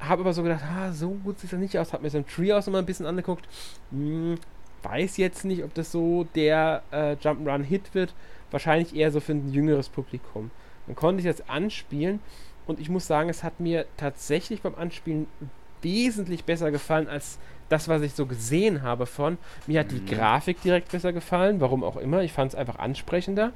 habe 0.00 0.22
aber 0.22 0.32
so 0.32 0.42
gedacht, 0.42 0.62
ah, 0.64 0.92
so 0.92 1.10
gut 1.10 1.38
sieht 1.38 1.52
das 1.52 1.58
nicht 1.58 1.78
aus. 1.78 1.92
Habe 1.92 2.02
mir 2.02 2.10
so 2.10 2.18
ein 2.18 2.26
Treehouse 2.26 2.66
nochmal 2.66 2.82
ein 2.82 2.86
bisschen 2.86 3.06
angeguckt. 3.06 3.46
Hm, 3.90 4.36
weiß 4.82 5.16
jetzt 5.16 5.44
nicht, 5.44 5.64
ob 5.64 5.74
das 5.74 5.92
so 5.92 6.24
der 6.34 6.82
äh, 6.90 7.14
Jump'n'Run-Hit 7.14 7.94
wird. 7.94 8.14
Wahrscheinlich 8.50 8.94
eher 8.94 9.10
so 9.10 9.20
für 9.20 9.32
ein 9.32 9.52
jüngeres 9.52 9.88
Publikum. 9.88 10.50
Dann 10.86 10.96
konnte 10.96 11.20
ich 11.20 11.26
das 11.26 11.48
anspielen 11.48 12.20
und 12.66 12.80
ich 12.80 12.88
muss 12.88 13.06
sagen, 13.06 13.28
es 13.28 13.42
hat 13.42 13.60
mir 13.60 13.86
tatsächlich 13.96 14.62
beim 14.62 14.74
Anspielen 14.74 15.26
wesentlich 15.80 16.44
besser 16.44 16.70
gefallen 16.70 17.08
als 17.08 17.38
das, 17.68 17.88
was 17.88 18.02
ich 18.02 18.12
so 18.12 18.26
gesehen 18.26 18.82
habe 18.82 19.06
von. 19.06 19.38
Mir 19.66 19.80
hat 19.80 19.90
die 19.90 20.00
mhm. 20.00 20.06
Grafik 20.06 20.60
direkt 20.62 20.92
besser 20.92 21.12
gefallen, 21.12 21.60
warum 21.60 21.82
auch 21.82 21.96
immer. 21.96 22.22
Ich 22.22 22.32
fand 22.32 22.52
es 22.52 22.58
einfach 22.58 22.78
ansprechender. 22.78 23.52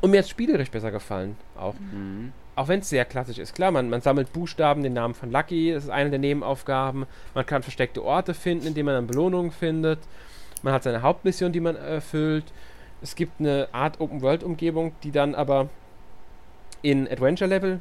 Und 0.00 0.10
mir 0.10 0.18
hat 0.18 0.24
es 0.24 0.30
spielerisch 0.30 0.70
besser 0.70 0.90
gefallen 0.90 1.36
auch. 1.56 1.74
Mhm 1.74 2.32
auch 2.58 2.68
wenn 2.68 2.80
es 2.80 2.88
sehr 2.88 3.04
klassisch 3.04 3.36
ist. 3.38 3.54
Klar, 3.54 3.70
man, 3.70 3.88
man 3.88 4.00
sammelt 4.00 4.32
Buchstaben, 4.32 4.82
den 4.82 4.94
Namen 4.94 5.14
von 5.14 5.30
Lucky, 5.30 5.70
das 5.72 5.84
ist 5.84 5.90
eine 5.90 6.10
der 6.10 6.18
Nebenaufgaben. 6.18 7.06
Man 7.34 7.46
kann 7.46 7.62
versteckte 7.62 8.02
Orte 8.02 8.34
finden, 8.34 8.66
indem 8.66 8.86
man 8.86 8.96
dann 8.96 9.06
Belohnungen 9.06 9.52
findet. 9.52 10.00
Man 10.62 10.72
hat 10.72 10.82
seine 10.82 11.02
Hauptmission, 11.02 11.52
die 11.52 11.60
man 11.60 11.76
erfüllt. 11.76 12.46
Es 13.00 13.14
gibt 13.14 13.38
eine 13.38 13.68
Art 13.70 14.00
Open-World-Umgebung, 14.00 14.90
die 15.04 15.12
dann 15.12 15.36
aber 15.36 15.68
in 16.82 17.08
Adventure-Level 17.08 17.80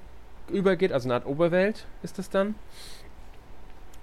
übergeht, 0.49 0.91
also 0.91 1.07
eine 1.07 1.15
Art 1.15 1.25
Oberwelt 1.25 1.87
ist 2.03 2.19
das 2.19 2.29
dann. 2.29 2.53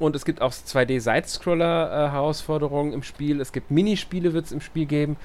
Und 0.00 0.16
es 0.16 0.24
gibt 0.24 0.42
auch 0.42 0.50
2D-Side-Scroller-Herausforderungen 0.50 2.92
im 2.92 3.04
Spiel. 3.04 3.40
Es 3.40 3.52
gibt 3.52 3.70
Minispiele, 3.70 4.32
wird 4.32 4.46
es 4.46 4.52
im 4.52 4.60
Spiel 4.60 4.86
geben. 4.86 5.16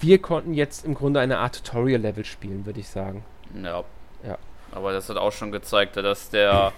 Wir 0.00 0.20
konnten 0.20 0.52
jetzt 0.52 0.84
im 0.84 0.92
Grunde 0.92 1.20
eine 1.20 1.38
Art 1.38 1.64
Tutorial-Level 1.64 2.26
spielen, 2.26 2.66
würde 2.66 2.80
ich 2.80 2.88
sagen. 2.88 3.24
Ja. 3.54 3.84
Ja. 4.22 4.36
Aber 4.72 4.92
das 4.92 5.08
hat 5.08 5.16
auch 5.16 5.32
schon 5.32 5.52
gezeigt, 5.52 5.96
dass 5.96 6.30
der, 6.30 6.72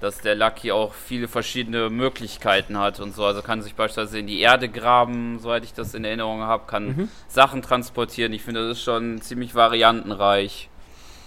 dass 0.00 0.20
der 0.20 0.34
Lucky 0.34 0.72
auch 0.72 0.94
viele 0.94 1.28
verschiedene 1.28 1.90
Möglichkeiten 1.90 2.78
hat 2.78 3.00
und 3.00 3.14
so. 3.14 3.24
Also 3.24 3.42
kann 3.42 3.62
sich 3.62 3.74
beispielsweise 3.74 4.18
in 4.18 4.26
die 4.26 4.40
Erde 4.40 4.68
graben, 4.68 5.38
soweit 5.38 5.64
ich 5.64 5.74
das 5.74 5.94
in 5.94 6.04
Erinnerung 6.04 6.42
habe, 6.42 6.64
kann 6.66 6.86
mhm. 6.86 7.08
Sachen 7.28 7.62
transportieren. 7.62 8.32
Ich 8.32 8.42
finde, 8.42 8.68
das 8.68 8.78
ist 8.78 8.84
schon 8.84 9.20
ziemlich 9.20 9.54
variantenreich. 9.54 10.68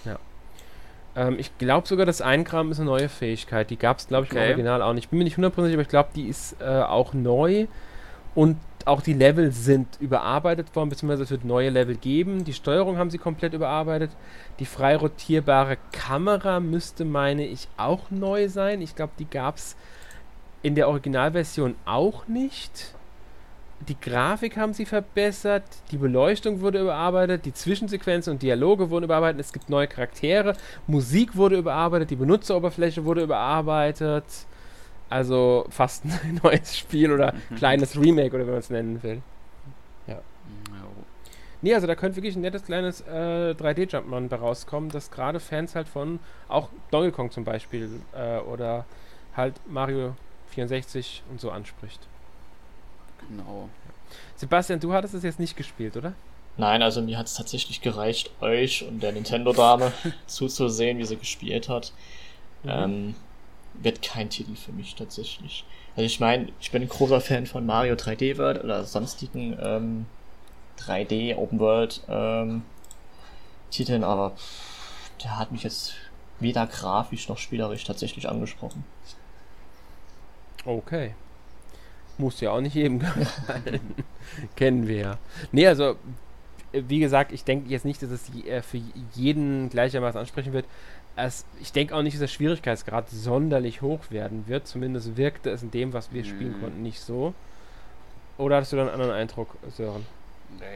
Ja. 0.04 0.16
Ähm, 1.14 1.38
ich 1.38 1.56
glaube 1.58 1.86
sogar, 1.86 2.06
das 2.06 2.20
Eingraben 2.20 2.72
ist 2.72 2.80
eine 2.80 2.90
neue 2.90 3.08
Fähigkeit. 3.08 3.70
Die 3.70 3.78
gab 3.78 3.98
es, 3.98 4.08
glaube 4.08 4.26
ich, 4.26 4.32
okay. 4.32 4.44
im 4.44 4.50
Original 4.50 4.82
auch 4.82 4.92
nicht. 4.92 5.04
Ich 5.04 5.10
bin 5.10 5.18
mir 5.18 5.24
nicht 5.24 5.36
hundertprozentig, 5.36 5.74
aber 5.76 5.82
ich 5.82 5.88
glaube, 5.88 6.10
die 6.14 6.28
ist 6.28 6.60
äh, 6.60 6.64
auch 6.64 7.12
neu. 7.12 7.66
Und 8.34 8.56
auch 8.86 9.02
die 9.02 9.12
Level 9.12 9.52
sind 9.52 9.86
überarbeitet 10.00 10.74
worden, 10.74 10.90
beziehungsweise 10.90 11.24
es 11.24 11.30
wird 11.30 11.44
neue 11.44 11.70
Level 11.70 11.96
geben. 11.96 12.44
Die 12.44 12.52
Steuerung 12.52 12.98
haben 12.98 13.10
sie 13.10 13.18
komplett 13.18 13.54
überarbeitet. 13.54 14.10
Die 14.58 14.66
frei 14.66 14.96
rotierbare 14.96 15.78
Kamera 15.92 16.60
müsste, 16.60 17.04
meine 17.04 17.46
ich, 17.46 17.68
auch 17.76 18.10
neu 18.10 18.48
sein. 18.48 18.82
Ich 18.82 18.94
glaube, 18.96 19.12
die 19.18 19.28
gab 19.28 19.56
es 19.56 19.76
in 20.62 20.74
der 20.74 20.88
Originalversion 20.88 21.74
auch 21.84 22.28
nicht. 22.28 22.94
Die 23.88 24.00
Grafik 24.00 24.56
haben 24.56 24.74
sie 24.74 24.86
verbessert, 24.86 25.64
die 25.90 25.96
Beleuchtung 25.96 26.60
wurde 26.60 26.80
überarbeitet, 26.80 27.44
die 27.44 27.52
Zwischensequenzen 27.52 28.32
und 28.32 28.42
Dialoge 28.42 28.90
wurden 28.90 29.06
überarbeitet, 29.06 29.40
es 29.40 29.52
gibt 29.52 29.68
neue 29.70 29.88
Charaktere, 29.88 30.54
Musik 30.86 31.36
wurde 31.36 31.56
überarbeitet, 31.56 32.10
die 32.10 32.16
Benutzeroberfläche 32.16 33.04
wurde 33.04 33.22
überarbeitet. 33.24 34.24
Also 35.12 35.66
fast 35.68 36.04
ein 36.24 36.40
neues 36.42 36.78
Spiel 36.78 37.12
oder 37.12 37.34
mhm. 37.50 37.56
kleines 37.56 38.00
Remake 38.00 38.34
oder 38.34 38.46
wie 38.46 38.50
man 38.50 38.60
es 38.60 38.70
nennen 38.70 39.02
will. 39.02 39.20
Ja. 40.06 40.18
Nee, 41.60 41.74
also 41.74 41.86
da 41.86 41.94
könnte 41.94 42.16
wirklich 42.16 42.34
ein 42.34 42.40
nettes 42.40 42.64
kleines 42.64 43.02
äh, 43.02 43.54
3D-Jumpman 43.54 44.28
bei 44.28 44.36
rauskommen, 44.36 44.88
das 44.88 45.10
gerade 45.10 45.38
Fans 45.38 45.74
halt 45.74 45.86
von 45.86 46.18
auch 46.48 46.70
Donkey 46.90 47.12
Kong 47.12 47.30
zum 47.30 47.44
Beispiel 47.44 47.90
äh, 48.14 48.38
oder 48.38 48.86
halt 49.36 49.54
Mario 49.68 50.16
64 50.48 51.22
und 51.30 51.42
so 51.42 51.50
anspricht. 51.50 52.00
Genau. 53.28 53.68
Sebastian, 54.36 54.80
du 54.80 54.94
hattest 54.94 55.12
es 55.12 55.22
jetzt 55.24 55.38
nicht 55.38 55.58
gespielt, 55.58 55.96
oder? 55.98 56.14
Nein, 56.56 56.82
also 56.82 57.02
mir 57.02 57.18
hat 57.18 57.26
es 57.26 57.34
tatsächlich 57.34 57.82
gereicht, 57.82 58.30
euch 58.40 58.86
und 58.88 59.02
der 59.02 59.12
Nintendo-Dame 59.12 59.92
zuzusehen, 60.26 60.98
wie 60.98 61.04
sie 61.04 61.16
gespielt 61.16 61.68
hat. 61.68 61.92
Mhm. 62.62 62.70
Ähm, 62.70 63.14
wird 63.74 64.02
kein 64.02 64.30
Titel 64.30 64.54
für 64.56 64.72
mich 64.72 64.94
tatsächlich. 64.94 65.64
Also 65.96 66.06
ich 66.06 66.20
meine, 66.20 66.48
ich 66.60 66.70
bin 66.70 66.82
ein 66.82 66.88
großer 66.88 67.20
Fan 67.20 67.46
von 67.46 67.66
Mario 67.66 67.94
3D 67.94 68.38
World 68.38 68.62
oder 68.62 68.84
sonstigen 68.84 69.56
ähm, 69.60 70.06
3D 70.78 71.36
Open 71.36 71.58
World 71.58 72.02
ähm, 72.08 72.62
Titeln, 73.70 74.04
aber 74.04 74.32
der 75.22 75.38
hat 75.38 75.52
mich 75.52 75.62
jetzt 75.62 75.94
weder 76.40 76.66
grafisch 76.66 77.28
noch 77.28 77.38
spielerisch 77.38 77.84
tatsächlich 77.84 78.28
angesprochen. 78.28 78.84
Okay. 80.64 81.14
Muss 82.18 82.40
ja 82.40 82.50
auch 82.50 82.60
nicht 82.60 82.74
jedem 82.74 82.98
gefallen. 83.00 83.94
Kennen 84.56 84.86
wir 84.86 84.96
ja. 84.96 85.18
Nee, 85.50 85.66
also 85.66 85.96
wie 86.72 87.00
gesagt, 87.00 87.32
ich 87.32 87.44
denke 87.44 87.68
jetzt 87.68 87.84
nicht, 87.84 88.02
dass 88.02 88.10
es 88.10 88.34
äh, 88.46 88.62
für 88.62 88.80
jeden 89.14 89.68
gleichermaßen 89.68 90.18
ansprechen 90.18 90.52
wird 90.52 90.66
es, 91.16 91.44
ich 91.60 91.72
denke 91.72 91.94
auch 91.94 92.02
nicht, 92.02 92.14
dass 92.14 92.20
der 92.20 92.28
Schwierigkeitsgrad 92.28 93.10
sonderlich 93.10 93.82
hoch 93.82 94.10
werden 94.10 94.44
wird. 94.46 94.66
Zumindest 94.66 95.16
wirkte 95.16 95.50
es 95.50 95.62
in 95.62 95.70
dem, 95.70 95.92
was 95.92 96.12
wir 96.12 96.24
spielen 96.24 96.56
mhm. 96.56 96.60
konnten, 96.60 96.82
nicht 96.82 97.00
so. 97.00 97.34
Oder 98.38 98.56
hattest 98.56 98.72
du 98.72 98.76
dann 98.76 98.88
einen 98.88 99.00
anderen 99.00 99.14
Eindruck, 99.14 99.56
Sören? 99.76 100.06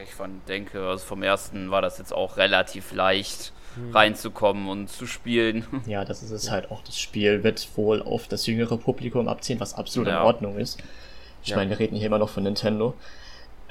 Ich 0.03 0.13
fand, 0.13 0.47
denke, 0.47 0.87
also 0.87 1.05
vom 1.05 1.23
ersten 1.23 1.71
war 1.71 1.81
das 1.81 1.97
jetzt 1.97 2.13
auch 2.13 2.37
relativ 2.37 2.93
leicht 2.93 3.51
hm. 3.75 3.95
reinzukommen 3.95 4.67
und 4.67 4.89
zu 4.89 5.05
spielen. 5.05 5.65
Ja, 5.85 6.03
das 6.03 6.23
ist 6.23 6.31
es 6.31 6.49
halt 6.49 6.71
auch. 6.71 6.83
Das 6.83 6.99
Spiel 6.99 7.43
wird 7.43 7.67
wohl 7.75 8.01
auf 8.01 8.27
das 8.27 8.47
jüngere 8.47 8.77
Publikum 8.77 9.27
abziehen, 9.27 9.59
was 9.59 9.73
absolut 9.73 10.07
ja. 10.07 10.19
in 10.19 10.25
Ordnung 10.25 10.57
ist. 10.57 10.81
Ich 11.43 11.49
ja. 11.49 11.57
meine, 11.57 11.69
wir 11.69 11.79
reden 11.79 11.95
hier 11.95 12.07
immer 12.07 12.17
noch 12.17 12.29
von 12.29 12.43
Nintendo. 12.43 12.95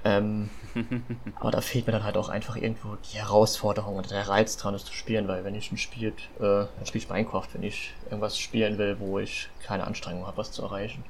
Ähm, 0.07 0.51
aber 1.40 1.51
da 1.51 1.61
fehlt 1.61 1.87
mir 1.87 1.92
dann 1.92 2.05
halt 2.05 2.16
auch 2.16 2.29
einfach 2.29 2.55
irgendwo 2.55 2.97
die 3.12 3.19
Herausforderung 3.19 3.97
oder 3.97 4.09
der 4.09 4.29
Reiz 4.29 4.57
dran, 4.57 4.73
es 4.75 4.85
zu 4.85 4.92
spielen, 4.92 5.27
weil 5.27 5.42
wenn 5.42 5.57
ich 5.57 5.73
ein 5.73 5.79
Spiel, 5.79 6.12
äh, 6.38 6.40
dann 6.40 6.85
spiele 6.85 7.03
ich 7.03 7.11
Minecraft, 7.11 7.49
wenn 7.55 7.64
ich 7.64 7.92
irgendwas 8.05 8.38
spielen 8.38 8.79
will, 8.79 8.99
wo 9.01 9.19
ich 9.19 9.49
keine 9.64 9.85
Anstrengung 9.85 10.25
habe, 10.25 10.37
was 10.37 10.53
zu 10.53 10.62
erreichen. 10.62 11.03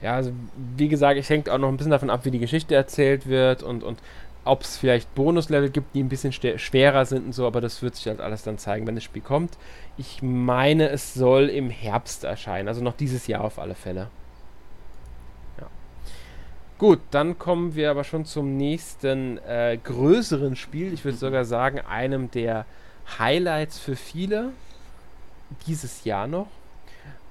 Ja, 0.00 0.14
also 0.14 0.30
wie 0.76 0.88
gesagt, 0.88 1.18
ich 1.18 1.28
hängt 1.28 1.50
auch 1.50 1.58
noch 1.58 1.68
ein 1.68 1.76
bisschen 1.76 1.90
davon 1.90 2.08
ab, 2.08 2.24
wie 2.24 2.30
die 2.30 2.38
Geschichte 2.38 2.76
erzählt 2.76 3.26
wird 3.26 3.64
und, 3.64 3.82
und 3.82 3.98
ob 4.44 4.62
es 4.62 4.78
vielleicht 4.78 5.12
Bonuslevel 5.16 5.70
gibt, 5.70 5.94
die 5.94 6.02
ein 6.02 6.08
bisschen 6.08 6.32
schwerer 6.32 7.04
sind 7.04 7.26
und 7.26 7.32
so, 7.32 7.46
aber 7.46 7.60
das 7.60 7.82
wird 7.82 7.96
sich 7.96 8.06
halt 8.06 8.20
alles 8.20 8.42
dann 8.42 8.58
zeigen, 8.58 8.86
wenn 8.86 8.94
das 8.94 9.04
Spiel 9.04 9.22
kommt. 9.22 9.58
Ich 9.98 10.22
meine, 10.22 10.88
es 10.88 11.14
soll 11.14 11.48
im 11.48 11.68
Herbst 11.68 12.22
erscheinen, 12.24 12.68
also 12.68 12.80
noch 12.80 12.94
dieses 12.94 13.26
Jahr 13.26 13.42
auf 13.42 13.58
alle 13.58 13.74
Fälle. 13.74 14.08
Gut, 16.80 17.00
dann 17.10 17.38
kommen 17.38 17.74
wir 17.74 17.90
aber 17.90 18.04
schon 18.04 18.24
zum 18.24 18.56
nächsten 18.56 19.36
äh, 19.46 19.76
größeren 19.84 20.56
Spiel. 20.56 20.94
Ich 20.94 21.04
würde 21.04 21.16
mhm. 21.16 21.20
sogar 21.20 21.44
sagen, 21.44 21.80
einem 21.80 22.30
der 22.30 22.64
Highlights 23.18 23.78
für 23.78 23.96
viele 23.96 24.52
dieses 25.66 26.04
Jahr 26.04 26.26
noch. 26.26 26.46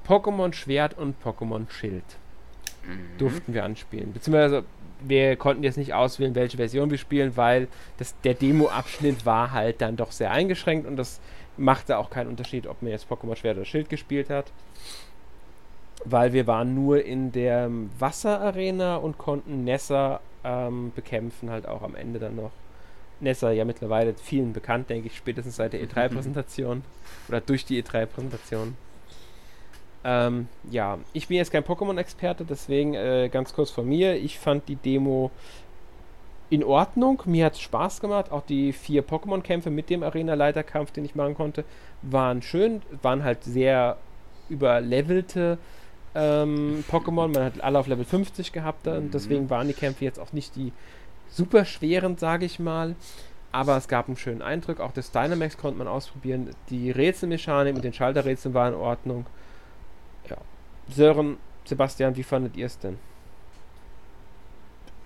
Pokémon 0.08 0.54
Schwert 0.54 0.96
und 1.00 1.16
Pokémon 1.24 1.68
Schild 1.68 2.04
mhm. 2.86 3.18
durften 3.18 3.56
wir 3.56 3.64
anspielen. 3.66 4.14
Beziehungsweise 4.14 4.66
wir 5.00 5.36
konnten 5.36 5.64
jetzt 5.64 5.78
nicht 5.78 5.96
auswählen, 5.96 6.36
welche 6.36 6.58
Version 6.58 6.92
wir 6.92 7.00
spielen, 7.00 7.36
weil 7.36 7.70
das, 7.98 8.14
der 8.24 8.36
Demo-Abschnitt 8.36 9.26
war 9.26 9.52
halt 9.52 9.82
dann 9.82 9.96
doch 9.96 10.12
sehr 10.12 10.30
eingeschränkt 10.30 10.86
und 10.86 10.96
das 10.96 11.20
machte 11.58 11.98
auch 11.98 12.12
keinen 12.12 12.28
Unterschied, 12.28 12.68
ob 12.68 12.84
man 12.84 12.92
jetzt 12.92 13.12
Pokémon 13.12 13.36
Schwert 13.36 13.58
oder 13.58 13.66
Schild 13.66 13.90
gespielt 13.90 14.30
hat 14.30 14.46
weil 16.06 16.34
wir 16.34 16.48
waren 16.48 16.76
nur 16.76 17.04
in 17.04 17.32
der 17.32 17.70
Wasserarena 18.00 18.98
und 18.98 19.18
konnten 19.18 19.64
Nessa 19.64 20.22
ähm, 20.44 20.92
bekämpfen, 20.96 21.50
halt 21.50 21.68
auch 21.68 21.82
am 21.82 21.96
Ende 21.96 22.20
dann 22.20 22.36
noch. 22.36 22.52
Nessa 23.20 23.52
ja 23.52 23.66
mittlerweile 23.66 24.14
vielen 24.14 24.54
bekannt, 24.54 24.90
denke 24.90 25.08
ich, 25.08 25.18
spätestens 25.18 25.58
seit 25.58 25.74
der 25.74 25.82
E3-Präsentation 25.86 26.84
oder 27.28 27.42
durch 27.42 27.66
die 27.66 27.84
E3-Präsentation. 27.84 28.76
Ähm, 30.04 30.48
ja, 30.72 30.98
ich 31.12 31.28
bin 31.28 31.38
jetzt 31.38 31.52
kein 31.52 31.64
Pokémon-Experte, 31.64 32.46
deswegen 32.46 32.94
äh, 32.94 33.30
ganz 33.30 33.54
kurz 33.54 33.70
von 33.70 33.88
mir. 33.88 34.16
Ich 34.16 34.40
fand 34.40 34.70
die 34.70 34.78
Demo 34.78 35.32
in 36.50 36.64
Ordnung. 36.64 37.22
Mir 37.26 37.46
hat 37.46 37.54
es 37.54 37.60
Spaß 37.60 38.00
gemacht. 38.00 38.32
Auch 38.32 38.44
die 38.44 38.72
vier 38.72 39.06
Pokémon-Kämpfe 39.06 39.70
mit 39.70 39.90
dem 39.90 40.04
Arena-Leiterkampf, 40.04 40.92
den 40.92 41.04
ich 41.04 41.16
machen 41.16 41.36
konnte, 41.36 41.66
waren 42.02 42.42
schön. 42.42 42.82
Waren 43.02 43.24
halt 43.24 43.44
sehr 43.44 43.98
überlevelte 44.48 45.58
ähm, 46.16 46.84
Pokémon. 46.90 47.28
Man 47.28 47.44
hat 47.44 47.62
alle 47.62 47.80
auf 47.80 47.88
Level 47.88 48.06
50 48.06 48.52
gehabt 48.52 48.88
und 48.88 49.06
mhm. 49.06 49.12
deswegen 49.12 49.50
waren 49.50 49.68
die 49.68 49.74
Kämpfe 49.74 50.06
jetzt 50.06 50.20
auch 50.20 50.34
nicht 50.34 50.56
die 50.56 50.72
super 51.30 51.66
schweren, 51.66 52.18
sage 52.18 52.46
ich 52.46 52.60
mal. 52.60 52.96
Aber 53.52 53.78
es 53.78 53.88
gab 53.88 54.08
einen 54.08 54.18
schönen 54.18 54.42
Eindruck. 54.42 54.80
Auch 54.80 54.92
das 54.92 55.12
Dynamax 55.12 55.58
konnte 55.58 55.78
man 55.78 55.88
ausprobieren. 55.88 56.52
Die 56.70 56.92
Rätselmechanik 56.92 57.74
mit 57.74 57.84
den 57.84 57.94
Schalterrätseln 57.94 58.54
war 58.54 58.68
in 58.68 58.76
Ordnung. 58.76 59.26
Ja. 60.30 60.38
Sören, 60.88 61.38
Sebastian, 61.66 62.16
wie 62.16 62.24
fandet 62.24 62.56
ihr 62.56 62.68
es 62.68 62.78
denn? 62.78 62.98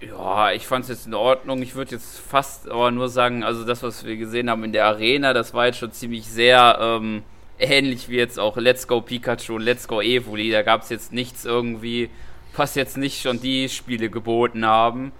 Ja, 0.02 0.52
ich 0.52 0.68
fand 0.68 0.84
es 0.84 0.90
jetzt 0.90 1.08
in 1.08 1.14
Ordnung. 1.14 1.62
Ich 1.62 1.76
würde 1.76 1.92
jetzt 1.92 2.20
fast 2.20 2.70
aber 2.70 2.92
nur 2.92 3.08
sagen, 3.08 3.44
also 3.44 3.64
das, 3.64 3.84
was 3.84 4.04
wir 4.04 4.18
gesehen 4.18 4.50
haben 4.50 4.64
in 4.66 4.74
der 4.74 4.86
Arena, 4.86 5.34
das 5.34 5.54
war 5.54 5.68
jetzt 5.68 5.78
schon 5.78 5.94
ziemlich 5.94 6.28
sehr 6.28 6.78
ähm, 6.82 7.24
ähnlich 7.60 8.10
wie 8.10 8.18
jetzt 8.18 8.40
auch 8.40 8.58
Let's 8.58 8.88
Go 8.88 9.02
Pikachu 9.02 9.56
und 9.56 9.62
Let's 9.62 9.88
Go 9.88 10.02
Evoli. 10.02 10.52
Da 10.52 10.62
gab 10.62 10.82
es 10.82 10.90
jetzt 10.90 11.14
nichts 11.14 11.46
irgendwie, 11.46 12.10
was 12.56 12.76
jetzt 12.76 12.98
nicht 12.98 13.22
schon 13.22 13.40
die 13.40 13.70
Spiele 13.70 14.10
geboten 14.10 14.66
haben. 14.66 15.12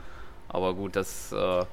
Aber 0.50 0.74
gut, 0.74 0.96
das 0.96 1.32
äh, 1.32 1.66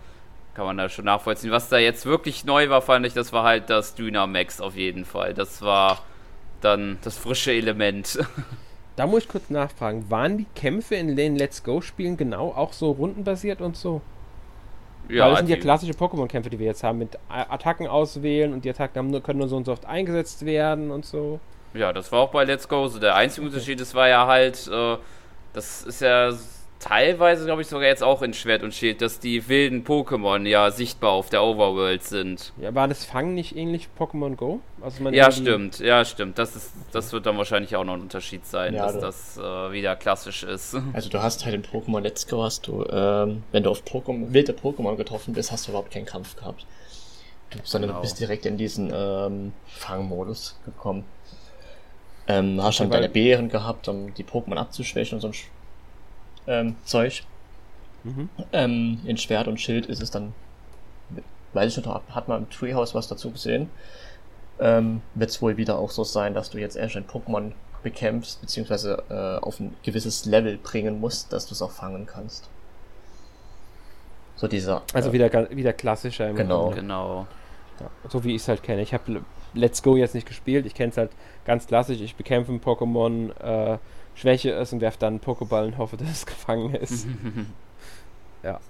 kann 0.55 0.67
man 0.67 0.77
da 0.77 0.89
schon 0.89 1.05
nachvollziehen. 1.05 1.51
Was 1.51 1.69
da 1.69 1.79
jetzt 1.79 2.07
wirklich 2.07 2.45
neu 2.45 2.69
war, 2.71 2.83
fand 2.83 3.07
ich, 3.07 3.13
das 3.13 3.33
war 3.33 3.45
halt 3.45 3.71
das 3.71 3.95
Dynamax 3.95 4.61
auf 4.61 4.77
jeden 4.77 5.05
Fall. 5.05 5.35
Das 5.35 5.63
war 5.63 6.03
dann 6.61 6.99
das 7.03 7.17
frische 7.17 7.53
Element. 7.53 8.19
Da 8.97 9.07
muss 9.07 9.23
ich 9.23 9.29
kurz 9.31 9.49
nachfragen, 9.49 10.11
waren 10.11 10.37
die 10.37 10.47
Kämpfe 10.55 10.97
in 10.97 11.17
den 11.17 11.35
Let's 11.35 11.63
Go-Spielen 11.63 12.19
genau 12.19 12.49
auch 12.49 12.75
so 12.75 12.91
rundenbasiert 12.91 13.63
und 13.63 13.75
so? 13.75 14.03
Ja, 15.09 15.24
Weil 15.24 15.30
das 15.30 15.38
sind 15.40 15.48
ja 15.48 15.57
klassische 15.57 15.92
Pokémon-Kämpfe, 15.92 16.51
die 16.51 16.59
wir 16.59 16.66
jetzt 16.66 16.82
haben, 16.84 16.98
mit 16.98 17.18
Attacken 17.28 17.88
auswählen 17.88 18.53
und 18.53 18.64
die 18.64 18.70
Attacken 18.70 19.11
nur, 19.11 19.22
können 19.22 19.40
nur 19.40 19.48
so 19.48 19.57
und 19.57 19.64
so 19.64 19.72
oft 19.72 19.86
eingesetzt 19.86 20.44
werden 20.46 20.90
und 20.90 21.05
so. 21.05 21.40
Ja, 21.74 21.92
das 21.92 22.11
war 22.12 22.20
auch 22.20 22.30
bei 22.30 22.44
Let's 22.44 22.68
Go 22.68 22.86
so. 22.88 22.98
Der 22.98 23.14
einzige. 23.14 23.46
Unterschied, 23.46 23.80
das 23.80 23.94
war 23.94 24.09
ja 24.09 24.26
halt, 24.26 24.68
äh, 24.68 24.96
das 25.53 25.82
ist 25.82 26.01
ja 26.01 26.32
teilweise, 26.81 27.45
glaube 27.45 27.62
ich, 27.62 27.68
sogar 27.68 27.87
jetzt 27.87 28.03
auch 28.03 28.22
in 28.22 28.35
Schwert 28.35 28.62
und 28.62 28.74
Schild, 28.74 29.03
dass 29.03 29.20
die 29.20 29.49
wilden 29.49 29.85
Pokémon 29.85 30.49
ja 30.49 30.70
sichtbar 30.70 31.12
auf 31.12 31.28
der 31.28 31.45
Overworld 31.45 32.03
sind. 32.03 32.53
Ja, 32.61 32.74
war 32.74 32.89
das 32.89 33.05
Fangen 33.05 33.35
nicht 33.35 33.55
ähnlich 33.55 33.89
Pokémon 33.99 34.35
Go? 34.35 34.61
Also 34.81 35.09
ja, 35.11 35.31
stimmt, 35.31 35.78
ja, 35.78 36.05
stimmt. 36.05 36.39
Das, 36.39 36.57
ist, 36.57 36.72
das 36.93 37.12
wird 37.12 37.26
dann 37.26 37.37
wahrscheinlich 37.37 37.76
auch 37.76 37.85
noch 37.85 37.95
ein 37.95 38.01
Unterschied 38.01 38.47
sein, 38.47 38.74
ja, 38.74 38.87
dass 38.87 38.95
du, 38.95 39.01
das 39.01 39.39
äh, 39.39 39.72
wieder 39.72 39.95
klassisch 39.95 40.43
ist. 40.43 40.76
Also 40.93 41.09
du 41.09 41.22
hast 41.22 41.45
halt 41.45 41.55
in 41.55 41.62
Pokémon 41.62 42.01
Let's 42.01 42.26
Go 42.26 42.43
hast 42.43 42.66
du, 42.66 42.85
ähm, 42.91 43.45
wenn 43.53 43.62
du 43.62 43.70
auf 43.70 43.83
Pokémon, 43.83 44.33
wilde 44.33 44.53
Pokémon 44.53 44.97
getroffen 44.97 45.35
bist, 45.35 45.53
hast 45.53 45.66
du 45.66 45.70
überhaupt 45.70 45.93
keinen 45.93 46.07
Kampf 46.07 46.37
gehabt. 46.37 46.66
Sondern 47.62 47.91
genau. 47.91 48.01
du 48.01 48.03
bist 48.03 48.18
direkt 48.18 48.47
in 48.47 48.57
diesen 48.57 48.93
ähm, 48.95 49.53
Fangmodus 49.66 50.59
gekommen. 50.64 51.05
Ähm, 52.26 52.62
hast 52.62 52.81
dann 52.81 52.91
deine 52.91 53.09
Beeren 53.09 53.49
gehabt, 53.49 53.89
um 53.89 54.14
die 54.14 54.24
Pokémon 54.24 54.57
abzuschwächen 54.57 55.16
und 55.16 55.20
so 55.20 55.28
ein 55.28 55.35
ähm, 56.51 56.76
Zeug. 56.84 57.22
Mhm. 58.03 58.28
Ähm, 58.53 59.01
in 59.05 59.16
Schwert 59.16 59.46
und 59.46 59.61
Schild 59.61 59.86
ist 59.86 60.03
es 60.03 60.11
dann, 60.11 60.32
weiß 61.53 61.70
ich 61.70 61.76
nicht, 61.84 61.88
hat 61.88 62.28
man 62.28 62.42
im 62.42 62.51
Treehouse 62.51 62.94
was 62.94 63.09
dazu 63.09 63.30
gesehen. 63.30 63.70
Ähm, 64.59 65.01
Wird 65.14 65.30
es 65.30 65.40
wohl 65.40 65.57
wieder 65.57 65.78
auch 65.78 65.90
so 65.90 66.05
sein, 66.05 66.34
dass 66.34 66.51
du 66.51 66.59
jetzt 66.59 66.76
erst 66.76 66.96
ein 66.96 67.07
Pokémon 67.07 67.53
bekämpfst, 67.82 68.40
beziehungsweise 68.40 69.03
äh, 69.09 69.44
auf 69.44 69.61
ein 69.61 69.74
gewisses 69.82 70.26
Level 70.26 70.59
bringen 70.59 71.01
musst, 71.01 71.32
dass 71.32 71.46
du 71.46 71.55
es 71.55 71.62
auch 71.62 71.70
fangen 71.70 72.07
kannst. 72.07 72.48
So 74.36 74.48
dieser. 74.48 74.82
Also 74.92 75.11
äh, 75.11 75.12
wieder, 75.12 75.51
wieder 75.51 75.72
klassischer. 75.72 76.32
genau. 76.32 76.64
Grunde. 76.64 76.80
Genau. 76.80 77.26
Ja, 77.80 77.90
so 78.09 78.24
wie 78.24 78.34
ich 78.34 78.42
es 78.42 78.48
halt 78.48 78.62
kenne. 78.62 78.82
Ich 78.82 78.92
habe 78.92 79.22
Let's 79.55 79.82
Go 79.82 79.96
jetzt 79.96 80.14
nicht 80.14 80.26
gespielt. 80.26 80.66
Ich 80.66 80.74
kenne 80.74 80.90
es 80.90 80.96
halt 80.96 81.11
ganz 81.44 81.66
klassisch. 81.66 82.01
Ich 82.01 82.16
bekämpfe 82.16 82.53
ein 82.53 82.61
Pokémon, 82.61 83.30
äh, 83.40 83.78
schwäche 84.15 84.53
es 84.53 84.73
und 84.73 84.81
werfe 84.81 84.99
dann 84.99 85.15
einen 85.15 85.21
Pokéball 85.21 85.67
und 85.67 85.79
hoffe, 85.79 85.97
dass 85.99 86.11
es 86.11 86.27
gefangen 86.27 86.75
ist. 86.75 87.07
ja. 88.43 88.61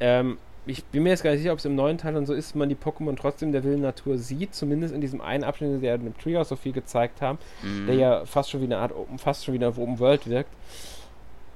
Ähm, 0.00 0.38
ich 0.66 0.84
bin 0.84 1.02
mir 1.02 1.10
jetzt 1.10 1.22
gar 1.22 1.30
nicht 1.30 1.40
sicher, 1.40 1.52
ob 1.52 1.58
es 1.58 1.64
im 1.64 1.74
neuen 1.74 1.98
Teil 1.98 2.12
dann 2.12 2.26
so 2.26 2.34
ist, 2.34 2.54
man 2.54 2.68
die 2.68 2.76
Pokémon 2.76 3.16
trotzdem 3.16 3.52
der 3.52 3.64
wilden 3.64 3.82
Natur 3.82 4.18
sieht, 4.18 4.54
zumindest 4.54 4.94
in 4.94 5.00
diesem 5.00 5.20
einen 5.20 5.44
Abschnitt, 5.44 5.82
der 5.82 5.94
im 5.94 6.16
Treehouse 6.18 6.50
so 6.50 6.56
viel 6.56 6.72
gezeigt 6.72 7.22
haben, 7.22 7.38
mhm. 7.62 7.86
der 7.86 7.94
ja 7.94 8.24
fast 8.26 8.50
schon 8.50 8.60
wie 8.60 8.66
eine 8.66 8.78
Art 8.78 8.94
Open, 8.94 9.18
fast 9.18 9.44
schon 9.44 9.54
wieder 9.54 9.70
auf 9.70 9.78
Open 9.78 9.98
World 9.98 10.28
wirkt. 10.28 10.50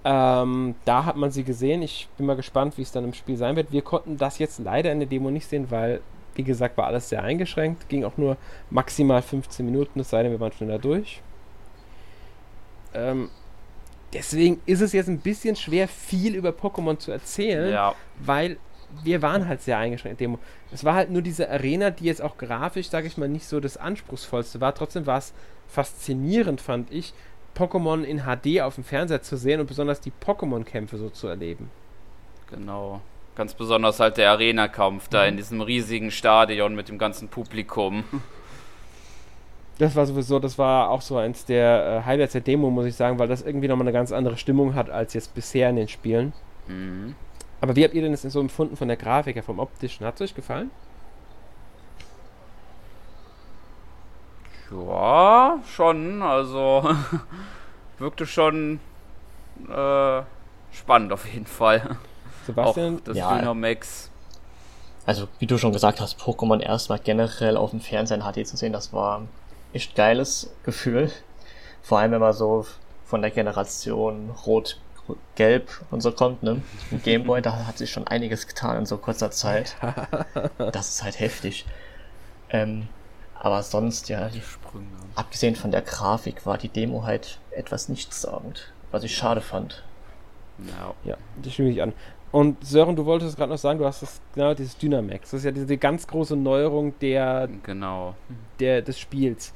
Ähm, 0.05 0.75
da 0.85 1.05
hat 1.05 1.17
man 1.17 1.31
sie 1.31 1.45
gesehen. 1.45 1.83
Ich 1.83 2.09
bin 2.17 2.27
mal 2.27 2.37
gespannt, 2.37 2.77
wie 2.77 2.83
es 2.83 2.91
dann 2.91 3.05
im 3.05 3.13
Spiel 3.13 3.37
sein 3.37 3.55
wird. 3.55 3.71
Wir 3.71 3.83
konnten 3.83 4.17
das 4.17 4.39
jetzt 4.39 4.59
leider 4.59 4.91
in 4.91 4.99
der 4.99 5.09
Demo 5.09 5.31
nicht 5.31 5.47
sehen, 5.47 5.71
weil, 5.71 6.01
wie 6.35 6.43
gesagt, 6.43 6.77
war 6.77 6.87
alles 6.87 7.09
sehr 7.09 7.23
eingeschränkt. 7.23 7.89
Ging 7.89 8.05
auch 8.05 8.17
nur 8.17 8.37
maximal 8.71 9.23
15 9.23 9.65
Minuten, 9.65 10.01
es 10.01 10.11
sei 10.11 10.23
denn, 10.23 10.33
wir 10.33 10.41
waren 10.41 10.53
schneller 10.53 10.79
durch. 10.79 11.23
Ähm, 12.95 13.31
deswegen 14.13 14.61
ist 14.67 14.81
es 14.81 14.93
jetzt 14.93 15.09
ein 15.09 15.21
bisschen 15.21 15.57
schwer, 15.57 15.89
viel 15.89 16.35
über 16.35 16.51
Pokémon 16.51 16.99
zu 16.99 17.11
erzählen, 17.11 17.73
ja. 17.73 17.95
weil 18.19 18.59
wir 19.03 19.23
waren 19.23 19.49
halt 19.49 19.63
sehr 19.63 19.79
eingeschränkt 19.79 20.21
Demo. 20.21 20.39
Es 20.71 20.85
war 20.85 20.95
halt 20.95 21.11
nur 21.11 21.23
diese 21.23 21.51
Arena, 21.51 21.91
die 21.91 22.05
jetzt 22.05 22.23
auch 22.23 22.37
grafisch, 22.37 22.89
sage 22.89 23.07
ich 23.07 23.17
mal, 23.17 23.29
nicht 23.29 23.47
so 23.47 23.61
das 23.61 23.77
anspruchsvollste 23.77 24.61
war. 24.61 24.75
Trotzdem 24.75 25.07
war 25.07 25.19
es 25.19 25.33
faszinierend, 25.69 26.61
fand 26.61 26.93
ich, 26.93 27.15
Pokémon 27.57 28.03
in 28.03 28.23
HD 28.23 28.61
auf 28.61 28.75
dem 28.75 28.85
Fernseher 28.85 29.23
zu 29.23 29.37
sehen 29.37 29.61
und 29.61 29.67
besonders 29.67 30.01
die 30.01 30.13
Pokémon-Kämpfe 30.13 30.99
so 30.99 31.11
zu 31.11 31.27
erleben. 31.27 31.71
Genau. 32.51 33.01
Ganz 33.35 33.55
besonders 33.55 33.99
halt 33.99 34.19
der 34.19 34.31
Arena-Kampf 34.31 35.07
mhm. 35.07 35.11
da 35.11 35.25
in 35.25 35.37
diesem 35.37 35.61
riesigen 35.61 36.11
Stadion 36.11 36.75
mit 36.75 36.89
dem 36.89 36.99
ganzen 36.99 37.29
Publikum. 37.29 38.05
das 39.79 39.97
war 39.97 40.07
sowieso, 40.07 40.39
das 40.39 40.59
war 40.59 40.91
auch 40.91 41.01
so 41.01 41.17
eins 41.17 41.45
der 41.45 42.03
äh, 42.03 42.07
Highlights 42.07 42.33
der 42.33 42.41
Demo, 42.43 42.71
muss 42.71 42.87
ich 42.87 42.95
sagen, 42.95 43.19
weil 43.19 43.29
das 43.29 43.43
irgendwie 43.43 43.69
nochmal 43.69 43.87
eine 43.87 43.93
ganz 43.93 44.13
andere 44.13 44.37
Stimmung 44.37 44.75
hat 44.75 44.91
als 44.91 45.15
jetzt 45.15 45.35
bisher 45.35 45.71
in 45.71 45.77
den 45.77 45.89
Spielen. 45.89 46.33
Mhm. 46.69 47.15
Aber 47.61 47.77
wie 47.77 47.85
habt 47.85 47.95
ihr 47.95 48.03
denn 48.03 48.13
das 48.13 48.23
so 48.23 48.41
empfunden 48.41 48.77
von 48.77 48.89
der 48.89 48.97
Grafik 48.97 49.37
her, 49.37 49.43
vom 49.43 49.59
optischen? 49.59 50.05
Hat 50.05 50.17
es 50.17 50.21
euch 50.21 50.35
gefallen? 50.35 50.71
Ja, 54.71 55.59
schon. 55.67 56.23
Also 56.23 56.83
wirkte 57.99 58.27
schon 58.27 58.81
äh, 59.69 60.23
spannend 60.73 61.13
auf 61.13 61.27
jeden 61.33 61.47
Fall. 61.47 61.97
Sebastian, 62.47 62.97
auch 62.97 63.01
das 63.05 63.17
ja, 63.17 63.39
Dynamax. 63.39 64.11
Also, 65.05 65.29
wie 65.39 65.47
du 65.47 65.59
schon 65.59 65.73
gesagt 65.73 66.01
hast, 66.01 66.21
Pokémon 66.21 66.61
erstmal 66.61 66.99
generell 66.99 67.57
auf 67.57 67.71
dem 67.71 67.81
Fernseher 67.81 68.19
in 68.19 68.23
HD 68.23 68.47
zu 68.47 68.57
sehen, 68.57 68.73
das 68.73 68.93
war 68.93 69.23
echt 69.73 69.95
geiles 69.95 70.51
Gefühl. 70.65 71.11
Vor 71.83 71.99
allem, 71.99 72.13
wenn 72.13 72.21
man 72.21 72.33
so 72.33 72.67
von 73.05 73.23
der 73.23 73.31
Generation 73.31 74.31
Rot, 74.47 74.79
Gelb 75.35 75.69
und 75.91 76.01
so 76.01 76.13
kommt, 76.13 76.43
ne? 76.43 76.63
Mit 76.91 77.03
Gameboy, 77.03 77.43
da 77.43 77.67
hat 77.67 77.77
sich 77.77 77.91
schon 77.91 78.07
einiges 78.07 78.47
getan 78.47 78.79
in 78.79 78.87
so 78.87 78.97
kurzer 78.99 79.31
Zeit. 79.31 79.77
Das 80.73 80.89
ist 80.89 81.03
halt 81.03 81.19
heftig. 81.19 81.67
Ähm, 82.51 82.89
aber 83.35 83.63
sonst, 83.63 84.09
ja, 84.09 84.29
die, 84.29 84.43
abgesehen 85.17 85.57
von 85.57 85.73
der 85.73 85.83
Grafik 85.83 86.47
war 86.47 86.59
die 86.59 86.69
Demo 86.69 87.03
halt 87.03 87.41
etwas 87.51 87.89
nichtssagend, 87.89 88.73
was 88.93 89.03
ich 89.03 89.17
schade 89.17 89.41
fand. 89.41 89.83
Ja, 90.59 90.95
ja 91.05 91.17
das 91.43 91.53
stimme 91.55 91.71
ich 91.71 91.83
an. 91.83 91.93
Und 92.33 92.65
Sören, 92.65 92.97
du 92.97 93.05
wolltest 93.05 93.37
gerade 93.37 93.53
noch 93.53 93.59
sagen, 93.59 93.79
du 93.79 93.85
hast 93.85 94.01
das, 94.01 94.21
genau, 94.35 94.55
dieses 94.55 94.79
Dynamax. 94.79 95.31
Das 95.31 95.41
ist 95.41 95.45
ja 95.45 95.51
diese 95.51 95.77
ganz 95.77 96.07
große 96.07 96.35
Neuerung 96.35 96.95
der, 97.01 97.49
genau. 97.63 98.15
der, 98.59 98.81
des 98.81 98.99
Spiels. 98.99 99.53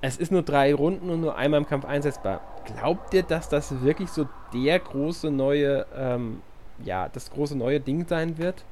Es 0.00 0.16
ist 0.16 0.30
nur 0.30 0.42
drei 0.42 0.72
Runden 0.72 1.10
und 1.10 1.20
nur 1.20 1.36
einmal 1.36 1.60
im 1.60 1.66
Kampf 1.66 1.84
einsetzbar. 1.84 2.40
Glaubt 2.64 3.12
ihr, 3.12 3.24
dass 3.24 3.48
das 3.48 3.82
wirklich 3.82 4.08
so 4.08 4.28
der 4.54 4.78
große 4.78 5.32
neue, 5.32 5.84
ähm, 5.96 6.42
ja, 6.84 7.08
das 7.08 7.28
große 7.30 7.58
neue 7.58 7.80
Ding 7.80 8.06
sein 8.06 8.38
wird? 8.38 8.64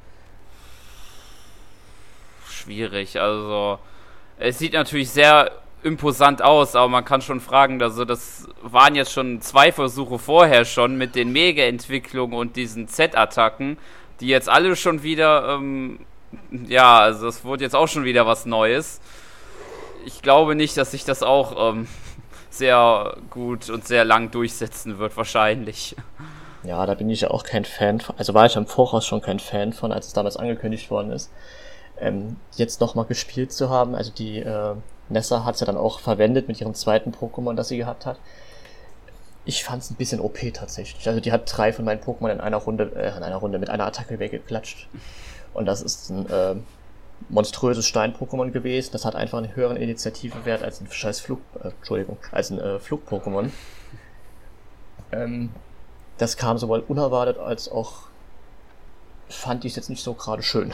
Schwierig, 2.48 3.20
also 3.20 3.80
es 4.38 4.58
sieht 4.58 4.74
natürlich 4.74 5.10
sehr 5.10 5.50
imposant 5.82 6.42
aus, 6.42 6.76
aber 6.76 6.88
man 6.88 7.04
kann 7.04 7.22
schon 7.22 7.40
fragen, 7.40 7.82
also 7.82 8.04
das 8.04 8.48
waren 8.62 8.94
jetzt 8.94 9.12
schon 9.12 9.40
zwei 9.40 9.72
Versuche 9.72 10.18
vorher 10.18 10.64
schon 10.64 10.96
mit 10.96 11.14
den 11.14 11.32
Mega-Entwicklungen 11.32 12.34
und 12.34 12.56
diesen 12.56 12.88
Z-Attacken, 12.88 13.78
die 14.20 14.28
jetzt 14.28 14.48
alle 14.48 14.76
schon 14.76 15.02
wieder, 15.02 15.48
ähm, 15.54 16.00
ja, 16.66 16.98
also 16.98 17.26
es 17.28 17.44
wurde 17.44 17.64
jetzt 17.64 17.74
auch 17.74 17.88
schon 17.88 18.04
wieder 18.04 18.26
was 18.26 18.46
Neues. 18.46 19.00
Ich 20.04 20.22
glaube 20.22 20.54
nicht, 20.54 20.76
dass 20.76 20.90
sich 20.90 21.04
das 21.04 21.22
auch 21.22 21.72
ähm, 21.72 21.88
sehr 22.50 23.16
gut 23.30 23.70
und 23.70 23.86
sehr 23.86 24.04
lang 24.04 24.30
durchsetzen 24.30 24.98
wird, 24.98 25.16
wahrscheinlich. 25.16 25.96
Ja, 26.62 26.84
da 26.84 26.94
bin 26.94 27.08
ich 27.08 27.22
ja 27.22 27.30
auch 27.30 27.42
kein 27.42 27.64
Fan 27.64 28.00
von, 28.00 28.16
also 28.18 28.34
war 28.34 28.44
ich 28.44 28.56
am 28.56 28.66
Voraus 28.66 29.06
schon 29.06 29.22
kein 29.22 29.38
Fan 29.38 29.72
von, 29.72 29.92
als 29.92 30.08
es 30.08 30.12
damals 30.12 30.36
angekündigt 30.36 30.90
worden 30.90 31.10
ist. 31.10 31.32
Ähm, 31.98 32.36
jetzt 32.56 32.80
nochmal 32.80 33.06
gespielt 33.06 33.52
zu 33.52 33.70
haben, 33.70 33.94
also 33.94 34.10
die 34.12 34.40
äh, 34.40 34.74
Nessa 35.10 35.44
hat 35.44 35.54
es 35.54 35.60
ja 35.60 35.66
dann 35.66 35.76
auch 35.76 36.00
verwendet 36.00 36.48
mit 36.48 36.60
ihrem 36.60 36.74
zweiten 36.74 37.12
Pokémon, 37.12 37.54
das 37.54 37.68
sie 37.68 37.78
gehabt 37.78 38.06
hat. 38.06 38.18
Ich 39.44 39.64
fand 39.64 39.82
es 39.82 39.90
ein 39.90 39.96
bisschen 39.96 40.20
OP 40.20 40.38
tatsächlich. 40.52 41.06
Also 41.08 41.20
die 41.20 41.32
hat 41.32 41.42
drei 41.46 41.72
von 41.72 41.84
meinen 41.84 42.00
Pokémon 42.00 42.30
in 42.30 42.40
einer 42.40 42.58
Runde, 42.58 42.92
äh, 42.94 43.16
in 43.16 43.22
einer 43.22 43.36
Runde 43.36 43.58
mit 43.58 43.70
einer 43.70 43.86
Attacke 43.86 44.18
weggeklatscht. 44.18 44.88
Und 45.54 45.66
das 45.66 45.82
ist 45.82 46.10
ein 46.10 46.28
äh, 46.30 46.54
monströses 47.28 47.86
Stein-Pokémon 47.86 48.50
gewesen. 48.50 48.90
Das 48.92 49.04
hat 49.04 49.16
einfach 49.16 49.38
einen 49.38 49.54
höheren 49.54 49.76
Initiativewert 49.76 50.62
als 50.62 50.80
ein 50.80 50.90
scheiß 50.90 51.20
Flug, 51.20 51.40
äh, 51.62 51.68
Entschuldigung, 51.68 52.18
als 52.30 52.50
ein 52.50 52.60
äh, 52.60 52.78
Flug-Pokémon. 52.78 53.50
Ähm, 55.12 55.50
das 56.18 56.36
kam 56.36 56.58
sowohl 56.58 56.84
unerwartet 56.86 57.38
als 57.38 57.70
auch 57.70 58.10
fand 59.28 59.64
ich 59.64 59.76
jetzt 59.76 59.90
nicht 59.90 60.02
so 60.02 60.14
gerade 60.14 60.42
schön. 60.42 60.72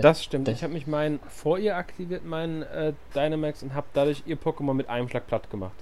Das 0.00 0.22
stimmt. 0.24 0.48
Ich 0.48 0.62
habe 0.62 0.72
mich 0.72 0.86
mein 0.86 1.20
vor 1.28 1.58
ihr 1.58 1.76
aktiviert, 1.76 2.24
meinen 2.24 2.62
äh, 2.62 2.92
Dynamax, 3.14 3.62
und 3.62 3.74
habe 3.74 3.86
dadurch 3.92 4.22
ihr 4.26 4.36
Pokémon 4.36 4.74
mit 4.74 4.88
einem 4.88 5.08
Schlag 5.08 5.26
platt 5.26 5.50
gemacht. 5.50 5.72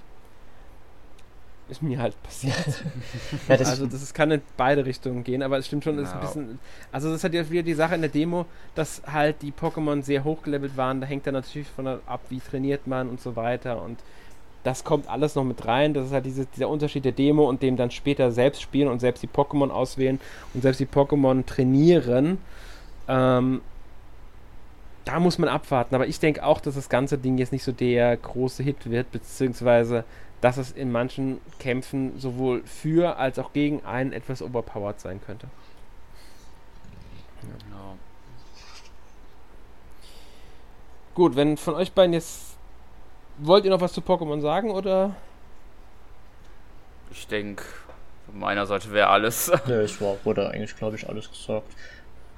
Ist 1.69 1.83
mir 1.83 1.99
halt 1.99 2.21
passiert. 2.23 2.55
ja, 3.47 3.57
das 3.57 3.69
also 3.69 3.85
das 3.85 4.01
ist, 4.01 4.15
kann 4.15 4.31
in 4.31 4.41
beide 4.57 4.85
Richtungen 4.85 5.23
gehen, 5.23 5.43
aber 5.43 5.59
es 5.59 5.67
stimmt 5.67 5.83
schon, 5.83 5.99
ist 5.99 6.11
ein 6.11 6.19
bisschen. 6.19 6.59
Also 6.91 7.11
das 7.11 7.23
hat 7.23 7.33
ja 7.33 7.47
wieder 7.49 7.61
die 7.61 7.75
Sache 7.75 7.93
in 7.93 8.01
der 8.01 8.09
Demo, 8.09 8.47
dass 8.73 9.03
halt 9.05 9.43
die 9.43 9.51
Pokémon 9.51 10.01
sehr 10.01 10.23
hochgelevelt 10.23 10.77
waren. 10.77 10.99
Da 10.99 11.05
hängt 11.05 11.27
dann 11.27 11.35
natürlich 11.35 11.67
von 11.67 11.85
ab, 11.85 12.21
wie 12.29 12.39
trainiert 12.39 12.87
man 12.87 13.07
und 13.07 13.21
so 13.21 13.35
weiter. 13.35 13.83
Und 13.83 13.99
das 14.63 14.83
kommt 14.83 15.07
alles 15.07 15.35
noch 15.35 15.43
mit 15.43 15.65
rein. 15.67 15.93
Das 15.93 16.07
ist 16.07 16.11
halt 16.11 16.25
diese, 16.25 16.47
dieser 16.47 16.69
Unterschied 16.69 17.05
der 17.05 17.11
Demo 17.11 17.47
und 17.47 17.61
dem 17.61 17.77
dann 17.77 17.91
später 17.91 18.31
selbst 18.31 18.63
spielen 18.63 18.87
und 18.87 18.99
selbst 18.99 19.21
die 19.21 19.27
Pokémon 19.27 19.69
auswählen 19.69 20.19
und 20.55 20.61
selbst 20.61 20.79
die 20.79 20.87
Pokémon 20.87 21.45
trainieren. 21.45 22.39
Ähm, 23.07 23.61
da 25.09 25.19
muss 25.19 25.39
man 25.39 25.49
abwarten. 25.49 25.95
Aber 25.95 26.07
ich 26.07 26.19
denke 26.19 26.43
auch, 26.43 26.61
dass 26.61 26.75
das 26.75 26.87
ganze 26.87 27.17
Ding 27.17 27.37
jetzt 27.37 27.51
nicht 27.51 27.63
so 27.63 27.71
der 27.71 28.15
große 28.15 28.61
Hit 28.61 28.89
wird, 28.89 29.11
beziehungsweise 29.11 30.03
dass 30.39 30.57
es 30.57 30.71
in 30.71 30.91
manchen 30.91 31.41
Kämpfen 31.57 32.17
sowohl 32.17 32.63
für 32.63 33.17
als 33.17 33.39
auch 33.39 33.51
gegen 33.51 33.83
einen 33.85 34.13
etwas 34.13 34.41
overpowered 34.41 34.99
sein 34.99 35.19
könnte. 35.25 35.47
Genau. 37.41 37.97
Gut, 41.15 41.35
wenn 41.35 41.57
von 41.57 41.73
euch 41.73 41.91
beiden 41.91 42.13
jetzt. 42.13 42.55
Wollt 43.39 43.63
ihr 43.63 43.71
noch 43.71 43.81
was 43.81 43.93
zu 43.93 44.01
Pokémon 44.01 44.41
sagen 44.41 44.69
oder? 44.69 45.15
Ich 47.11 47.25
denke, 47.27 47.63
von 48.25 48.39
meiner 48.39 48.65
Seite 48.65 48.91
wäre 48.91 49.07
alles. 49.07 49.51
Ja, 49.65 49.81
ich 49.81 49.99
war, 50.01 50.17
wurde 50.23 50.49
eigentlich, 50.49 50.75
glaube 50.75 50.97
ich, 50.97 51.07
alles 51.07 51.29
gesagt. 51.29 51.73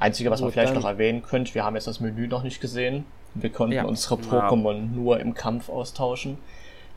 Einzige, 0.01 0.31
was 0.31 0.39
Gut, 0.39 0.47
man 0.47 0.53
vielleicht 0.53 0.73
noch 0.73 0.85
erwähnen 0.85 1.21
könnte, 1.21 1.53
wir 1.53 1.63
haben 1.63 1.75
jetzt 1.75 1.85
das 1.85 1.99
Menü 1.99 2.27
noch 2.27 2.41
nicht 2.41 2.59
gesehen. 2.59 3.05
Wir 3.35 3.51
konnten 3.51 3.75
ja. 3.75 3.85
unsere 3.85 4.15
Pokémon 4.15 4.73
ja. 4.73 4.81
nur 4.81 5.19
im 5.19 5.35
Kampf 5.35 5.69
austauschen. 5.69 6.39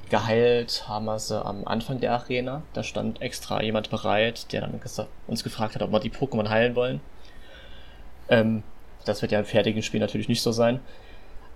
Geheilt 0.08 0.88
haben 0.88 1.04
wir 1.04 1.18
sie 1.18 1.44
am 1.44 1.66
Anfang 1.66 2.00
der 2.00 2.12
Arena. 2.12 2.62
Da 2.72 2.82
stand 2.82 3.20
extra 3.20 3.62
jemand 3.62 3.90
bereit, 3.90 4.52
der 4.52 4.62
dann 4.62 4.80
uns 5.26 5.44
gefragt 5.44 5.74
hat, 5.74 5.82
ob 5.82 5.92
wir 5.92 6.00
die 6.00 6.10
Pokémon 6.10 6.48
heilen 6.48 6.74
wollen. 6.76 7.00
Ähm, 8.30 8.62
das 9.04 9.20
wird 9.20 9.32
ja 9.32 9.38
im 9.38 9.44
fertigen 9.44 9.82
Spiel 9.82 10.00
natürlich 10.00 10.28
nicht 10.28 10.42
so 10.42 10.52
sein. 10.52 10.80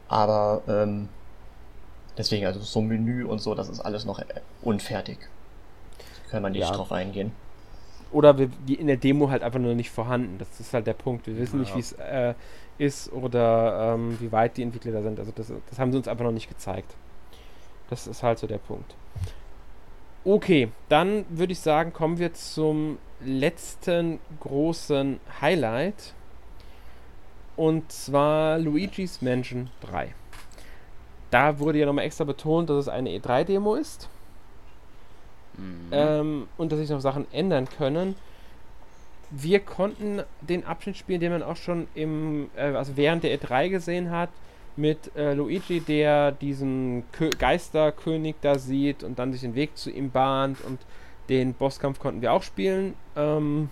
Aber 0.09 0.63
ähm, 0.69 1.09
deswegen, 2.19 2.45
also 2.45 2.61
so 2.61 2.83
Menü 2.83 3.25
und 3.25 3.39
so, 3.41 3.55
das 3.55 3.71
ist 3.71 3.81
alles 3.81 4.05
noch 4.05 4.21
unfertig. 4.61 5.19
Da 5.99 6.31
können 6.31 6.43
wir 6.43 6.51
nicht 6.51 6.69
ja. 6.69 6.73
drauf 6.73 6.93
eingehen 6.93 7.33
oder 8.11 8.39
wir, 8.39 8.49
die 8.67 8.75
in 8.75 8.87
der 8.87 8.97
Demo 8.97 9.31
halt 9.31 9.43
einfach 9.43 9.59
nur 9.59 9.75
nicht 9.75 9.91
vorhanden. 9.91 10.39
Das 10.39 10.61
ist 10.61 10.73
halt 10.73 10.87
der 10.87 10.95
Punkt. 10.95 11.27
Wir 11.27 11.37
wissen 11.37 11.57
ja. 11.57 11.61
nicht, 11.61 11.75
wie 11.75 11.81
es 11.81 11.93
äh, 11.93 12.35
ist 12.79 13.13
oder 13.13 13.95
ähm, 13.95 14.19
wie 14.21 14.33
weit 14.33 14.57
die 14.57 14.63
Entwickler 14.63 14.93
da 14.93 15.03
sind. 15.03 15.19
Also 15.19 15.33
das, 15.35 15.53
das 15.69 15.79
haben 15.79 15.93
sie 15.93 15.99
uns 15.99 16.09
einfach 16.09 16.25
noch 16.25 16.33
nicht 16.33 16.49
gezeigt. 16.49 16.95
Das 17.91 18.07
ist 18.07 18.23
halt 18.23 18.39
so 18.39 18.47
der 18.47 18.59
Punkt. 18.59 18.95
Okay, 20.25 20.69
dann 20.89 21.25
würde 21.29 21.53
ich 21.53 21.61
sagen, 21.61 21.93
kommen 21.93 22.19
wir 22.19 22.35
zum 22.35 22.99
letzten 23.21 24.21
großen 24.41 25.21
Highlight. 25.41 26.15
Und 27.57 27.91
zwar 27.91 28.59
Luigi's 28.59 29.21
Mansion 29.21 29.71
3. 29.81 30.15
Da 31.31 31.59
wurde 31.59 31.79
ja 31.79 31.87
nochmal 31.87 32.05
extra 32.05 32.25
betont, 32.25 32.71
dass 32.71 32.77
es 32.77 32.89
eine 32.89 33.11
E3-Demo 33.11 33.75
ist. 33.75 34.09
Mhm. 35.59 35.89
Ähm, 35.93 36.49
und 36.57 36.73
dass 36.73 36.79
sich 36.79 36.91
noch 36.91 37.01
Sachen 37.01 37.27
ändern 37.33 37.69
können. 37.77 38.15
Wir 39.31 39.61
konnten 39.61 40.23
den 40.41 40.65
Abschnitt 40.65 40.97
spielen, 40.97 41.21
den 41.21 41.33
man 41.33 41.43
auch 41.43 41.57
schon 41.57 41.87
im, 41.95 42.49
äh, 42.57 42.63
also 42.63 42.97
während 42.97 43.25
der 43.25 43.39
E3 43.39 43.69
gesehen 43.69 44.11
hat, 44.11 44.31
mit 44.77 45.15
äh, 45.17 45.35
Luigi, 45.35 45.81
der 45.81 46.33
diesen 46.33 47.03
Kö 47.13 47.31
Geisterkönig 47.31 48.37
da 48.41 48.59
sieht 48.59 49.03
und 49.03 49.19
dann 49.19 49.33
sich 49.33 49.41
den 49.41 49.57
Weg 49.57 49.77
zu 49.77 49.91
ihm 49.91 50.11
bahnt 50.11 50.61
und 50.65 50.79
den 51.29 51.53
Bosskampf 51.53 51.99
konnten 51.99 52.23
wir 52.23 52.33
auch 52.33 52.43
spielen. 52.45 52.95
Ähm, 53.17 53.71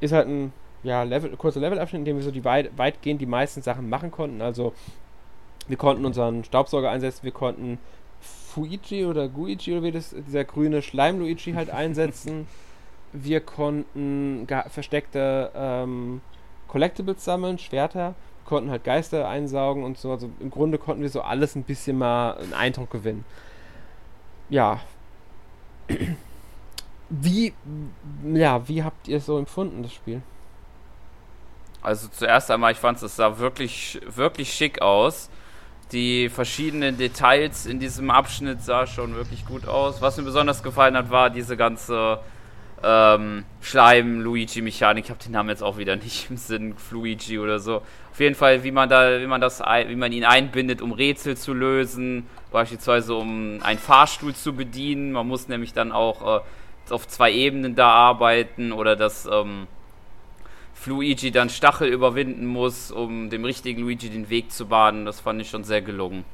ist 0.00 0.12
halt 0.12 0.28
ein 0.28 0.52
ja, 0.82 1.04
Level, 1.04 1.30
kurzer 1.36 1.60
Levelabschnitt, 1.60 2.00
in 2.00 2.04
dem 2.04 2.16
wir 2.16 2.24
so 2.24 2.30
die 2.30 2.44
weit, 2.44 2.76
weitgehend 2.76 3.20
die 3.20 3.26
meisten 3.26 3.62
Sachen 3.62 3.88
machen 3.88 4.10
konnten. 4.10 4.42
Also 4.42 4.74
wir 5.68 5.76
konnten 5.76 6.04
unseren 6.04 6.44
Staubsauger 6.44 6.90
einsetzen, 6.90 7.24
wir 7.24 7.32
konnten 7.32 7.78
Fuichi 8.56 9.04
oder 9.04 9.28
Guichi 9.28 9.72
oder 9.72 9.82
wie 9.82 9.92
das, 9.92 10.14
dieser 10.26 10.44
grüne 10.44 10.80
Schleim-Luigi 10.80 11.52
halt 11.52 11.68
einsetzen. 11.82 12.48
Wir 13.12 13.40
konnten 13.40 14.46
versteckte 14.68 15.50
ähm, 15.54 16.22
Collectibles 16.66 17.24
sammeln, 17.24 17.58
Schwerter, 17.58 18.14
konnten 18.46 18.70
halt 18.70 18.84
Geister 18.84 19.28
einsaugen 19.28 19.84
und 19.84 19.98
so. 19.98 20.10
Also 20.10 20.30
im 20.40 20.50
Grunde 20.50 20.78
konnten 20.78 21.02
wir 21.02 21.10
so 21.10 21.20
alles 21.20 21.54
ein 21.54 21.64
bisschen 21.64 21.98
mal 21.98 22.38
einen 22.38 22.54
Eindruck 22.54 22.90
gewinnen. 22.90 23.24
Ja. 24.48 24.80
Wie, 27.08 27.52
ja, 28.24 28.66
wie 28.66 28.82
habt 28.82 29.06
ihr 29.06 29.18
es 29.18 29.26
so 29.26 29.38
empfunden, 29.38 29.84
das 29.84 29.92
Spiel? 29.92 30.22
Also 31.80 32.08
zuerst 32.08 32.50
einmal, 32.50 32.72
ich 32.72 32.78
fand 32.78 33.00
es 33.00 33.14
sah 33.14 33.38
wirklich, 33.38 34.00
wirklich 34.08 34.52
schick 34.52 34.82
aus 34.82 35.30
die 35.92 36.28
verschiedenen 36.28 36.98
Details 36.98 37.66
in 37.66 37.78
diesem 37.78 38.10
Abschnitt 38.10 38.62
sah 38.62 38.86
schon 38.86 39.14
wirklich 39.14 39.46
gut 39.46 39.66
aus. 39.68 40.02
Was 40.02 40.16
mir 40.16 40.24
besonders 40.24 40.62
gefallen 40.62 40.96
hat, 40.96 41.10
war 41.10 41.30
diese 41.30 41.56
ganze 41.56 42.18
ähm, 42.82 43.44
Schleim-Luigi-Mechanik. 43.60 45.04
Ich 45.04 45.10
habe 45.10 45.22
den 45.22 45.32
Namen 45.32 45.48
jetzt 45.48 45.62
auch 45.62 45.78
wieder 45.78 45.96
nicht 45.96 46.28
im 46.30 46.36
Sinn, 46.36 46.76
Fluigi 46.76 47.38
oder 47.38 47.58
so. 47.58 47.82
Auf 48.10 48.20
jeden 48.20 48.34
Fall, 48.34 48.64
wie 48.64 48.72
man 48.72 48.88
da, 48.88 49.20
wie 49.20 49.26
man 49.26 49.40
das, 49.40 49.60
wie 49.60 49.96
man 49.96 50.12
ihn 50.12 50.24
einbindet, 50.24 50.82
um 50.82 50.92
Rätsel 50.92 51.36
zu 51.36 51.54
lösen, 51.54 52.26
beispielsweise 52.50 53.14
um 53.14 53.60
einen 53.62 53.78
Fahrstuhl 53.78 54.34
zu 54.34 54.54
bedienen. 54.54 55.12
Man 55.12 55.28
muss 55.28 55.48
nämlich 55.48 55.72
dann 55.72 55.92
auch 55.92 56.40
äh, 56.40 56.92
auf 56.92 57.06
zwei 57.06 57.32
Ebenen 57.32 57.74
da 57.74 57.90
arbeiten 57.90 58.72
oder 58.72 58.96
das 58.96 59.26
ähm, 59.30 59.66
Luigi 60.84 61.30
dann 61.30 61.48
Stachel 61.50 61.88
überwinden 61.88 62.46
muss, 62.46 62.90
um 62.90 63.30
dem 63.30 63.44
richtigen 63.44 63.82
Luigi 63.82 64.08
den 64.08 64.30
Weg 64.30 64.52
zu 64.52 64.66
bahnen. 64.66 65.04
Das 65.04 65.20
fand 65.20 65.40
ich 65.40 65.50
schon 65.50 65.64
sehr 65.64 65.82
gelungen. 65.82 66.24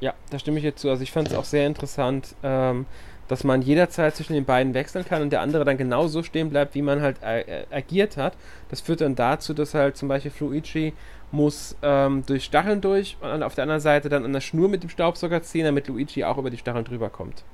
Ja, 0.00 0.14
da 0.30 0.38
stimme 0.38 0.58
ich 0.58 0.64
jetzt 0.64 0.80
zu. 0.80 0.90
Also 0.90 1.02
ich 1.02 1.12
fand 1.12 1.28
es 1.28 1.34
auch 1.34 1.44
sehr 1.44 1.66
interessant, 1.66 2.34
ähm, 2.42 2.86
dass 3.28 3.44
man 3.44 3.62
jederzeit 3.62 4.16
zwischen 4.16 4.32
den 4.32 4.44
beiden 4.44 4.74
wechseln 4.74 5.04
kann 5.04 5.22
und 5.22 5.30
der 5.30 5.40
andere 5.40 5.64
dann 5.64 5.78
genauso 5.78 6.22
stehen 6.22 6.50
bleibt, 6.50 6.74
wie 6.74 6.82
man 6.82 7.00
halt 7.00 7.22
äh, 7.22 7.64
agiert 7.70 8.16
hat. 8.16 8.34
Das 8.70 8.80
führt 8.80 9.02
dann 9.02 9.14
dazu, 9.14 9.54
dass 9.54 9.74
halt 9.74 9.96
zum 9.96 10.08
Beispiel 10.08 10.32
Luigi 10.40 10.94
muss 11.30 11.76
ähm, 11.82 12.24
durch 12.26 12.44
Stacheln 12.44 12.80
durch 12.80 13.16
und 13.20 13.42
auf 13.42 13.54
der 13.54 13.62
anderen 13.62 13.80
Seite 13.80 14.08
dann 14.08 14.24
an 14.24 14.32
der 14.32 14.40
Schnur 14.40 14.68
mit 14.68 14.82
dem 14.82 14.90
Staubsauger 14.90 15.42
ziehen, 15.42 15.64
damit 15.64 15.86
Luigi 15.86 16.24
auch 16.24 16.38
über 16.38 16.50
die 16.50 16.58
Stacheln 16.58 16.84
drüber 16.84 17.08
kommt. 17.08 17.44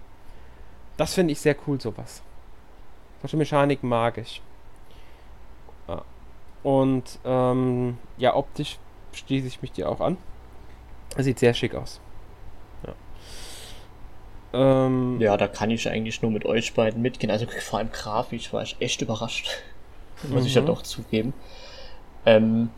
Das 0.96 1.12
finde 1.12 1.32
ich 1.32 1.40
sehr 1.40 1.56
cool, 1.66 1.80
sowas. 1.80 2.22
Solche 3.20 3.36
Mechanik 3.36 3.82
mag 3.82 4.18
ich. 4.18 4.40
Und 6.66 7.20
ähm, 7.24 7.96
ja, 8.18 8.34
optisch 8.34 8.80
schließe 9.12 9.46
ich 9.46 9.62
mich 9.62 9.70
dir 9.70 9.88
auch 9.88 10.00
an. 10.00 10.16
Sieht 11.16 11.38
sehr 11.38 11.54
schick 11.54 11.76
aus. 11.76 12.00
Ja. 12.84 14.86
Ähm, 14.86 15.20
ja, 15.20 15.36
da 15.36 15.46
kann 15.46 15.70
ich 15.70 15.88
eigentlich 15.88 16.22
nur 16.22 16.32
mit 16.32 16.44
euch 16.44 16.74
beiden 16.74 17.02
mitgehen. 17.02 17.30
Also 17.30 17.46
vor 17.46 17.78
allem 17.78 17.92
grafisch 17.92 18.52
war 18.52 18.64
ich 18.64 18.74
echt 18.80 19.00
überrascht. 19.00 19.48
Muss 20.24 20.40
mhm. 20.40 20.46
ich 20.48 20.54
ja 20.56 20.62
mhm. 20.62 20.66
doch 20.66 20.82
zugeben. 20.82 21.34
Ähm, 22.24 22.70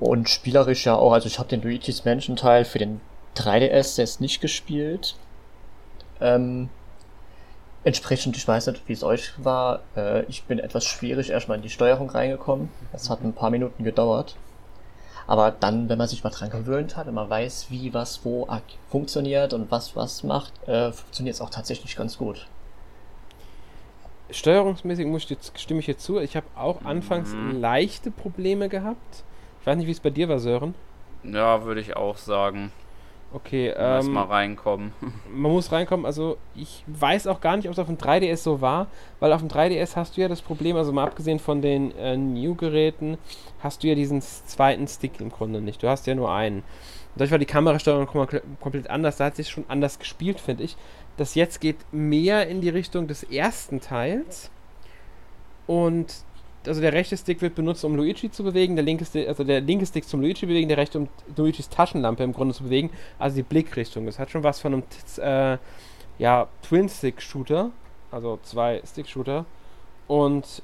und 0.00 0.30
spielerisch 0.30 0.86
ja 0.86 0.94
auch. 0.94 1.12
Also 1.12 1.26
ich 1.26 1.38
habe 1.38 1.50
den 1.50 1.60
Luigi's 1.60 2.06
Mansion 2.06 2.36
Teil 2.36 2.64
für 2.64 2.78
den 2.78 3.02
3DS 3.36 3.98
jetzt 3.98 4.22
nicht 4.22 4.40
gespielt. 4.40 5.16
Ähm, 6.18 6.70
Entsprechend, 7.84 8.36
ich 8.36 8.46
weiß 8.46 8.68
nicht, 8.68 8.82
wie 8.86 8.92
es 8.92 9.02
euch 9.02 9.32
war. 9.38 9.80
Äh, 9.96 10.24
ich 10.26 10.44
bin 10.44 10.58
etwas 10.58 10.84
schwierig 10.84 11.30
erstmal 11.30 11.56
in 11.56 11.62
die 11.62 11.70
Steuerung 11.70 12.10
reingekommen. 12.10 12.68
Das 12.92 13.10
hat 13.10 13.22
ein 13.22 13.32
paar 13.32 13.50
Minuten 13.50 13.82
gedauert. 13.82 14.36
Aber 15.26 15.50
dann, 15.50 15.88
wenn 15.88 15.98
man 15.98 16.08
sich 16.08 16.22
mal 16.24 16.30
dran 16.30 16.50
gewöhnt 16.50 16.96
hat 16.96 17.06
und 17.06 17.14
man 17.14 17.30
weiß, 17.30 17.66
wie 17.70 17.94
was 17.94 18.24
wo 18.24 18.48
funktioniert 18.88 19.52
und 19.52 19.70
was 19.70 19.96
was 19.96 20.22
macht, 20.22 20.52
äh, 20.66 20.92
funktioniert 20.92 21.34
es 21.34 21.40
auch 21.40 21.50
tatsächlich 21.50 21.96
ganz 21.96 22.18
gut. 22.18 22.46
Steuerungsmäßig 24.30 25.06
muss 25.06 25.24
ich 25.24 25.30
jetzt, 25.30 25.58
stimme 25.60 25.80
ich 25.80 25.86
jetzt 25.86 26.04
zu. 26.04 26.18
Ich 26.18 26.36
habe 26.36 26.46
auch 26.56 26.84
anfangs 26.84 27.32
mhm. 27.32 27.60
leichte 27.60 28.10
Probleme 28.10 28.68
gehabt. 28.68 29.24
Ich 29.60 29.66
weiß 29.66 29.76
nicht, 29.76 29.86
wie 29.86 29.92
es 29.92 30.00
bei 30.00 30.10
dir 30.10 30.28
war, 30.28 30.38
Sören. 30.38 30.74
Ja, 31.22 31.64
würde 31.64 31.80
ich 31.80 31.96
auch 31.96 32.16
sagen. 32.16 32.72
Okay, 33.34 33.72
ähm, 33.76 34.12
mal 34.12 34.24
reinkommen. 34.24 34.92
man 35.32 35.52
muss 35.52 35.72
reinkommen. 35.72 36.04
Also 36.04 36.36
ich 36.54 36.84
weiß 36.86 37.26
auch 37.26 37.40
gar 37.40 37.56
nicht, 37.56 37.66
ob 37.66 37.72
es 37.72 37.78
auf 37.78 37.86
dem 37.86 37.96
3DS 37.96 38.36
so 38.36 38.60
war, 38.60 38.88
weil 39.20 39.32
auf 39.32 39.40
dem 39.40 39.48
3DS 39.48 39.96
hast 39.96 40.16
du 40.16 40.20
ja 40.20 40.28
das 40.28 40.42
Problem, 40.42 40.76
also 40.76 40.92
mal 40.92 41.04
abgesehen 41.04 41.38
von 41.38 41.62
den 41.62 41.96
äh, 41.96 42.16
New-Geräten, 42.16 43.16
hast 43.60 43.82
du 43.82 43.88
ja 43.88 43.94
diesen 43.94 44.20
zweiten 44.20 44.86
Stick 44.86 45.20
im 45.20 45.30
Grunde 45.30 45.62
nicht. 45.62 45.82
Du 45.82 45.88
hast 45.88 46.06
ja 46.06 46.14
nur 46.14 46.30
einen. 46.30 46.62
Dadurch 47.14 47.30
war 47.30 47.38
die 47.38 47.46
Kamerasteuerung 47.46 48.06
kom 48.06 48.26
komplett 48.60 48.90
anders. 48.90 49.16
Da 49.16 49.26
hat 49.26 49.36
sich 49.36 49.48
schon 49.48 49.64
anders 49.68 49.98
gespielt, 49.98 50.40
finde 50.40 50.64
ich. 50.64 50.76
Das 51.16 51.34
jetzt 51.34 51.60
geht 51.60 51.76
mehr 51.90 52.48
in 52.48 52.60
die 52.60 52.70
Richtung 52.70 53.06
des 53.06 53.22
ersten 53.22 53.80
Teils. 53.80 54.50
Und 55.66 56.24
also 56.66 56.80
der 56.80 56.92
rechte 56.92 57.16
Stick 57.16 57.42
wird 57.42 57.54
benutzt, 57.54 57.84
um 57.84 57.96
Luigi 57.96 58.30
zu 58.30 58.44
bewegen, 58.44 58.76
der 58.76 58.84
linke 58.84 59.04
Stick, 59.04 59.28
also 59.28 59.44
der 59.44 59.60
linke 59.60 59.86
Stick 59.86 60.04
zum 60.04 60.20
Luigi 60.20 60.46
bewegen, 60.46 60.68
der 60.68 60.78
rechte 60.78 60.98
um 60.98 61.08
Luigis 61.36 61.68
Taschenlampe 61.68 62.22
im 62.22 62.32
Grunde 62.32 62.54
zu 62.54 62.64
bewegen, 62.64 62.90
also 63.18 63.36
die 63.36 63.42
Blickrichtung. 63.42 64.06
Das 64.06 64.18
hat 64.18 64.30
schon 64.30 64.42
was 64.42 64.60
von 64.60 64.74
einem 64.74 64.82
äh, 65.18 65.58
ja, 66.18 66.48
Twin-Stick-Shooter, 66.62 67.70
also 68.10 68.38
zwei 68.42 68.82
Stick-Shooter. 68.86 69.44
Und 70.06 70.62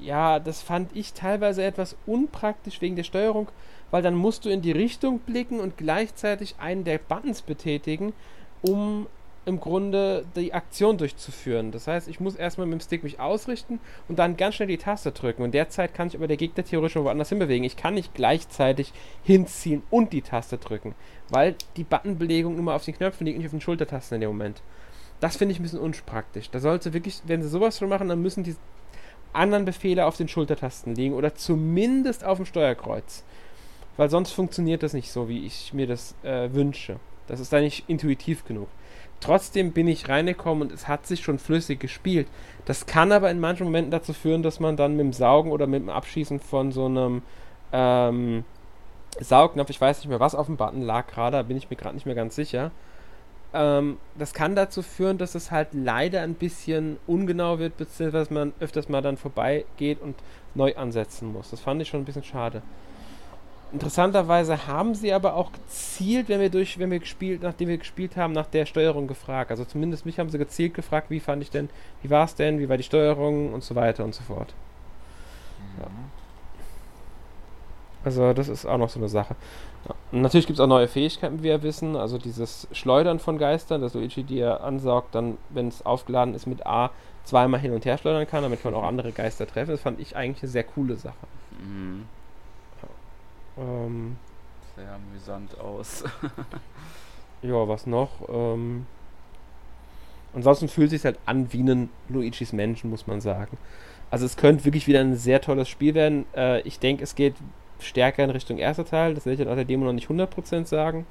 ja, 0.00 0.38
das 0.38 0.62
fand 0.62 0.94
ich 0.94 1.12
teilweise 1.12 1.62
etwas 1.62 1.96
unpraktisch 2.06 2.80
wegen 2.80 2.96
der 2.96 3.04
Steuerung, 3.04 3.48
weil 3.90 4.02
dann 4.02 4.14
musst 4.14 4.44
du 4.44 4.48
in 4.48 4.62
die 4.62 4.72
Richtung 4.72 5.18
blicken 5.20 5.60
und 5.60 5.76
gleichzeitig 5.76 6.56
einen 6.58 6.84
der 6.84 6.98
Buttons 6.98 7.42
betätigen, 7.42 8.12
um 8.62 9.06
im 9.44 9.60
Grunde 9.60 10.24
die 10.36 10.54
Aktion 10.54 10.98
durchzuführen. 10.98 11.72
Das 11.72 11.86
heißt, 11.86 12.08
ich 12.08 12.20
muss 12.20 12.36
erstmal 12.36 12.66
mit 12.66 12.80
dem 12.80 12.84
Stick 12.84 13.02
mich 13.02 13.18
ausrichten 13.18 13.80
und 14.08 14.18
dann 14.18 14.36
ganz 14.36 14.54
schnell 14.54 14.68
die 14.68 14.78
Taste 14.78 15.12
drücken. 15.12 15.42
Und 15.42 15.52
derzeit 15.52 15.94
kann 15.94 16.08
ich 16.08 16.16
aber 16.16 16.28
der 16.28 16.36
Gegner 16.36 16.64
theoretisch 16.64 16.92
schon 16.92 17.04
woanders 17.04 17.30
hinbewegen. 17.30 17.64
Ich 17.64 17.76
kann 17.76 17.94
nicht 17.94 18.14
gleichzeitig 18.14 18.92
hinziehen 19.24 19.82
und 19.90 20.12
die 20.12 20.22
Taste 20.22 20.58
drücken, 20.58 20.94
weil 21.28 21.56
die 21.76 21.84
Buttonbelegung 21.84 22.56
immer 22.56 22.74
auf 22.74 22.84
den 22.84 22.94
Knöpfen 22.94 23.26
liegt 23.26 23.36
und 23.36 23.42
nicht 23.42 23.48
auf 23.48 23.58
den 23.58 23.60
Schultertasten 23.60 24.16
in 24.16 24.20
dem 24.20 24.30
Moment. 24.30 24.62
Das 25.20 25.36
finde 25.36 25.52
ich 25.52 25.60
ein 25.60 25.62
bisschen 25.62 25.80
unpraktisch. 25.80 26.50
Da 26.50 26.60
sollte 26.60 26.92
wirklich, 26.92 27.22
wenn 27.26 27.42
sie 27.42 27.48
sowas 27.48 27.78
schon 27.78 27.88
machen, 27.88 28.08
dann 28.08 28.22
müssen 28.22 28.44
die 28.44 28.56
anderen 29.32 29.64
Befehle 29.64 30.06
auf 30.06 30.16
den 30.16 30.28
Schultertasten 30.28 30.94
liegen 30.94 31.14
oder 31.14 31.34
zumindest 31.34 32.24
auf 32.24 32.38
dem 32.38 32.46
Steuerkreuz. 32.46 33.24
Weil 33.96 34.10
sonst 34.10 34.32
funktioniert 34.32 34.82
das 34.82 34.94
nicht 34.94 35.10
so, 35.10 35.28
wie 35.28 35.46
ich 35.46 35.72
mir 35.74 35.86
das 35.86 36.14
äh, 36.22 36.52
wünsche. 36.52 36.98
Das 37.26 37.40
ist 37.40 37.52
da 37.52 37.60
nicht 37.60 37.84
intuitiv 37.88 38.44
genug. 38.44 38.68
Trotzdem 39.22 39.70
bin 39.70 39.86
ich 39.86 40.08
reingekommen 40.08 40.68
und 40.68 40.72
es 40.74 40.88
hat 40.88 41.06
sich 41.06 41.22
schon 41.22 41.38
flüssig 41.38 41.78
gespielt. 41.78 42.26
Das 42.64 42.86
kann 42.86 43.12
aber 43.12 43.30
in 43.30 43.38
manchen 43.38 43.64
Momenten 43.64 43.92
dazu 43.92 44.12
führen, 44.12 44.42
dass 44.42 44.58
man 44.58 44.76
dann 44.76 44.96
mit 44.96 45.06
dem 45.06 45.12
Saugen 45.12 45.52
oder 45.52 45.68
mit 45.68 45.80
dem 45.80 45.90
Abschießen 45.90 46.40
von 46.40 46.72
so 46.72 46.86
einem 46.86 47.22
ähm, 47.72 48.44
Saugnapf, 49.20 49.70
ich 49.70 49.80
weiß 49.80 49.98
nicht 49.98 50.08
mehr, 50.08 50.18
was 50.18 50.34
auf 50.34 50.46
dem 50.46 50.56
Button 50.56 50.82
lag 50.82 51.06
gerade, 51.06 51.36
da 51.36 51.42
bin 51.44 51.56
ich 51.56 51.70
mir 51.70 51.76
gerade 51.76 51.94
nicht 51.94 52.04
mehr 52.04 52.16
ganz 52.16 52.34
sicher. 52.34 52.72
Ähm, 53.54 53.98
das 54.18 54.34
kann 54.34 54.56
dazu 54.56 54.82
führen, 54.82 55.18
dass 55.18 55.36
es 55.36 55.52
halt 55.52 55.68
leider 55.72 56.22
ein 56.22 56.34
bisschen 56.34 56.98
ungenau 57.06 57.60
wird, 57.60 57.76
beziehungsweise 57.76 58.34
man 58.34 58.52
öfters 58.58 58.88
mal 58.88 59.02
dann 59.02 59.16
vorbeigeht 59.16 60.00
und 60.00 60.16
neu 60.54 60.74
ansetzen 60.74 61.32
muss. 61.32 61.50
Das 61.50 61.60
fand 61.60 61.80
ich 61.80 61.88
schon 61.88 62.00
ein 62.00 62.06
bisschen 62.06 62.24
schade. 62.24 62.62
Interessanterweise 63.72 64.66
haben 64.66 64.94
sie 64.94 65.14
aber 65.14 65.34
auch 65.34 65.50
gezielt, 65.50 66.28
wenn 66.28 66.40
wir 66.40 66.50
durch, 66.50 66.78
wenn 66.78 66.90
wir 66.90 66.98
gespielt, 66.98 67.42
nachdem 67.42 67.68
wir 67.68 67.78
gespielt 67.78 68.16
haben, 68.16 68.34
nach 68.34 68.46
der 68.46 68.66
Steuerung 68.66 69.06
gefragt. 69.06 69.50
Also 69.50 69.64
zumindest 69.64 70.04
mich 70.04 70.18
haben 70.18 70.28
sie 70.28 70.36
gezielt 70.36 70.74
gefragt, 70.74 71.08
wie 71.08 71.20
fand 71.20 71.42
ich 71.42 71.50
denn, 71.50 71.70
wie 72.02 72.10
war 72.10 72.26
es 72.26 72.34
denn, 72.34 72.58
wie 72.58 72.68
war 72.68 72.76
die 72.76 72.82
Steuerung 72.82 73.54
und 73.54 73.64
so 73.64 73.74
weiter 73.74 74.04
und 74.04 74.14
so 74.14 74.22
fort. 74.24 74.52
Ja. 75.80 75.86
Also 78.04 78.34
das 78.34 78.48
ist 78.48 78.66
auch 78.66 78.78
noch 78.78 78.90
so 78.90 78.98
eine 78.98 79.08
Sache. 79.08 79.36
Natürlich 80.10 80.46
gibt 80.46 80.58
es 80.58 80.60
auch 80.62 80.68
neue 80.68 80.88
Fähigkeiten, 80.88 81.38
wie 81.38 81.44
wir 81.44 81.62
wissen. 81.62 81.96
Also 81.96 82.18
dieses 82.18 82.68
Schleudern 82.72 83.20
von 83.20 83.38
Geistern, 83.38 83.80
dass 83.80 83.94
Luigi 83.94 84.22
die 84.22 84.40
er 84.40 84.62
ansaugt, 84.62 85.14
dann, 85.14 85.38
wenn 85.48 85.68
es 85.68 85.86
aufgeladen 85.86 86.34
ist 86.34 86.46
mit 86.46 86.66
A, 86.66 86.90
zweimal 87.24 87.60
hin 87.60 87.72
und 87.72 87.84
her 87.86 87.96
schleudern 87.96 88.26
kann, 88.26 88.42
damit 88.42 88.64
man 88.64 88.74
auch 88.74 88.84
andere 88.84 89.12
Geister 89.12 89.46
treffen. 89.46 89.70
Das 89.70 89.80
fand 89.80 89.98
ich 89.98 90.14
eigentlich 90.14 90.42
eine 90.42 90.52
sehr 90.52 90.64
coole 90.64 90.96
Sache. 90.96 91.16
Mhm. 91.58 92.04
Ähm, 93.58 94.16
Sehr 94.76 94.92
amüsant 94.92 95.58
aus. 95.58 96.04
ja, 97.42 97.68
was 97.68 97.86
noch? 97.86 98.10
Ähm, 98.28 98.86
ansonsten 100.34 100.68
fühlt 100.68 100.92
es 100.92 101.02
sich 101.02 101.04
halt 101.04 101.18
an 101.26 101.52
wie 101.52 101.62
ein 101.62 101.90
Luigi's 102.08 102.52
Menschen, 102.52 102.90
muss 102.90 103.06
man 103.06 103.20
sagen. 103.20 103.58
Also 104.10 104.26
es 104.26 104.36
könnte 104.36 104.64
wirklich 104.64 104.86
wieder 104.86 105.00
ein 105.00 105.16
sehr 105.16 105.40
tolles 105.40 105.68
Spiel 105.68 105.94
werden. 105.94 106.26
Äh, 106.34 106.60
ich 106.62 106.78
denke, 106.78 107.02
es 107.02 107.14
geht 107.14 107.34
stärker 107.80 108.24
in 108.24 108.30
Richtung 108.30 108.58
erster 108.58 108.84
Teil. 108.84 109.14
Das 109.14 109.26
werde 109.26 109.34
ich 109.34 109.40
dann 109.40 109.52
auch 109.52 109.56
der 109.56 109.64
Demo 109.64 109.84
noch 109.84 109.92
nicht 109.92 110.08
100% 110.08 110.66
sagen. 110.66 111.06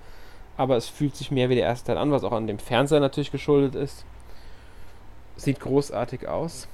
Aber 0.58 0.78
es 0.78 0.88
fühlt 0.88 1.16
sich 1.16 1.32
mehr 1.32 1.50
wie 1.50 1.56
der 1.56 1.66
erste 1.66 1.88
Teil 1.88 1.98
an, 1.98 2.12
was 2.12 2.24
auch 2.24 2.32
an 2.32 2.48
dem 2.48 2.60
Fernseher 2.60 3.00
natürlich 3.00 3.32
geschuldet 3.32 3.76
ist. 3.76 4.06
Sieht 5.36 5.60
großartig 5.60 6.28
aus. 6.28 6.68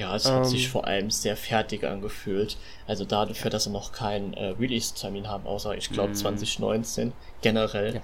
Ja, 0.00 0.16
es 0.16 0.24
hat 0.24 0.46
sich 0.46 0.64
ähm. 0.64 0.70
vor 0.70 0.86
allem 0.86 1.10
sehr 1.10 1.36
fertig 1.36 1.84
angefühlt. 1.84 2.56
Also 2.86 3.04
dafür, 3.04 3.50
dass 3.50 3.66
wir 3.66 3.72
noch 3.72 3.92
keinen 3.92 4.32
äh, 4.32 4.54
Release-Termin 4.58 5.28
haben, 5.28 5.46
außer 5.46 5.76
ich 5.76 5.90
glaube 5.90 6.12
mm. 6.12 6.14
2019 6.14 7.12
generell, 7.42 8.00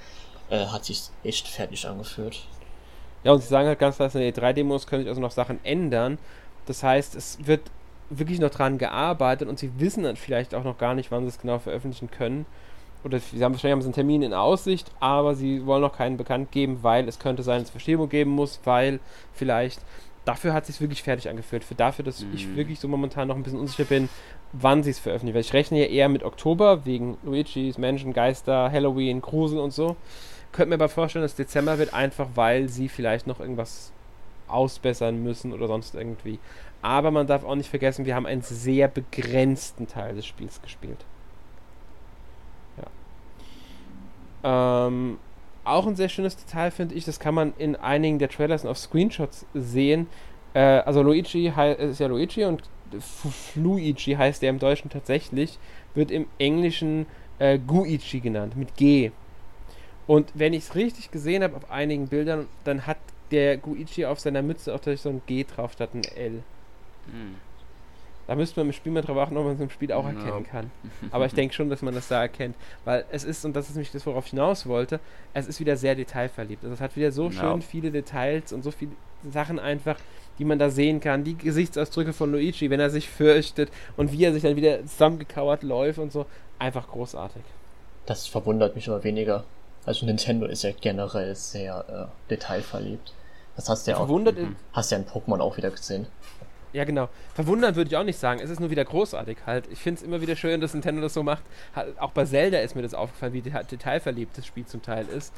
ja. 0.50 0.56
äh, 0.56 0.66
hat 0.66 0.84
sich 0.84 1.04
echt 1.24 1.48
fertig 1.48 1.88
angefühlt. 1.88 2.40
Ja, 3.24 3.32
und 3.32 3.40
sie 3.40 3.48
sagen 3.48 3.66
halt 3.66 3.78
ganz 3.78 3.96
klar, 3.96 4.14
in 4.14 4.20
den 4.20 4.34
E3-Demos 4.34 4.86
können 4.86 5.04
sich 5.04 5.08
also 5.08 5.22
noch 5.22 5.30
Sachen 5.30 5.58
ändern. 5.64 6.18
Das 6.66 6.82
heißt, 6.82 7.14
es 7.14 7.38
wird 7.46 7.62
wirklich 8.10 8.40
noch 8.40 8.50
dran 8.50 8.76
gearbeitet 8.76 9.48
und 9.48 9.58
sie 9.58 9.72
wissen 9.80 10.02
dann 10.02 10.16
vielleicht 10.16 10.54
auch 10.54 10.64
noch 10.64 10.76
gar 10.76 10.94
nicht, 10.94 11.10
wann 11.10 11.22
sie 11.22 11.30
es 11.30 11.40
genau 11.40 11.58
veröffentlichen 11.58 12.10
können. 12.10 12.44
Oder 13.04 13.20
sie 13.20 13.42
haben 13.42 13.54
wahrscheinlich 13.54 13.72
haben 13.72 13.80
sie 13.80 13.86
einen 13.86 13.94
Termin 13.94 14.20
in 14.20 14.34
Aussicht, 14.34 14.90
aber 15.00 15.34
sie 15.34 15.64
wollen 15.64 15.80
noch 15.80 15.96
keinen 15.96 16.18
bekannt 16.18 16.52
geben, 16.52 16.80
weil 16.82 17.08
es 17.08 17.18
könnte 17.18 17.42
sein, 17.42 17.60
dass 17.60 17.68
es 17.68 17.70
Verschiebung 17.70 18.10
geben 18.10 18.32
muss, 18.32 18.60
weil 18.64 19.00
vielleicht 19.32 19.80
dafür 20.26 20.52
hat 20.52 20.64
es 20.64 20.68
sich 20.68 20.80
wirklich 20.80 21.02
fertig 21.02 21.30
angefühlt. 21.30 21.64
Für 21.64 21.74
dafür, 21.74 22.04
dass 22.04 22.20
mhm. 22.20 22.34
ich 22.34 22.54
wirklich 22.54 22.78
so 22.78 22.88
momentan 22.88 23.28
noch 23.28 23.36
ein 23.36 23.42
bisschen 23.42 23.60
unsicher 23.60 23.84
bin, 23.84 24.10
wann 24.52 24.82
sie 24.82 24.90
es 24.90 24.98
veröffentlichen. 24.98 25.34
Weil 25.34 25.40
ich 25.40 25.54
rechne 25.54 25.78
ja 25.78 25.86
eher 25.86 26.08
mit 26.10 26.22
Oktober, 26.24 26.84
wegen 26.84 27.16
Luigi's, 27.22 27.78
Menschen, 27.78 28.12
Geister, 28.12 28.70
Halloween, 28.70 29.22
Grusel 29.22 29.58
und 29.58 29.72
so. 29.72 29.96
Könnte 30.52 30.70
mir 30.70 30.74
aber 30.74 30.88
vorstellen, 30.88 31.22
dass 31.22 31.36
Dezember 31.36 31.78
wird, 31.78 31.94
einfach 31.94 32.28
weil 32.34 32.68
sie 32.68 32.88
vielleicht 32.88 33.26
noch 33.26 33.40
irgendwas 33.40 33.92
ausbessern 34.48 35.22
müssen 35.22 35.52
oder 35.52 35.68
sonst 35.68 35.94
irgendwie. 35.94 36.38
Aber 36.82 37.10
man 37.10 37.26
darf 37.26 37.44
auch 37.44 37.54
nicht 37.54 37.70
vergessen, 37.70 38.04
wir 38.04 38.14
haben 38.14 38.26
einen 38.26 38.42
sehr 38.42 38.88
begrenzten 38.88 39.86
Teil 39.86 40.14
des 40.14 40.26
Spiels 40.26 40.60
gespielt. 40.62 41.04
Ja. 44.42 44.86
Ähm, 44.86 45.18
auch 45.66 45.86
ein 45.86 45.96
sehr 45.96 46.08
schönes 46.08 46.36
Detail 46.36 46.70
finde 46.70 46.94
ich, 46.94 47.04
das 47.04 47.20
kann 47.20 47.34
man 47.34 47.52
in 47.58 47.76
einigen 47.76 48.18
der 48.18 48.28
Trailers 48.28 48.64
und 48.64 48.70
auf 48.70 48.78
Screenshots 48.78 49.46
sehen. 49.54 50.06
Äh, 50.54 50.60
also 50.60 51.02
Luigi 51.02 51.48
ist 51.78 52.00
ja 52.00 52.06
Luigi 52.06 52.44
und 52.44 52.62
Fluigi 53.00 54.14
heißt 54.14 54.42
der 54.42 54.50
im 54.50 54.58
Deutschen 54.58 54.90
tatsächlich, 54.90 55.58
wird 55.94 56.10
im 56.10 56.26
Englischen 56.38 57.06
äh, 57.38 57.58
Guichi 57.58 58.20
genannt, 58.20 58.56
mit 58.56 58.76
G. 58.76 59.10
Und 60.06 60.30
wenn 60.34 60.52
ich 60.52 60.64
es 60.64 60.74
richtig 60.74 61.10
gesehen 61.10 61.42
habe 61.42 61.56
auf 61.56 61.70
einigen 61.70 62.08
Bildern, 62.08 62.46
dann 62.64 62.86
hat 62.86 62.98
der 63.30 63.56
Guichi 63.56 64.06
auf 64.06 64.20
seiner 64.20 64.42
Mütze 64.42 64.74
auch 64.74 64.80
so 64.82 65.08
ein 65.08 65.22
G 65.26 65.44
drauf 65.44 65.72
statt 65.72 65.90
ein 65.94 66.04
L. 66.16 66.42
Hm. 67.10 67.34
Da 68.26 68.34
müsste 68.34 68.58
man 68.58 68.66
im 68.68 68.72
Spiel 68.72 68.92
mal 68.92 69.02
drauf 69.02 69.16
achten, 69.18 69.36
ob 69.36 69.44
man 69.44 69.54
es 69.54 69.60
im 69.60 69.70
Spiel 69.70 69.92
auch 69.92 70.04
erkennen 70.04 70.42
no. 70.42 70.50
kann. 70.50 70.70
Aber 71.12 71.26
ich 71.26 71.34
denke 71.34 71.54
schon, 71.54 71.70
dass 71.70 71.82
man 71.82 71.94
das 71.94 72.08
da 72.08 72.22
erkennt. 72.22 72.56
Weil 72.84 73.04
es 73.10 73.24
ist, 73.24 73.44
und 73.44 73.54
das 73.54 73.68
ist 73.68 73.76
nämlich 73.76 73.92
das, 73.92 74.04
worauf 74.06 74.24
ich 74.26 74.30
hinaus 74.30 74.66
wollte, 74.66 74.98
es 75.32 75.46
ist 75.46 75.60
wieder 75.60 75.76
sehr 75.76 75.94
detailverliebt. 75.94 76.64
Also 76.64 76.74
es 76.74 76.80
hat 76.80 76.96
wieder 76.96 77.12
so 77.12 77.24
no. 77.24 77.30
schön 77.30 77.62
viele 77.62 77.90
Details 77.90 78.52
und 78.52 78.62
so 78.62 78.70
viele 78.70 78.92
Sachen 79.30 79.58
einfach, 79.58 79.96
die 80.38 80.44
man 80.44 80.58
da 80.58 80.70
sehen 80.70 81.00
kann. 81.00 81.24
Die 81.24 81.36
Gesichtsausdrücke 81.36 82.12
von 82.12 82.32
Luigi, 82.32 82.68
wenn 82.70 82.80
er 82.80 82.90
sich 82.90 83.08
fürchtet 83.08 83.70
und 83.96 84.12
wie 84.12 84.24
er 84.24 84.32
sich 84.32 84.42
dann 84.42 84.56
wieder 84.56 84.84
zusammengekauert 84.84 85.62
läuft 85.62 85.98
und 85.98 86.12
so. 86.12 86.26
Einfach 86.58 86.88
großartig. 86.88 87.42
Das 88.06 88.26
verwundert 88.26 88.74
mich 88.74 88.88
aber 88.88 89.04
weniger. 89.04 89.44
Also 89.84 90.04
Nintendo 90.04 90.46
ist 90.46 90.62
ja 90.62 90.72
generell 90.72 91.34
sehr 91.36 92.10
äh, 92.10 92.30
detailverliebt. 92.30 93.12
Das 93.54 93.68
hast 93.68 93.86
du 93.86 93.92
ja 93.92 93.96
auch. 93.96 94.06
Verwundert 94.06 94.36
hast 94.72 94.90
ja 94.90 94.98
in 94.98 95.06
Pokémon 95.06 95.40
auch 95.40 95.56
wieder 95.56 95.70
gesehen. 95.70 96.06
Ja, 96.76 96.84
genau. 96.84 97.08
Verwundern 97.32 97.74
würde 97.74 97.88
ich 97.88 97.96
auch 97.96 98.04
nicht 98.04 98.18
sagen. 98.18 98.38
Es 98.38 98.50
ist 98.50 98.60
nur 98.60 98.68
wieder 98.68 98.84
großartig 98.84 99.38
halt. 99.46 99.66
Ich 99.72 99.78
finde 99.78 99.98
es 99.98 100.06
immer 100.06 100.20
wieder 100.20 100.36
schön, 100.36 100.60
dass 100.60 100.74
Nintendo 100.74 101.00
das 101.00 101.14
so 101.14 101.22
macht. 101.22 101.42
Auch 101.98 102.10
bei 102.10 102.26
Zelda 102.26 102.58
ist 102.58 102.76
mir 102.76 102.82
das 102.82 102.92
aufgefallen, 102.92 103.32
wie 103.32 103.40
detailverliebt 103.40 104.36
das 104.36 104.44
Spiel 104.44 104.66
zum 104.66 104.82
Teil 104.82 105.06
ist. 105.06 105.32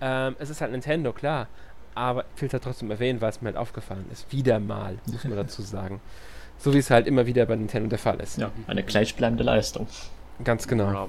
Ähm, 0.00 0.36
es 0.38 0.50
ist 0.50 0.60
halt 0.60 0.70
Nintendo, 0.70 1.12
klar. 1.12 1.48
Aber 1.96 2.24
ich 2.36 2.42
will 2.42 2.46
es 2.46 2.52
halt 2.52 2.62
trotzdem 2.62 2.92
erwähnen, 2.92 3.20
weil 3.20 3.30
es 3.30 3.42
mir 3.42 3.46
halt 3.46 3.56
aufgefallen 3.56 4.04
ist. 4.12 4.30
Wieder 4.30 4.60
mal, 4.60 4.96
muss 5.10 5.24
man 5.24 5.36
dazu 5.36 5.62
sagen. 5.62 6.00
So 6.58 6.72
wie 6.72 6.78
es 6.78 6.90
halt 6.90 7.08
immer 7.08 7.26
wieder 7.26 7.44
bei 7.46 7.56
Nintendo 7.56 7.88
der 7.88 7.98
Fall 7.98 8.20
ist. 8.20 8.38
Ja, 8.38 8.52
eine 8.68 8.84
gleichbleibende 8.84 9.42
Leistung. 9.42 9.88
Ganz 10.44 10.68
genau. 10.68 11.08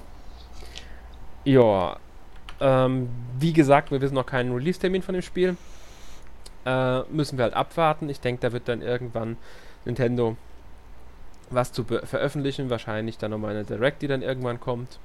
Ja. 1.43 1.97
Ähm, 2.59 3.09
wie 3.37 3.53
gesagt, 3.53 3.91
wir 3.91 4.01
wissen 4.01 4.15
noch 4.15 4.25
keinen 4.25 4.51
Release-Termin 4.51 5.03
von 5.03 5.13
dem 5.13 5.21
Spiel. 5.21 5.57
Äh, 6.65 7.01
müssen 7.11 7.37
wir 7.37 7.43
halt 7.43 7.53
abwarten. 7.53 8.09
Ich 8.09 8.19
denke, 8.19 8.41
da 8.41 8.51
wird 8.51 8.67
dann 8.67 8.81
irgendwann 8.81 9.37
Nintendo 9.85 10.35
was 11.49 11.71
zu 11.71 11.83
veröffentlichen. 11.83 12.69
Wahrscheinlich 12.69 13.17
dann 13.17 13.31
nochmal 13.31 13.51
eine 13.51 13.63
Direct, 13.63 14.01
die 14.01 14.07
dann 14.07 14.21
irgendwann 14.21 14.59
kommt. 14.59 14.99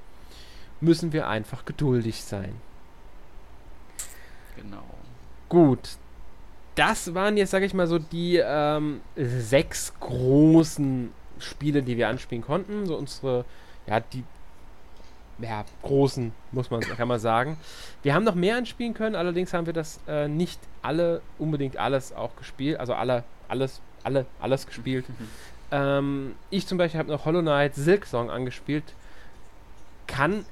müssen 0.79 1.13
wir 1.13 1.27
einfach 1.27 1.63
geduldig 1.65 2.23
sein. 2.23 2.55
Genau. 4.55 4.83
Gut. 5.47 5.97
Das 6.75 7.13
waren 7.13 7.37
jetzt, 7.37 7.51
sage 7.51 7.65
ich 7.65 7.73
mal, 7.73 7.85
so 7.85 7.99
die 7.99 8.37
ähm, 8.37 9.01
sechs 9.15 9.93
großen 9.99 11.11
Spiele, 11.37 11.83
die 11.83 11.97
wir 11.97 12.07
anspielen 12.09 12.43
konnten. 12.43 12.87
So 12.87 12.95
unsere, 12.95 13.45
ja, 13.85 13.99
die 13.99 14.23
ja, 15.41 15.65
großen, 15.81 16.31
muss 16.51 16.69
man, 16.69 16.81
kann 16.81 17.07
man 17.07 17.19
sagen. 17.19 17.57
Wir 18.03 18.13
haben 18.13 18.23
noch 18.23 18.35
mehr 18.35 18.57
anspielen 18.57 18.93
können, 18.93 19.15
allerdings 19.15 19.53
haben 19.53 19.65
wir 19.65 19.73
das 19.73 19.99
äh, 20.07 20.27
nicht 20.27 20.59
alle, 20.81 21.21
unbedingt 21.39 21.77
alles 21.77 22.13
auch 22.13 22.35
gespielt, 22.35 22.79
also 22.79 22.93
alle, 22.93 23.23
alles, 23.47 23.81
alle, 24.03 24.25
alles 24.39 24.67
gespielt. 24.67 25.05
ähm, 25.71 26.35
ich 26.49 26.67
zum 26.67 26.77
Beispiel 26.77 26.99
habe 26.99 27.11
noch 27.11 27.25
Hollow 27.25 27.41
Knight 27.41 27.75
Silk 27.75 28.05
Song 28.05 28.29
angespielt. 28.29 28.83
Kann 30.07 30.45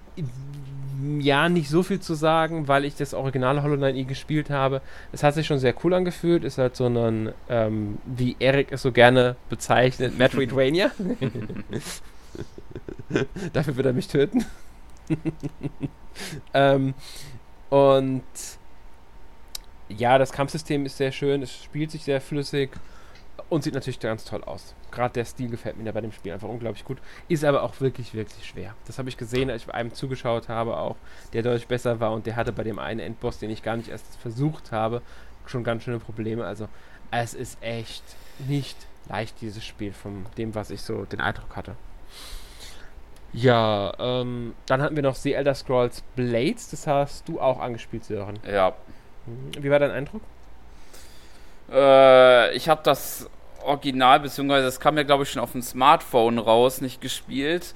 ja 1.19 1.47
nicht 1.47 1.69
so 1.69 1.83
viel 1.83 1.99
zu 1.99 2.13
sagen, 2.13 2.67
weil 2.67 2.83
ich 2.85 2.95
das 2.95 3.13
originale 3.13 3.63
Hollow 3.63 3.77
Knight 3.77 3.95
nie 3.95 4.05
gespielt 4.05 4.49
habe. 4.49 4.81
Es 5.11 5.23
hat 5.23 5.33
sich 5.33 5.47
schon 5.47 5.59
sehr 5.59 5.73
cool 5.83 5.93
angefühlt, 5.93 6.43
ist 6.43 6.57
halt 6.57 6.75
so 6.75 6.87
ein, 6.87 7.31
ähm, 7.49 7.99
wie 8.05 8.35
Eric 8.39 8.71
es 8.71 8.81
so 8.81 8.91
gerne 8.91 9.35
bezeichnet, 9.49 10.17
Metroidvania. 10.17 10.91
Dafür 13.53 13.75
wird 13.75 13.85
er 13.85 13.93
mich 13.93 14.07
töten. 14.07 14.45
ähm, 16.53 16.93
und 17.69 18.23
ja, 19.89 20.17
das 20.17 20.31
Kampfsystem 20.31 20.85
ist 20.85 20.97
sehr 20.97 21.11
schön, 21.11 21.41
es 21.41 21.63
spielt 21.63 21.91
sich 21.91 22.03
sehr 22.03 22.21
flüssig 22.21 22.71
und 23.49 23.63
sieht 23.63 23.73
natürlich 23.73 23.99
ganz 23.99 24.25
toll 24.25 24.43
aus. 24.43 24.75
Gerade 24.91 25.13
der 25.13 25.25
Stil 25.25 25.49
gefällt 25.49 25.77
mir 25.77 25.91
bei 25.93 26.01
dem 26.01 26.11
Spiel 26.11 26.33
einfach 26.33 26.47
unglaublich 26.47 26.83
gut. 26.83 26.97
Ist 27.27 27.45
aber 27.45 27.63
auch 27.63 27.79
wirklich, 27.79 28.13
wirklich 28.13 28.45
schwer. 28.45 28.75
Das 28.85 28.99
habe 28.99 29.09
ich 29.09 29.17
gesehen, 29.17 29.49
als 29.49 29.63
ich 29.63 29.73
einem 29.73 29.93
zugeschaut 29.93 30.49
habe, 30.49 30.77
auch 30.77 30.95
der 31.33 31.43
deutlich 31.43 31.67
besser 31.67 31.99
war 31.99 32.11
und 32.11 32.25
der 32.25 32.35
hatte 32.35 32.51
bei 32.51 32.63
dem 32.63 32.79
einen 32.79 32.99
Endboss, 32.99 33.39
den 33.39 33.49
ich 33.49 33.63
gar 33.63 33.77
nicht 33.77 33.89
erst 33.89 34.15
versucht 34.17 34.71
habe, 34.71 35.01
schon 35.45 35.63
ganz 35.63 35.83
schöne 35.83 35.99
Probleme. 35.99 36.45
Also 36.45 36.67
es 37.11 37.33
ist 37.33 37.61
echt 37.61 38.03
nicht 38.47 38.77
leicht, 39.07 39.41
dieses 39.41 39.65
Spiel, 39.65 39.93
von 39.93 40.25
dem, 40.37 40.55
was 40.55 40.69
ich 40.69 40.81
so 40.81 41.05
den 41.05 41.21
Eindruck 41.21 41.55
hatte. 41.55 41.75
Ja, 43.31 43.93
ähm, 43.99 44.55
dann 44.65 44.81
hatten 44.81 44.95
wir 44.95 45.03
noch 45.03 45.15
The 45.15 45.33
Elder 45.33 45.53
Scrolls 45.53 46.01
Blades, 46.15 46.69
das 46.71 46.87
hast 46.87 47.27
du 47.27 47.39
auch 47.39 47.59
angespielt, 47.59 48.03
Sören. 48.03 48.39
Ja. 48.49 48.73
Mhm. 49.25 49.63
Wie 49.63 49.69
war 49.69 49.79
dein 49.79 49.91
Eindruck? 49.91 50.21
Äh, 51.71 52.55
ich 52.55 52.69
habe 52.69 52.81
das 52.83 53.29
Original, 53.63 54.19
beziehungsweise 54.19 54.65
das 54.65 54.79
kam 54.79 54.97
ja, 54.97 55.03
glaube 55.03 55.23
ich, 55.23 55.31
schon 55.31 55.41
auf 55.41 55.51
dem 55.51 55.61
Smartphone 55.61 56.39
raus, 56.39 56.81
nicht 56.81 57.01
gespielt. 57.01 57.73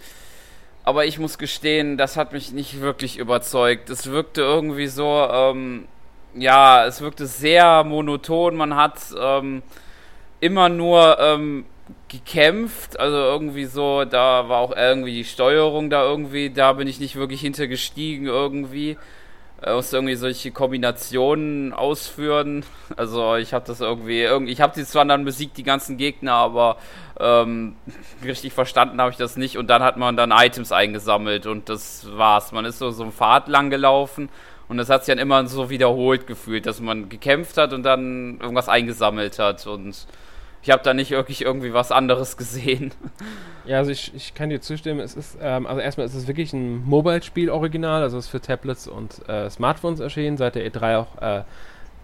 Aber 0.84 1.06
ich 1.06 1.18
muss 1.20 1.38
gestehen, 1.38 1.98
das 1.98 2.18
hat 2.18 2.34
mich 2.34 2.52
nicht 2.52 2.82
wirklich 2.82 3.18
überzeugt. 3.18 3.89
Es 3.89 4.08
wirkte 4.12 4.41
irgendwie 4.41 4.88
so, 4.88 5.28
ähm, 5.32 5.88
ja, 6.36 6.86
es 6.86 7.02
wirkte 7.02 7.26
sehr 7.26 7.84
monoton. 7.84 8.56
Man 8.56 8.76
hat 8.76 9.00
ähm, 9.18 9.64
immer 10.41 10.68
nur 10.68 11.18
ähm, 11.20 11.66
gekämpft, 12.10 13.00
also 13.00 13.16
irgendwie 13.16 13.66
so, 13.66 14.04
da 14.06 14.50
war 14.50 14.60
auch 14.60 14.76
irgendwie 14.76 15.14
die 15.14 15.26
Steuerung 15.26 15.89
da 15.89 16.04
irgendwie, 16.04 16.50
da 16.50 16.74
bin 16.74 16.88
ich 16.88 17.00
nicht 17.00 17.16
wirklich 17.16 17.41
hintergestiegen 17.41 18.28
irgendwie. 18.28 18.98
Äh, 19.64 19.74
musste 19.76 19.97
irgendwie 19.97 20.16
solche 20.16 20.51
Kombinationen 20.51 21.74
ausführen. 21.74 22.66
Also 22.97 23.36
ich 23.36 23.53
habe 23.53 23.66
das 23.66 23.80
irgendwie, 23.80 24.26
ich 24.51 24.59
habe 24.59 24.74
die 24.76 24.84
zwar 24.84 25.05
dann 25.05 25.24
besiegt, 25.24 25.57
die 25.57 25.64
ganzen 25.64 25.95
Gegner, 25.97 26.34
aber 26.34 26.78
ähm, 27.20 27.76
richtig 28.24 28.53
verstanden 28.53 28.99
habe 28.99 29.11
ich 29.11 29.18
das 29.18 29.38
nicht. 29.38 29.57
Und 29.57 29.68
dann 29.68 29.82
hat 29.82 29.95
man 29.95 30.18
dann 30.18 30.32
Items 30.32 30.72
eingesammelt 30.74 31.45
und 31.45 31.70
das 31.70 32.05
war's. 32.11 32.51
Man 32.51 32.66
ist 32.66 32.80
so 32.80 32.91
so 32.91 33.03
einen 33.03 33.14
Pfad 33.14 33.47
lang 33.47 33.70
gelaufen 33.70 34.30
und 34.68 34.78
das 34.78 34.89
hat 34.89 35.05
sich 35.05 35.14
dann 35.14 35.22
immer 35.22 35.45
so 35.47 35.70
wiederholt 35.70 36.28
gefühlt, 36.28 36.66
dass 36.66 36.82
man 36.82 37.07
gekämpft 37.07 37.57
hat 37.57 37.72
und 37.72 37.84
dann 37.84 38.39
irgendwas 38.41 38.68
eingesammelt 38.68 39.39
hat 39.39 39.66
und 39.66 40.07
ich 40.64 40.72
habe 40.72 40.82
da 40.82 40.93
nicht 40.93 41.11
wirklich 41.11 41.41
irgendwie 41.41 41.74
was 41.74 41.91
anderes 41.91 42.38
gesehen. 42.38 42.91
Ja, 43.66 43.78
also 43.78 43.91
ich, 43.91 44.14
ich 44.14 44.34
kann 44.34 44.49
dir 44.49 44.59
zustimmen, 44.59 44.99
es 44.99 45.16
ist, 45.16 45.38
ähm, 45.41 45.66
also 45.66 45.80
erstmal 45.80 46.05
ist 46.05 46.16
es 46.16 46.28
wirklich 46.28 46.51
ein 46.51 46.84
Mobile-Spiel-Original, 46.84 48.01
also 48.01 48.18
es 48.18 48.26
ist 48.26 48.32
für 48.32 48.41
Tablets 48.41 48.89
und 48.89 49.22
äh, 49.30 49.49
Smartphones 49.49 50.01
erschienen, 50.01 50.36
seit 50.36 50.55
der 50.55 50.70
E3 50.70 50.97
auch 50.97 51.22
äh, 51.22 51.43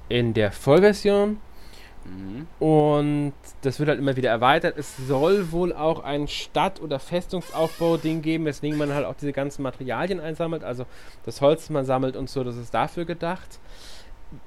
in 0.07 0.34
der 0.34 0.53
Vollversion. 0.53 1.41
Mhm. 2.05 2.47
Und 2.66 3.34
das 3.62 3.78
wird 3.80 3.89
halt 3.89 3.99
immer 3.99 4.16
wieder 4.16 4.30
erweitert. 4.30 4.78
Es 4.78 4.95
soll 4.95 5.51
wohl 5.51 5.74
auch 5.74 6.01
ein 6.01 6.30
Stadt- 6.30 6.82
oder 6.82 6.97
Festungsaufbau-Ding 6.97 8.22
geben, 8.22 8.45
weswegen 8.45 8.78
man 8.78 8.93
halt 8.93 9.05
auch 9.05 9.16
diese 9.16 9.34
ganzen 9.34 9.62
Materialien 9.62 10.22
einsammelt, 10.22 10.64
also 10.64 10.86
das 11.26 11.41
Holz, 11.41 11.64
das 11.64 11.72
man 11.72 11.84
sammelt 11.84 12.16
und 12.16 12.30
so, 12.30 12.45
das 12.45 12.55
ist 12.55 12.74
dafür 12.74 13.03
gedacht. 13.03 13.60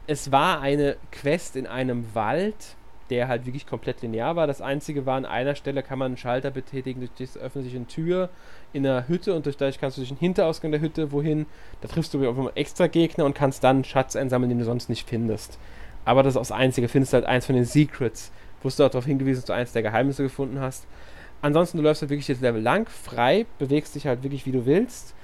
Es 0.07 0.33
war 0.33 0.63
eine 0.63 0.97
Quest 1.11 1.57
in 1.57 1.67
einem 1.67 2.15
Wald, 2.15 2.75
der 3.13 3.29
halt 3.29 3.45
wirklich 3.45 3.67
komplett 3.67 4.01
linear 4.01 4.37
war. 4.37 4.47
Das 4.47 4.63
einzige 4.63 5.05
war, 5.05 5.17
an 5.17 5.27
einer 5.27 5.55
Stelle 5.55 5.83
kann 5.83 5.99
man 5.99 6.07
einen 6.07 6.17
Schalter 6.17 6.51
betätigen, 6.51 7.01
durch 7.01 7.13
die 7.13 7.39
öffnet 7.39 7.65
sich 7.65 7.77
eine 7.77 7.87
Tür 7.87 8.31
in 8.73 8.87
einer 8.87 9.07
Hütte 9.07 9.35
und 9.35 9.45
durch 9.45 9.59
dadurch 9.59 9.79
kannst 9.79 9.99
du 9.99 10.01
durch 10.01 10.09
den 10.09 10.17
Hinterausgang 10.17 10.71
der 10.71 10.81
Hütte 10.81 11.13
wohin. 11.13 11.45
Da 11.83 11.89
triffst 11.89 12.15
du 12.15 12.27
auf 12.27 12.39
einmal 12.39 12.53
extra 12.55 12.87
Gegner 12.87 13.27
und 13.27 13.35
kannst 13.35 13.63
dann 13.65 13.77
einen 13.77 13.85
Schatz 13.85 14.17
einsammeln, 14.17 14.49
den 14.49 14.61
du 14.61 14.65
sonst 14.65 14.89
nicht 14.89 15.07
findest. 15.07 15.59
Aber 16.07 16.23
das 16.23 16.33
ist 16.33 16.37
auch 16.39 16.41
das 16.41 16.53
Einzige. 16.53 16.89
Findest 16.89 17.13
du 17.13 17.17
halt 17.17 17.27
eins 17.27 17.45
von 17.45 17.55
den 17.55 17.67
Secrets. 17.67 18.33
Wusstest 18.63 18.81
du 18.81 18.85
auch 18.85 18.91
darauf 18.91 19.05
hingewiesen, 19.05 19.41
dass 19.41 19.47
du 19.47 19.53
eins 19.53 19.73
der 19.73 19.83
Geheimnisse 19.83 20.23
gefunden 20.23 20.59
hast. 20.59 20.87
Ansonsten, 21.43 21.77
du 21.77 21.83
läufst 21.83 22.01
halt 22.01 22.11
wirklich 22.11 22.29
das 22.29 22.41
Level 22.41 22.63
lang, 22.63 22.89
frei, 22.89 23.45
bewegst 23.59 23.95
dich 23.95 24.07
halt 24.07 24.23
wirklich 24.23 24.47
wie 24.47 24.53
du 24.53 24.65
willst 24.65 25.15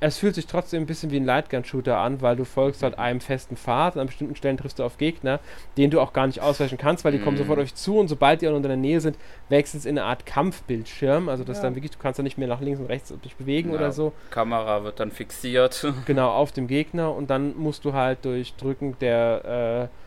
es 0.00 0.18
fühlt 0.18 0.34
sich 0.34 0.46
trotzdem 0.46 0.82
ein 0.82 0.86
bisschen 0.86 1.10
wie 1.10 1.16
ein 1.16 1.24
Lightgun-Shooter 1.24 1.96
an, 1.96 2.20
weil 2.20 2.36
du 2.36 2.44
folgst 2.44 2.82
halt 2.82 2.98
einem 2.98 3.20
festen 3.20 3.56
Pfad 3.56 3.94
und 3.94 4.02
an 4.02 4.06
bestimmten 4.06 4.36
Stellen 4.36 4.56
triffst 4.56 4.78
du 4.78 4.84
auf 4.84 4.98
Gegner, 4.98 5.40
denen 5.76 5.90
du 5.90 6.00
auch 6.00 6.12
gar 6.12 6.26
nicht 6.26 6.40
ausweichen 6.40 6.78
kannst, 6.78 7.04
weil 7.04 7.12
die 7.12 7.18
mm. 7.18 7.22
kommen 7.22 7.36
mhm. 7.36 7.40
sofort 7.40 7.58
auf 7.58 7.64
euch 7.64 7.74
zu 7.74 7.98
und 7.98 8.08
sobald 8.08 8.42
die 8.42 8.48
auch 8.48 8.56
in 8.56 8.62
der 8.62 8.76
Nähe 8.76 9.00
sind, 9.00 9.16
wechselt 9.48 9.80
es 9.80 9.86
in 9.86 9.98
eine 9.98 10.06
Art 10.06 10.26
Kampfbildschirm, 10.26 11.28
also 11.28 11.44
das 11.44 11.58
ja. 11.58 11.64
dann 11.64 11.74
wirklich, 11.74 11.92
du 11.92 11.98
kannst 11.98 12.18
dann 12.18 12.24
nicht 12.24 12.36
mehr 12.36 12.48
nach 12.48 12.60
links 12.60 12.80
und 12.80 12.86
rechts 12.86 13.12
dich 13.24 13.36
bewegen 13.36 13.70
ja, 13.70 13.76
oder 13.76 13.92
so. 13.92 14.12
Kamera 14.30 14.84
wird 14.84 15.00
dann 15.00 15.10
fixiert. 15.10 15.86
Genau, 16.04 16.30
auf 16.30 16.52
dem 16.52 16.66
Gegner 16.66 17.14
und 17.14 17.30
dann 17.30 17.56
musst 17.56 17.84
du 17.84 17.92
halt 17.92 18.24
durch 18.24 18.54
Drücken 18.54 18.96
der 19.00 19.90
äh, 19.90 20.05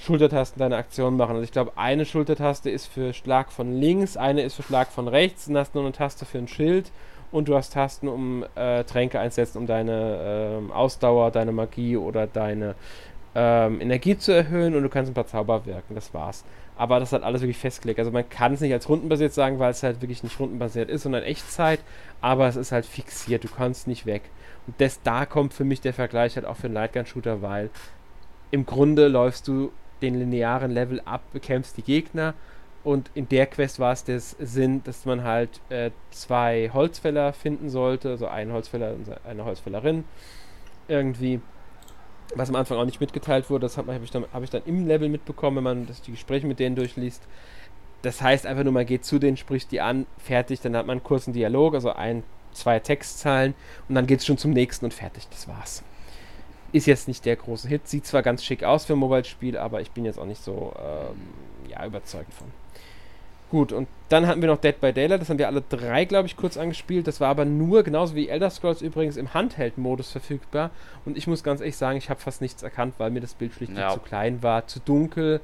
Schultertasten 0.00 0.58
deine 0.58 0.76
Aktion 0.76 1.16
machen. 1.16 1.32
Also 1.32 1.42
ich 1.42 1.52
glaube, 1.52 1.72
eine 1.76 2.04
Schultertaste 2.04 2.70
ist 2.70 2.86
für 2.86 3.12
Schlag 3.12 3.52
von 3.52 3.72
links, 3.72 4.16
eine 4.16 4.42
ist 4.42 4.54
für 4.54 4.62
Schlag 4.62 4.88
von 4.88 5.08
rechts, 5.08 5.46
dann 5.46 5.58
hast 5.58 5.74
du 5.74 5.78
noch 5.78 5.86
eine 5.86 5.92
Taste 5.92 6.24
für 6.24 6.38
ein 6.38 6.48
Schild 6.48 6.90
und 7.30 7.48
du 7.48 7.54
hast 7.54 7.74
Tasten, 7.74 8.08
um 8.08 8.44
äh, 8.54 8.84
Tränke 8.84 9.20
einzusetzen, 9.20 9.58
um 9.58 9.66
deine 9.66 10.62
äh, 10.70 10.72
Ausdauer, 10.72 11.30
deine 11.30 11.52
Magie 11.52 11.96
oder 11.96 12.26
deine 12.26 12.74
ähm, 13.34 13.80
Energie 13.80 14.16
zu 14.16 14.32
erhöhen 14.32 14.74
und 14.74 14.82
du 14.82 14.88
kannst 14.88 15.10
ein 15.10 15.14
paar 15.14 15.26
Zauber 15.26 15.66
wirken. 15.66 15.94
Das 15.94 16.14
war's. 16.14 16.44
Aber 16.76 16.98
das 16.98 17.12
hat 17.12 17.22
alles 17.22 17.42
wirklich 17.42 17.58
festgelegt. 17.58 17.98
Also 17.98 18.10
man 18.10 18.26
kann 18.28 18.54
es 18.54 18.62
nicht 18.62 18.72
als 18.72 18.88
rundenbasiert 18.88 19.34
sagen, 19.34 19.58
weil 19.58 19.70
es 19.70 19.82
halt 19.82 20.00
wirklich 20.00 20.22
nicht 20.22 20.40
rundenbasiert 20.40 20.88
ist, 20.88 21.02
sondern 21.02 21.24
Echtzeit, 21.24 21.80
aber 22.22 22.48
es 22.48 22.56
ist 22.56 22.72
halt 22.72 22.86
fixiert. 22.86 23.44
Du 23.44 23.48
kannst 23.48 23.86
nicht 23.86 24.06
weg. 24.06 24.22
Und 24.66 24.80
das, 24.80 25.02
da 25.02 25.26
kommt 25.26 25.52
für 25.52 25.64
mich 25.64 25.82
der 25.82 25.92
Vergleich 25.92 26.36
halt 26.36 26.46
auch 26.46 26.56
für 26.56 26.68
einen 26.68 26.74
Lightgun-Shooter, 26.74 27.42
weil 27.42 27.68
im 28.50 28.64
Grunde 28.64 29.08
läufst 29.08 29.46
du 29.46 29.70
den 30.02 30.18
linearen 30.18 30.70
Level 30.70 31.00
ab, 31.04 31.22
bekämpfst 31.32 31.76
die 31.76 31.82
Gegner 31.82 32.34
und 32.82 33.10
in 33.14 33.28
der 33.28 33.46
Quest 33.46 33.78
war 33.78 33.92
es 33.92 34.04
der 34.04 34.20
Sinn, 34.20 34.82
dass 34.84 35.04
man 35.04 35.22
halt 35.22 35.60
äh, 35.68 35.90
zwei 36.10 36.70
Holzfäller 36.72 37.32
finden 37.32 37.68
sollte, 37.68 38.08
also 38.08 38.26
einen 38.26 38.52
Holzfäller 38.52 38.94
und 38.94 39.06
eine 39.26 39.44
Holzfällerin 39.44 40.04
irgendwie. 40.88 41.40
Was 42.34 42.48
am 42.48 42.54
Anfang 42.54 42.78
auch 42.78 42.84
nicht 42.84 43.00
mitgeteilt 43.00 43.50
wurde, 43.50 43.62
das 43.62 43.76
habe 43.76 43.92
hab 43.92 44.02
ich, 44.02 44.10
dann, 44.10 44.24
hab 44.32 44.42
ich 44.42 44.50
dann 44.50 44.62
im 44.64 44.86
Level 44.86 45.08
mitbekommen, 45.08 45.58
wenn 45.58 45.64
man 45.64 45.86
das, 45.86 46.00
die 46.00 46.12
Gespräche 46.12 46.46
mit 46.46 46.60
denen 46.60 46.76
durchliest. 46.76 47.22
Das 48.02 48.22
heißt 48.22 48.46
einfach 48.46 48.62
nur, 48.62 48.72
man 48.72 48.86
geht 48.86 49.04
zu 49.04 49.18
denen, 49.18 49.36
spricht 49.36 49.72
die 49.72 49.80
an, 49.80 50.06
fertig, 50.16 50.60
dann 50.60 50.76
hat 50.76 50.86
man 50.86 50.98
einen 50.98 51.04
kurzen 51.04 51.32
Dialog, 51.32 51.74
also 51.74 51.92
ein, 51.92 52.22
zwei 52.52 52.78
Textzahlen 52.78 53.54
und 53.88 53.94
dann 53.96 54.06
geht 54.06 54.20
es 54.20 54.26
schon 54.26 54.38
zum 54.38 54.52
nächsten 54.52 54.86
und 54.86 54.94
fertig, 54.94 55.28
das 55.28 55.48
war's. 55.48 55.82
Ist 56.72 56.86
jetzt 56.86 57.08
nicht 57.08 57.24
der 57.24 57.36
große 57.36 57.68
Hit, 57.68 57.88
sieht 57.88 58.06
zwar 58.06 58.22
ganz 58.22 58.44
schick 58.44 58.62
aus 58.64 58.84
für 58.84 58.92
ein 58.92 58.98
Mobile-Spiel, 58.98 59.58
aber 59.58 59.80
ich 59.80 59.90
bin 59.90 60.04
jetzt 60.04 60.18
auch 60.18 60.26
nicht 60.26 60.42
so 60.42 60.72
ähm, 60.78 61.68
ja, 61.68 61.84
überzeugt 61.84 62.32
von. 62.32 62.46
Gut, 63.50 63.72
und 63.72 63.88
dann 64.08 64.28
hatten 64.28 64.40
wir 64.40 64.48
noch 64.48 64.60
Dead 64.60 64.80
by 64.80 64.92
Daylight, 64.92 65.20
das 65.20 65.28
haben 65.28 65.38
wir 65.38 65.48
alle 65.48 65.62
drei, 65.68 66.04
glaube 66.04 66.26
ich, 66.26 66.36
kurz 66.36 66.56
angespielt. 66.56 67.08
Das 67.08 67.20
war 67.20 67.28
aber 67.28 67.44
nur, 67.44 67.82
genauso 67.82 68.14
wie 68.14 68.28
Elder 68.28 68.48
Scrolls 68.48 68.80
übrigens, 68.80 69.16
im 69.16 69.34
Handheld-Modus 69.34 70.12
verfügbar. 70.12 70.70
Und 71.04 71.18
ich 71.18 71.26
muss 71.26 71.42
ganz 71.42 71.60
ehrlich 71.60 71.76
sagen, 71.76 71.98
ich 71.98 72.10
habe 72.10 72.20
fast 72.20 72.40
nichts 72.40 72.62
erkannt, 72.62 72.94
weil 72.98 73.10
mir 73.10 73.20
das 73.20 73.34
Bild 73.34 73.52
schlicht 73.52 73.76
ja. 73.76 73.90
zu 73.90 73.98
klein 73.98 74.44
war, 74.44 74.68
zu 74.68 74.78
dunkel. 74.78 75.40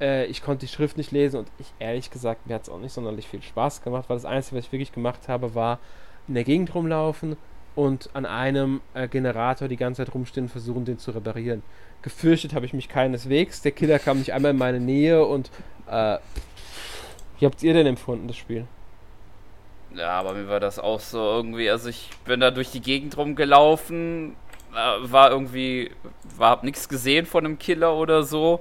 Äh, 0.00 0.26
ich 0.26 0.42
konnte 0.44 0.66
die 0.66 0.72
Schrift 0.72 0.96
nicht 0.96 1.10
lesen 1.10 1.40
und 1.40 1.48
ich, 1.58 1.72
ehrlich 1.80 2.12
gesagt, 2.12 2.46
mir 2.46 2.54
hat 2.54 2.62
es 2.62 2.68
auch 2.68 2.78
nicht 2.78 2.92
sonderlich 2.92 3.26
viel 3.26 3.42
Spaß 3.42 3.82
gemacht, 3.82 4.04
weil 4.08 4.16
das 4.16 4.24
Einzige, 4.24 4.56
was 4.58 4.66
ich 4.66 4.72
wirklich 4.72 4.92
gemacht 4.92 5.26
habe, 5.26 5.56
war 5.56 5.80
in 6.28 6.34
der 6.34 6.44
Gegend 6.44 6.72
rumlaufen 6.72 7.36
und 7.80 8.10
an 8.12 8.26
einem 8.26 8.82
äh, 8.92 9.08
Generator 9.08 9.66
die 9.66 9.78
ganze 9.78 10.04
Zeit 10.04 10.14
rumstehen 10.14 10.44
und 10.44 10.50
versuchen, 10.50 10.84
den 10.84 10.98
zu 10.98 11.12
reparieren. 11.12 11.62
Gefürchtet 12.02 12.52
habe 12.52 12.66
ich 12.66 12.74
mich 12.74 12.90
keineswegs. 12.90 13.62
Der 13.62 13.72
Killer 13.72 13.98
kam 13.98 14.18
nicht 14.18 14.34
einmal 14.34 14.50
in 14.50 14.58
meine 14.58 14.80
Nähe 14.80 15.24
und 15.24 15.50
äh, 15.90 16.18
wie 17.38 17.46
habt 17.46 17.62
ihr 17.62 17.72
denn 17.72 17.86
empfunden, 17.86 18.28
das 18.28 18.36
Spiel? 18.36 18.66
Ja, 19.94 20.10
aber 20.10 20.34
mir 20.34 20.46
war 20.46 20.60
das 20.60 20.78
auch 20.78 21.00
so 21.00 21.18
irgendwie, 21.18 21.70
also 21.70 21.88
ich 21.88 22.10
bin 22.26 22.40
da 22.40 22.50
durch 22.50 22.70
die 22.70 22.82
Gegend 22.82 23.16
rumgelaufen, 23.16 24.36
äh, 24.72 25.10
war 25.10 25.30
irgendwie, 25.30 25.90
war, 26.36 26.50
hab 26.50 26.64
nichts 26.64 26.86
gesehen 26.86 27.24
von 27.24 27.46
einem 27.46 27.58
Killer 27.58 27.96
oder 27.96 28.24
so. 28.24 28.60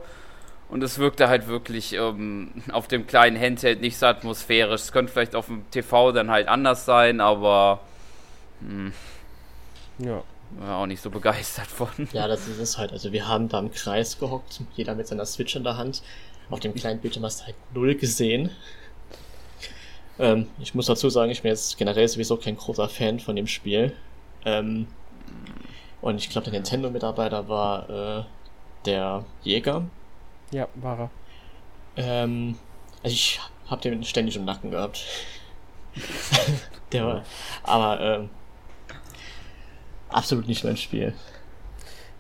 Und 0.70 0.82
es 0.82 0.98
wirkte 0.98 1.28
halt 1.28 1.48
wirklich 1.48 1.94
ähm, 1.94 2.52
auf 2.72 2.88
dem 2.88 3.06
kleinen 3.06 3.38
Handheld 3.38 3.82
nicht 3.82 3.98
so 3.98 4.06
atmosphärisch. 4.06 4.82
Es 4.82 4.92
könnte 4.94 5.12
vielleicht 5.12 5.36
auf 5.36 5.48
dem 5.48 5.70
TV 5.72 6.14
dann 6.14 6.32
halt 6.32 6.48
anders 6.48 6.86
sein, 6.86 7.20
aber 7.20 7.82
hm, 8.60 8.94
Ja. 10.00 10.24
war 10.60 10.78
auch 10.78 10.86
nicht 10.86 11.02
so 11.02 11.10
begeistert 11.10 11.68
von. 11.68 11.90
Ja, 12.14 12.28
das 12.28 12.48
ist 12.48 12.60
es 12.60 12.78
halt. 12.78 12.92
Also 12.92 13.12
wir 13.12 13.28
haben 13.28 13.50
da 13.50 13.60
im 13.60 13.72
Kreis 13.72 14.18
gehockt, 14.20 14.62
jeder 14.76 14.96
mit 14.96 15.08
seiner 15.08 15.26
Switch 15.26 15.56
in 15.56 15.64
der 15.64 15.78
Hand. 15.78 16.02
Auf 16.50 16.60
dem 16.60 16.74
kleinen 16.74 17.00
Bildschirm 17.00 17.24
hast 17.26 17.42
du 17.42 17.46
halt 17.46 17.56
null 17.74 17.96
gesehen. 17.96 18.50
Ähm, 20.18 20.48
ich 20.60 20.74
muss 20.76 20.88
dazu 20.88 21.10
sagen, 21.10 21.32
ich 21.32 21.44
bin 21.44 21.50
jetzt 21.50 21.78
generell 21.78 22.08
sowieso 22.08 22.38
kein 22.38 22.58
großer 22.58 22.90
Fan 22.90 23.20
von 23.20 23.36
dem 23.36 23.48
Spiel. 23.48 23.94
Ähm, 24.46 24.88
und 26.02 26.18
ich 26.18 26.30
glaube, 26.30 26.46
der 26.46 26.54
Nintendo-Mitarbeiter 26.54 27.48
war 27.48 27.90
äh, 27.90 28.24
der 28.86 29.26
Jäger. 29.44 29.86
Ja, 30.52 30.68
war 30.76 31.00
er. 31.00 31.10
Ähm, 31.98 32.58
also 33.04 33.14
ich 33.14 33.40
hab 33.70 33.82
den 33.82 34.04
ständig 34.04 34.36
im 34.36 34.46
Nacken 34.46 34.72
gehabt. 34.72 35.06
der 36.92 37.06
war, 37.06 37.24
aber 37.64 38.00
ähm, 38.00 38.30
absolut 40.10 40.48
nicht 40.48 40.64
mein 40.64 40.78
Spiel. 40.78 41.14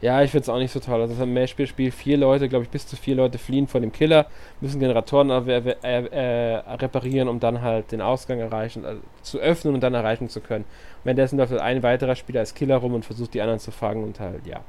Ja, 0.02 0.22
ich 0.24 0.32
finde 0.32 0.44
es 0.44 0.50
auch 0.50 0.58
nicht 0.60 0.72
so 0.72 0.80
toll. 0.80 1.02
Also 1.02 1.22
im 1.22 1.34
Mehrspielspiel 1.34 1.92
vier 1.92 2.16
Leute, 2.16 2.48
glaube 2.48 2.64
ich, 2.64 2.70
bis 2.70 2.88
zu 2.88 2.96
vier 2.96 3.16
Leute 3.16 3.38
fliehen 3.38 3.68
vor 3.68 3.82
dem 3.82 3.92
Killer, 3.92 4.28
müssen 4.62 4.80
Generatoren 4.80 5.30
äh, 5.30 5.58
äh, 5.84 6.06
äh, 6.06 6.56
reparieren, 6.76 7.28
um 7.28 7.42
dann 7.42 7.62
halt 7.62 7.92
den 7.92 8.00
Ausgang 8.00 8.40
erreichen, 8.40 8.86
also 8.86 9.02
zu 9.24 9.40
öffnen 9.40 9.74
und 9.74 9.82
dann 9.82 9.94
erreichen 9.94 10.30
zu 10.30 10.40
können. 10.40 10.64
Und 10.64 11.06
währenddessen 11.06 11.38
läuft 11.38 11.52
halt 11.52 11.62
ein 11.62 11.84
weiterer 11.84 12.16
Spieler 12.16 12.40
als 12.40 12.54
Killer 12.56 12.78
rum 12.78 12.94
und 12.94 13.04
versucht 13.04 13.34
die 13.34 13.42
anderen 13.42 13.60
zu 13.60 13.72
fangen 13.72 14.06
und 14.06 14.22
halt, 14.22 14.48
ja. 14.48 14.62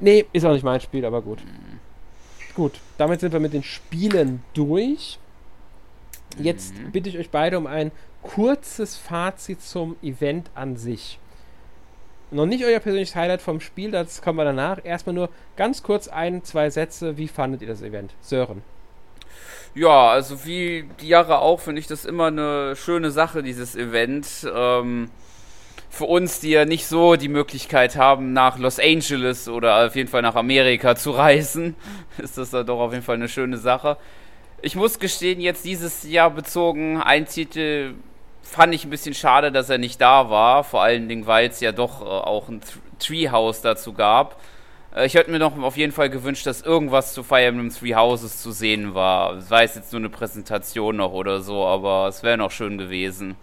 Nee, 0.00 0.24
ist 0.32 0.46
auch 0.46 0.52
nicht 0.54 0.64
mein 0.64 0.80
Spiel, 0.80 1.04
aber 1.04 1.20
gut. 1.20 1.40
Gut, 2.54 2.80
damit 2.96 3.20
sind 3.20 3.32
wir 3.32 3.40
mit 3.40 3.52
den 3.52 3.62
Spielen 3.62 4.42
durch. 4.54 5.18
Jetzt 6.38 6.74
Mhm. 6.78 6.92
bitte 6.92 7.10
ich 7.10 7.18
euch 7.18 7.30
beide 7.30 7.58
um 7.58 7.66
ein 7.66 7.92
kurzes 8.22 8.96
Fazit 8.96 9.60
zum 9.60 9.96
Event 10.02 10.50
an 10.54 10.76
sich. 10.78 11.18
Noch 12.34 12.46
nicht 12.46 12.64
euer 12.64 12.80
persönliches 12.80 13.14
Highlight 13.14 13.40
vom 13.40 13.60
Spiel, 13.60 13.92
das 13.92 14.20
kommen 14.20 14.38
wir 14.38 14.44
danach. 14.44 14.84
Erstmal 14.84 15.14
nur 15.14 15.28
ganz 15.54 15.84
kurz 15.84 16.08
ein, 16.08 16.42
zwei 16.42 16.68
Sätze. 16.68 17.16
Wie 17.16 17.28
fandet 17.28 17.62
ihr 17.62 17.68
das 17.68 17.80
Event? 17.80 18.12
Sören. 18.20 18.64
Ja, 19.76 20.08
also 20.08 20.44
wie 20.44 20.84
die 21.00 21.06
Jahre 21.06 21.38
auch, 21.38 21.60
finde 21.60 21.78
ich 21.78 21.86
das 21.86 22.04
immer 22.04 22.26
eine 22.26 22.74
schöne 22.74 23.12
Sache, 23.12 23.44
dieses 23.44 23.76
Event. 23.76 24.26
Ähm, 24.52 25.10
für 25.90 26.06
uns, 26.06 26.40
die 26.40 26.50
ja 26.50 26.64
nicht 26.64 26.88
so 26.88 27.14
die 27.14 27.28
Möglichkeit 27.28 27.94
haben, 27.94 28.32
nach 28.32 28.58
Los 28.58 28.80
Angeles 28.80 29.48
oder 29.48 29.86
auf 29.86 29.94
jeden 29.94 30.08
Fall 30.08 30.22
nach 30.22 30.34
Amerika 30.34 30.96
zu 30.96 31.12
reisen, 31.12 31.76
ist 32.18 32.36
das 32.36 32.50
dann 32.50 32.66
doch 32.66 32.80
auf 32.80 32.92
jeden 32.92 33.04
Fall 33.04 33.14
eine 33.14 33.28
schöne 33.28 33.58
Sache. 33.58 33.96
Ich 34.60 34.74
muss 34.74 34.98
gestehen, 34.98 35.40
jetzt 35.40 35.64
dieses 35.64 36.02
Jahr 36.02 36.30
bezogen, 36.30 37.00
ein 37.00 37.26
Titel 37.26 37.94
fand 38.44 38.74
ich 38.74 38.84
ein 38.84 38.90
bisschen 38.90 39.14
schade, 39.14 39.50
dass 39.50 39.68
er 39.70 39.78
nicht 39.78 40.00
da 40.00 40.30
war. 40.30 40.64
Vor 40.64 40.82
allen 40.82 41.08
Dingen, 41.08 41.26
weil 41.26 41.48
es 41.48 41.60
ja 41.60 41.72
doch 41.72 42.00
äh, 42.02 42.04
auch 42.04 42.48
ein 42.48 42.60
Treehouse 42.98 43.60
dazu 43.62 43.92
gab. 43.92 44.40
Äh, 44.94 45.06
Ich 45.06 45.14
hätte 45.14 45.30
mir 45.30 45.38
noch 45.38 45.58
auf 45.60 45.76
jeden 45.76 45.92
Fall 45.92 46.10
gewünscht, 46.10 46.46
dass 46.46 46.60
irgendwas 46.62 47.12
zu 47.14 47.22
Fire 47.22 47.42
Emblem 47.44 47.70
Three 47.70 47.94
Houses 47.94 48.40
zu 48.42 48.52
sehen 48.52 48.94
war. 48.94 49.40
Sei 49.40 49.64
es 49.64 49.74
jetzt 49.74 49.92
nur 49.92 50.00
eine 50.00 50.08
Präsentation 50.10 50.96
noch 50.96 51.12
oder 51.12 51.40
so, 51.40 51.64
aber 51.66 52.06
es 52.08 52.22
wäre 52.22 52.38
noch 52.38 52.50
schön 52.50 52.78
gewesen. 52.78 53.36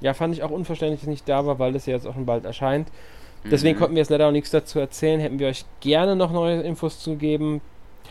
Ja, 0.00 0.12
fand 0.12 0.34
ich 0.34 0.42
auch 0.42 0.50
unverständlich, 0.50 1.00
dass 1.00 1.04
es 1.06 1.10
nicht 1.10 1.28
da 1.28 1.46
war, 1.46 1.58
weil 1.58 1.74
es 1.74 1.86
ja 1.86 1.94
jetzt 1.94 2.06
auch 2.06 2.12
schon 2.14 2.26
bald 2.26 2.44
erscheint. 2.44 2.88
Deswegen 3.44 3.76
Mhm. 3.76 3.80
konnten 3.80 3.94
wir 3.94 4.00
jetzt 4.02 4.10
leider 4.10 4.26
auch 4.28 4.32
nichts 4.32 4.50
dazu 4.50 4.78
erzählen. 4.78 5.20
Hätten 5.20 5.38
wir 5.38 5.46
euch 5.48 5.64
gerne 5.80 6.16
noch 6.16 6.32
neue 6.32 6.60
Infos 6.62 6.98
zu 6.98 7.14
geben. 7.16 7.60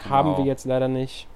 Haben 0.09 0.29
Genau. 0.31 0.37
wir 0.39 0.45
jetzt 0.45 0.65
leider 0.65 0.87
nicht. 0.87 1.27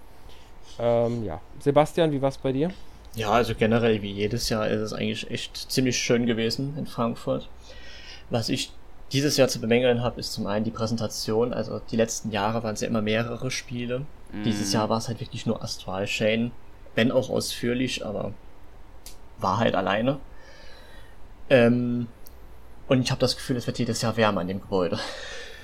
Ähm, 0.79 1.23
ja. 1.25 1.39
Sebastian, 1.59 2.11
wie 2.11 2.21
war 2.21 2.29
es 2.29 2.37
bei 2.37 2.51
dir? 2.53 2.71
Ja, 3.19 3.31
also 3.31 3.53
generell 3.53 4.01
wie 4.01 4.11
jedes 4.13 4.47
Jahr 4.47 4.69
ist 4.69 4.79
es 4.79 4.93
eigentlich 4.93 5.29
echt 5.29 5.57
ziemlich 5.69 5.97
schön 5.97 6.25
gewesen 6.25 6.75
in 6.77 6.87
Frankfurt. 6.87 7.49
Was 8.29 8.47
ich 8.47 8.71
dieses 9.11 9.35
Jahr 9.35 9.49
zu 9.49 9.59
bemängeln 9.59 10.01
habe, 10.01 10.21
ist 10.21 10.31
zum 10.31 10.47
einen 10.47 10.63
die 10.63 10.71
Präsentation. 10.71 11.53
Also 11.53 11.81
die 11.91 11.97
letzten 11.97 12.31
Jahre 12.31 12.63
waren 12.63 12.75
es 12.75 12.81
ja 12.81 12.87
immer 12.87 13.01
mehrere 13.01 13.51
Spiele. 13.51 14.05
Dieses 14.45 14.69
Mhm. 14.69 14.73
Jahr 14.73 14.89
war 14.89 14.99
es 14.99 15.09
halt 15.09 15.19
wirklich 15.19 15.45
nur 15.45 15.61
Astral 15.61 16.05
Chain. 16.05 16.51
Wenn 16.95 17.11
auch 17.11 17.29
ausführlich, 17.29 18.05
aber 18.05 18.31
war 19.37 19.57
halt 19.57 19.75
alleine. 19.75 20.17
Ähm, 21.49 22.07
und 22.87 23.01
ich 23.01 23.11
habe 23.11 23.19
das 23.19 23.35
Gefühl, 23.35 23.57
es 23.57 23.67
wird 23.67 23.79
jedes 23.79 24.01
Jahr 24.01 24.15
wärmer 24.15 24.41
in 24.41 24.47
dem 24.47 24.61
Gebäude. 24.61 24.97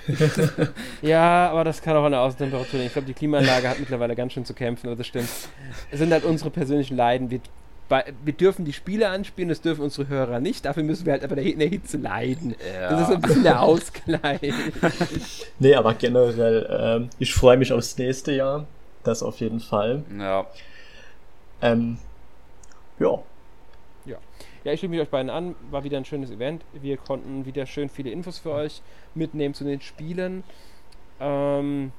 Ja, 1.02 1.50
aber 1.50 1.64
das 1.64 1.82
kann 1.82 1.96
auch 1.96 2.04
an 2.04 2.12
der 2.12 2.22
Außentemperatur 2.22 2.74
liegen. 2.74 2.88
Ich 2.88 2.94
glaube, 2.94 3.08
die 3.08 3.14
Klimaanlage 3.14 3.70
hat 3.70 3.80
mittlerweile 3.80 4.16
ganz 4.16 4.34
schön 4.34 4.46
zu 4.46 4.54
kämpfen, 4.54 4.88
aber 4.88 4.96
das 4.96 5.08
stimmt. 5.08 5.30
Es 5.92 6.00
sind 6.00 6.12
halt 6.12 6.24
unsere 6.24 6.50
persönlichen 6.50 6.96
Leiden. 6.96 7.30
Wir, 7.30 7.40
bei, 7.88 8.06
wir 8.24 8.34
dürfen 8.34 8.66
die 8.66 8.74
Spiele 8.74 9.10
anspielen, 9.10 9.50
das 9.50 9.62
dürfen 9.62 9.84
unsere 9.84 10.08
Hörer 10.08 10.40
nicht. 10.40 10.66
Dafür 10.66 10.84
müssen 10.84 11.06
wir 11.06 11.14
halt 11.14 11.24
einfach 11.24 11.38
in 11.38 11.60
der 11.60 11.70
Hitze 11.70 11.98
leiden. 11.98 12.56
Das 12.90 13.02
ist 13.02 13.16
ein 13.16 13.22
bisschen 13.22 13.44
der 13.44 13.62
Ausgleich. 13.62 14.42
Nee, 15.60 15.76
aber 15.76 15.94
generell, 15.94 16.68
ähm, 16.70 17.10
ich 17.20 17.34
freue 17.34 17.58
mich 17.58 17.72
aufs 17.72 17.98
nächste 17.98 18.32
Jahr. 18.32 18.66
Das 19.04 19.22
auf 19.22 19.40
jeden 19.40 19.60
Fall. 19.60 20.04
Ja. 20.18 20.46
Ähm, 21.62 21.98
ja. 23.00 23.20
Ja, 24.66 24.74
ich 24.74 24.80
schließe 24.80 24.90
mich 24.90 25.00
euch 25.00 25.10
beiden 25.10 25.30
an. 25.30 25.56
War 25.72 25.84
wieder 25.84 25.98
ein 25.98 26.06
schönes 26.06 26.32
Event. 26.32 26.64
Wir 26.74 26.98
konnten 26.98 27.46
wieder 27.46 27.66
schön 27.68 27.88
viele 27.88 28.10
Infos 28.10 28.40
für 28.40 28.52
euch 28.52 28.82
mitnehmen 29.14 29.54
zu 29.54 29.64
den 29.64 29.80
Spielen. 29.80 30.44
Ähm, 31.20 31.92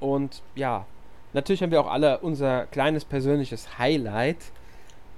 und 0.00 0.42
ja, 0.54 0.86
natürlich 1.34 1.62
haben 1.62 1.70
wir 1.70 1.80
auch 1.82 1.90
alle 1.90 2.18
unser 2.20 2.64
kleines 2.66 3.04
persönliches 3.04 3.78
Highlight. 3.78 4.38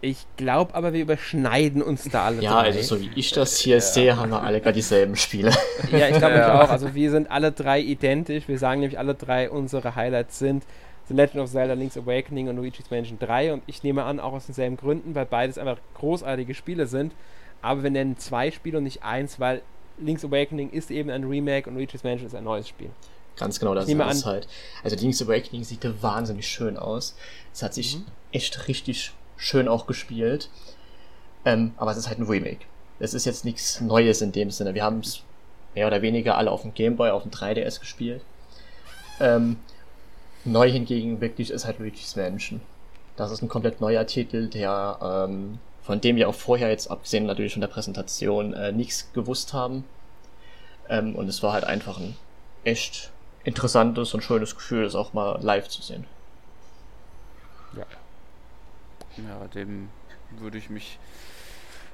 Ich 0.00 0.26
glaube 0.36 0.74
aber, 0.74 0.92
wir 0.92 1.00
überschneiden 1.02 1.80
uns 1.80 2.02
da 2.10 2.24
alle. 2.24 2.42
Ja, 2.42 2.54
drei. 2.54 2.66
also 2.66 2.96
so 2.96 3.00
wie 3.00 3.10
ich 3.14 3.30
das 3.30 3.56
hier 3.58 3.80
sehe, 3.80 4.16
haben 4.16 4.30
wir 4.32 4.42
alle 4.42 4.60
gerade 4.60 4.74
dieselben 4.74 5.14
Spiele. 5.14 5.52
Ja, 5.92 6.08
ich 6.08 6.18
glaube 6.18 6.34
Ja. 6.38 6.56
ich 6.56 6.60
auch. 6.64 6.70
Also 6.70 6.92
wir 6.96 7.12
sind 7.12 7.30
alle 7.30 7.52
drei 7.52 7.78
identisch. 7.80 8.48
Wir 8.48 8.58
sagen 8.58 8.80
nämlich 8.80 8.98
alle 8.98 9.14
drei, 9.14 9.48
unsere 9.48 9.94
Highlights 9.94 10.40
sind 10.40 10.64
The 11.08 11.14
Legend 11.14 11.40
of 11.42 11.50
Zelda 11.50 11.74
Link's 11.74 11.96
Awakening 11.96 12.48
und 12.48 12.56
Luigi's 12.56 12.90
Mansion 12.90 13.18
3 13.18 13.52
und 13.54 13.62
ich 13.66 13.82
nehme 13.82 14.04
an, 14.04 14.20
auch 14.20 14.32
aus 14.32 14.46
denselben 14.46 14.76
Gründen, 14.76 15.14
weil 15.14 15.26
beides 15.26 15.58
einfach 15.58 15.78
großartige 15.94 16.54
Spiele 16.54 16.86
sind. 16.86 17.12
Aber 17.60 17.82
wir 17.82 17.90
nennen 17.90 18.16
zwei 18.18 18.50
Spiele 18.50 18.78
und 18.78 18.84
nicht 18.84 19.02
eins, 19.02 19.38
weil 19.40 19.62
Link's 19.98 20.24
Awakening 20.24 20.70
ist 20.70 20.90
eben 20.90 21.10
ein 21.10 21.24
Remake 21.24 21.68
und 21.68 21.76
Luigi's 21.76 22.02
Mansion 22.04 22.26
ist 22.26 22.34
ein 22.34 22.44
neues 22.44 22.68
Spiel. 22.68 22.90
Ganz 23.36 23.58
genau, 23.58 23.74
das 23.74 23.88
ist 23.88 23.94
es 23.94 24.00
an- 24.24 24.30
halt. 24.32 24.48
Also 24.84 24.96
Link's 24.96 25.20
Awakening 25.22 25.64
sieht 25.64 25.84
wahnsinnig 26.02 26.46
schön 26.46 26.76
aus. 26.76 27.16
Es 27.52 27.62
hat 27.62 27.74
sich 27.74 27.96
Mhm. 27.96 28.04
echt 28.32 28.68
richtig 28.68 29.12
schön 29.36 29.68
auch 29.68 29.86
gespielt. 29.86 30.50
Ähm, 31.44 31.72
aber 31.76 31.90
es 31.90 31.96
ist 31.96 32.08
halt 32.08 32.18
ein 32.20 32.26
Remake. 32.26 32.60
Es 33.00 33.14
ist 33.14 33.24
jetzt 33.24 33.44
nichts 33.44 33.80
Neues 33.80 34.20
in 34.22 34.30
dem 34.32 34.50
Sinne. 34.52 34.74
Wir 34.74 34.84
haben 34.84 35.00
es 35.00 35.22
mehr 35.74 35.86
oder 35.88 36.00
weniger 36.02 36.36
alle 36.38 36.50
auf 36.50 36.62
dem 36.62 36.72
Game 36.74 36.94
Boy, 36.96 37.10
auf 37.10 37.22
dem 37.22 37.32
3DS 37.32 37.80
gespielt. 37.80 38.22
Ähm, 39.20 39.56
neu 40.44 40.70
hingegen 40.70 41.20
wirklich 41.20 41.50
ist 41.50 41.64
halt 41.64 41.78
Luigi's 41.78 42.16
Mansion. 42.16 42.60
Das 43.16 43.30
ist 43.30 43.42
ein 43.42 43.48
komplett 43.48 43.80
neuer 43.80 44.06
Titel, 44.06 44.48
der 44.48 45.26
ähm, 45.28 45.58
von 45.82 46.00
dem 46.00 46.16
wir 46.16 46.28
auch 46.28 46.34
vorher 46.34 46.70
jetzt, 46.70 46.90
abgesehen 46.90 47.26
natürlich 47.26 47.52
von 47.52 47.60
der 47.60 47.68
Präsentation, 47.68 48.54
äh, 48.54 48.72
nichts 48.72 49.12
gewusst 49.12 49.52
haben. 49.52 49.84
Ähm, 50.88 51.16
und 51.16 51.28
es 51.28 51.42
war 51.42 51.52
halt 51.52 51.64
einfach 51.64 51.98
ein 51.98 52.16
echt 52.64 53.10
interessantes 53.44 54.14
und 54.14 54.22
schönes 54.22 54.54
Gefühl, 54.54 54.84
es 54.84 54.94
auch 54.94 55.12
mal 55.12 55.40
live 55.42 55.68
zu 55.68 55.82
sehen. 55.82 56.06
Ja, 59.16 59.46
dem 59.54 59.88
würde 60.38 60.56
ich 60.56 60.70
mich 60.70 60.98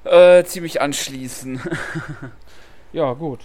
äh, 0.03 0.43
ziemlich 0.43 0.81
anschließen. 0.81 1.61
Ja, 2.91 3.13
gut. 3.13 3.41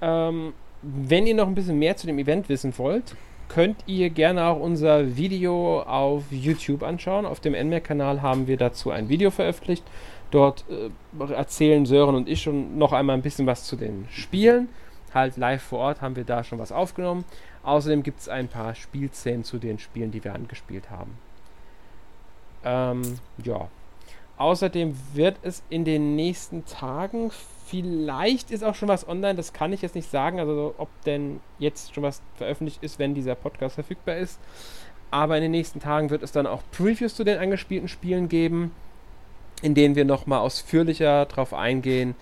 Ähm, 0.00 0.52
wenn 0.82 1.24
ihr 1.24 1.36
noch 1.36 1.46
ein 1.46 1.54
bisschen 1.54 1.78
mehr 1.78 1.96
zu 1.96 2.08
dem 2.08 2.18
Event 2.18 2.48
wissen 2.48 2.76
wollt, 2.76 3.14
könnt 3.50 3.82
ihr 3.86 4.10
gerne 4.10 4.44
auch 4.44 4.60
unser 4.60 5.16
Video 5.16 5.82
auf 5.82 6.24
YouTube 6.30 6.82
anschauen. 6.82 7.26
Auf 7.26 7.40
dem 7.40 7.52
NMAC-Kanal 7.52 8.22
haben 8.22 8.46
wir 8.46 8.56
dazu 8.56 8.90
ein 8.90 9.08
Video 9.08 9.30
veröffentlicht. 9.30 9.84
Dort 10.30 10.64
äh, 10.70 11.32
erzählen 11.32 11.84
Sören 11.84 12.14
und 12.14 12.28
ich 12.28 12.42
schon 12.42 12.78
noch 12.78 12.92
einmal 12.92 13.16
ein 13.16 13.22
bisschen 13.22 13.46
was 13.46 13.64
zu 13.64 13.74
den 13.74 14.06
Spielen. 14.10 14.68
Halt 15.12 15.36
live 15.36 15.62
vor 15.62 15.80
Ort 15.80 16.00
haben 16.00 16.14
wir 16.14 16.22
da 16.22 16.44
schon 16.44 16.60
was 16.60 16.70
aufgenommen. 16.70 17.24
Außerdem 17.64 18.04
gibt 18.04 18.20
es 18.20 18.28
ein 18.28 18.46
paar 18.46 18.76
Spielszenen 18.76 19.42
zu 19.42 19.58
den 19.58 19.80
Spielen, 19.80 20.12
die 20.12 20.22
wir 20.22 20.32
angespielt 20.32 20.88
haben. 20.88 21.18
Ähm, 22.64 23.18
ja. 23.44 23.68
Außerdem 24.40 24.96
wird 25.12 25.36
es 25.42 25.62
in 25.68 25.84
den 25.84 26.16
nächsten 26.16 26.64
Tagen, 26.64 27.30
vielleicht 27.66 28.50
ist 28.50 28.64
auch 28.64 28.74
schon 28.74 28.88
was 28.88 29.06
online, 29.06 29.34
das 29.34 29.52
kann 29.52 29.70
ich 29.74 29.82
jetzt 29.82 29.94
nicht 29.94 30.10
sagen, 30.10 30.40
also 30.40 30.74
ob 30.78 30.88
denn 31.04 31.40
jetzt 31.58 31.94
schon 31.94 32.02
was 32.02 32.22
veröffentlicht 32.36 32.82
ist, 32.82 32.98
wenn 32.98 33.14
dieser 33.14 33.34
Podcast 33.34 33.74
verfügbar 33.74 34.16
ist. 34.16 34.40
Aber 35.10 35.36
in 35.36 35.42
den 35.42 35.50
nächsten 35.50 35.78
Tagen 35.78 36.08
wird 36.08 36.22
es 36.22 36.32
dann 36.32 36.46
auch 36.46 36.62
Previews 36.72 37.14
zu 37.14 37.22
den 37.22 37.36
angespielten 37.38 37.88
Spielen 37.88 38.28
geben. 38.30 38.72
in 39.62 39.74
denen 39.74 39.94
wir 39.94 40.06
nochmal 40.06 40.38
ausführlicher 40.40 41.26
darauf 41.26 41.52
eingehen, 41.52 42.14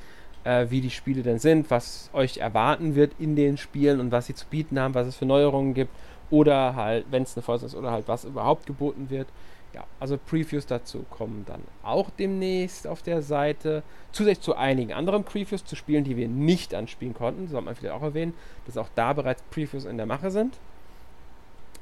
äh, 0.42 0.66
wie 0.70 0.80
die 0.80 0.90
Spiele 0.90 1.22
denn 1.22 1.38
sind, 1.38 1.70
was 1.70 2.10
euch 2.12 2.38
erwarten 2.38 2.96
wird 2.96 3.12
in 3.20 3.36
den 3.36 3.56
Spielen 3.56 4.00
und 4.00 4.10
was 4.10 4.26
sie 4.26 4.34
zu 4.34 4.46
bieten 4.46 4.80
haben, 4.80 4.94
was 4.94 5.06
es 5.06 5.16
für 5.16 5.26
Neuerungen 5.26 5.72
gibt 5.74 5.92
oder 6.30 6.74
halt, 6.74 7.06
wenn 7.10 7.22
es 7.22 7.36
eine 7.36 7.42
Vollzeit 7.44 7.68
ist, 7.68 7.76
oder 7.76 7.92
halt 7.92 8.08
was 8.08 8.24
überhaupt 8.24 8.66
geboten 8.66 9.08
wird. 9.08 9.28
Ja, 9.74 9.84
also 10.00 10.16
Previews 10.16 10.66
dazu 10.66 11.04
kommen 11.10 11.44
dann 11.46 11.62
auch 11.82 12.08
demnächst 12.10 12.86
auf 12.86 13.02
der 13.02 13.20
Seite. 13.20 13.82
Zusätzlich 14.12 14.44
zu 14.44 14.56
einigen 14.56 14.92
anderen 14.92 15.24
Previews 15.24 15.64
zu 15.64 15.76
Spielen, 15.76 16.04
die 16.04 16.16
wir 16.16 16.28
nicht 16.28 16.74
anspielen 16.74 17.14
konnten, 17.14 17.48
sollte 17.48 17.66
man 17.66 17.74
vielleicht 17.74 17.94
auch 17.94 18.02
erwähnen, 18.02 18.34
dass 18.66 18.78
auch 18.78 18.88
da 18.94 19.12
bereits 19.12 19.42
Previews 19.50 19.84
in 19.84 19.98
der 19.98 20.06
Mache 20.06 20.30
sind. 20.30 20.58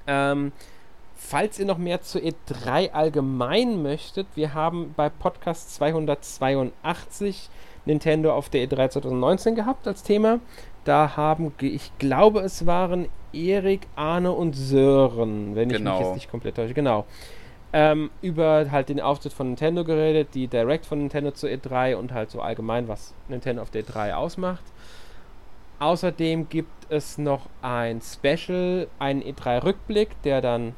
Ähm, 0.09 0.53
falls 1.15 1.59
ihr 1.59 1.67
noch 1.67 1.79
mehr 1.79 2.03
zu 2.03 2.19
E3 2.19 2.91
allgemein 2.91 3.83
möchtet, 3.83 4.27
wir 4.35 4.55
haben 4.55 4.93
bei 4.97 5.09
Podcast 5.09 5.75
282 5.77 7.49
Nintendo 7.85 8.35
auf 8.35 8.49
der 8.49 8.69
E3 8.69 8.91
2019 8.91 9.55
gehabt 9.55 9.87
als 9.87 10.03
Thema. 10.03 10.41
Da 10.85 11.17
haben, 11.17 11.53
ich 11.61 11.91
glaube, 11.99 12.41
es 12.41 12.67
waren 12.67 13.09
Erik, 13.33 13.87
Arne 13.97 14.33
und 14.33 14.55
Sören, 14.55 15.55
wenn 15.55 15.69
genau. 15.69 15.77
ich 15.77 15.81
mich 15.81 15.93
jetzt 15.93 15.99
genau. 16.01 16.15
nicht 16.15 16.31
komplett 16.31 16.57
täusche. 16.57 16.75
Genau. 16.75 17.07
Ähm, 17.73 18.11
über 18.23 18.71
halt 18.71 18.89
den 18.89 19.01
Auftritt 19.01 19.33
von 19.33 19.49
Nintendo 19.49 19.85
geredet, 19.85 20.29
die 20.35 20.47
Direct 20.47 20.87
von 20.87 20.99
Nintendo 20.99 21.33
zur 21.33 21.51
E3 21.51 21.97
und 21.97 22.13
halt 22.13 22.31
so 22.31 22.41
allgemein, 22.41 22.89
was 22.89 23.13
Nintendo 23.29 23.61
auf 23.61 23.71
der 23.71 23.85
E3 23.85 24.15
ausmacht. 24.15 24.65
Außerdem 25.79 26.49
gibt 26.49 26.91
es 26.91 27.19
noch 27.19 27.51
ein 27.61 28.01
Special, 28.01 28.89
einen 28.99 29.23
E3-Rückblick, 29.23 30.23
der 30.23 30.41
dann 30.41 30.75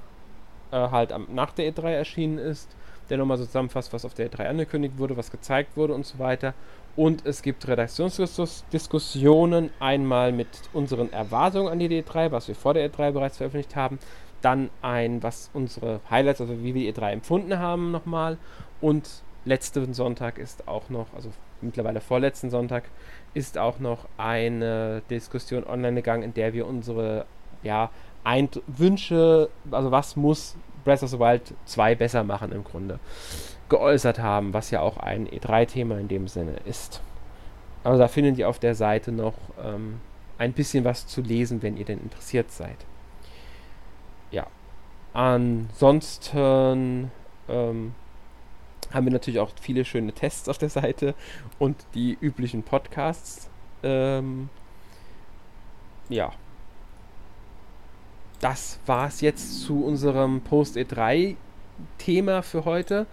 äh, 0.73 0.77
halt 0.77 1.13
am, 1.13 1.29
nach 1.33 1.53
der 1.53 1.73
E3 1.73 1.91
erschienen 1.91 2.39
ist, 2.39 2.75
der 3.09 3.19
nochmal 3.19 3.39
so 3.39 3.47
zusammenfasst, 3.47 3.93
was 3.93 4.05
auf 4.05 4.15
der 4.15 4.29
E3 4.31 4.47
angekündigt 4.47 4.99
wurde, 4.99 5.17
was 5.17 5.31
gezeigt 5.31 5.77
wurde 5.77 5.95
und 5.95 6.05
so 6.05 6.19
weiter. 6.19 6.55
Und 6.97 7.25
es 7.27 7.43
gibt 7.43 7.69
Redaktionsdiskussionen, 7.69 9.71
einmal 9.79 10.33
mit 10.33 10.49
unseren 10.73 11.13
Erwartungen 11.13 11.69
an 11.69 11.79
die 11.79 12.03
E3, 12.03 12.33
was 12.33 12.49
wir 12.49 12.57
vor 12.57 12.75
der 12.75 12.91
E3 12.91 13.13
bereits 13.13 13.37
veröffentlicht 13.37 13.77
haben, 13.77 14.01
dann 14.43 14.71
ein, 14.83 15.23
was 15.23 15.51
unsere 15.53 16.01
Highlights, 16.11 16.41
also 16.41 16.63
wie 16.63 16.75
wir 16.75 16.93
die 16.93 16.93
E3 16.93 17.13
empfunden 17.13 17.59
haben, 17.59 17.91
nochmal. 17.91 18.39
Und 18.81 19.23
letzten 19.45 19.95
Sonntag 19.95 20.39
ist 20.39 20.69
auch 20.69 20.89
noch, 20.91 21.07
also 21.15 21.31
mittlerweile 21.61 22.01
vorletzten 22.01 22.51
Sonntag, 22.51 22.85
ist 23.35 23.59
auch 23.59 23.79
noch 23.79 24.07
eine 24.17 25.03
Diskussion 25.11 25.65
online 25.65 25.97
gegangen, 25.97 26.23
in 26.23 26.35
der 26.35 26.53
wir 26.53 26.67
unsere 26.67 27.27
ja, 27.63 27.91
Eint 28.25 28.61
Wünsche, 28.67 29.49
also 29.71 29.91
was 29.91 30.17
muss 30.17 30.57
Breath 30.85 31.03
of 31.03 31.11
the 31.11 31.19
Wild 31.19 31.55
2 31.67 31.95
besser 31.97 32.25
machen 32.25 32.53
im 32.53 32.65
Grunde 32.65 32.99
geäußert 33.69 34.19
haben, 34.19 34.55
was 34.55 34.71
ja 34.71 34.81
auch 34.81 34.97
ein 34.97 35.29
E3-Thema 35.29 35.99
in 35.99 36.09
dem 36.09 36.29
Sinne 36.29 36.57
ist. 36.65 37.03
Aber 37.85 37.99
da 37.99 38.09
findet 38.09 38.39
ihr 38.39 38.49
auf 38.49 38.59
der 38.59 38.75
Seite 38.75 39.13
noch 39.13 39.35
ähm, 39.63 40.01
ein 40.39 40.53
bisschen 40.53 40.85
was 40.85 41.07
zu 41.07 41.21
lesen, 41.21 41.63
wenn 41.63 41.77
ihr 41.77 41.85
denn 41.85 42.01
interessiert 42.01 42.51
seid. 42.51 42.77
Ja. 44.31 44.47
Ansonsten 45.13 47.11
ähm, 47.49 47.95
haben 48.93 49.07
wir 49.07 49.13
natürlich 49.13 49.41
auch 49.41 49.51
viele 49.61 49.85
schöne 49.85 50.13
Tests 50.13 50.49
auf 50.49 50.59
der 50.59 50.71
Seite 50.71 51.15
und 51.59 51.77
die 51.95 52.17
üblichen 52.21 52.63
Podcasts. 52.63 53.49
Ähm, 53.83 54.49
ja. 56.09 56.33
Das 58.41 58.79
war 58.87 59.09
es 59.09 59.21
jetzt 59.21 59.63
zu 59.63 59.85
unserem 59.85 60.43
Post-E3-Thema 60.43 62.43
für 62.43 62.65
heute. 62.65 63.07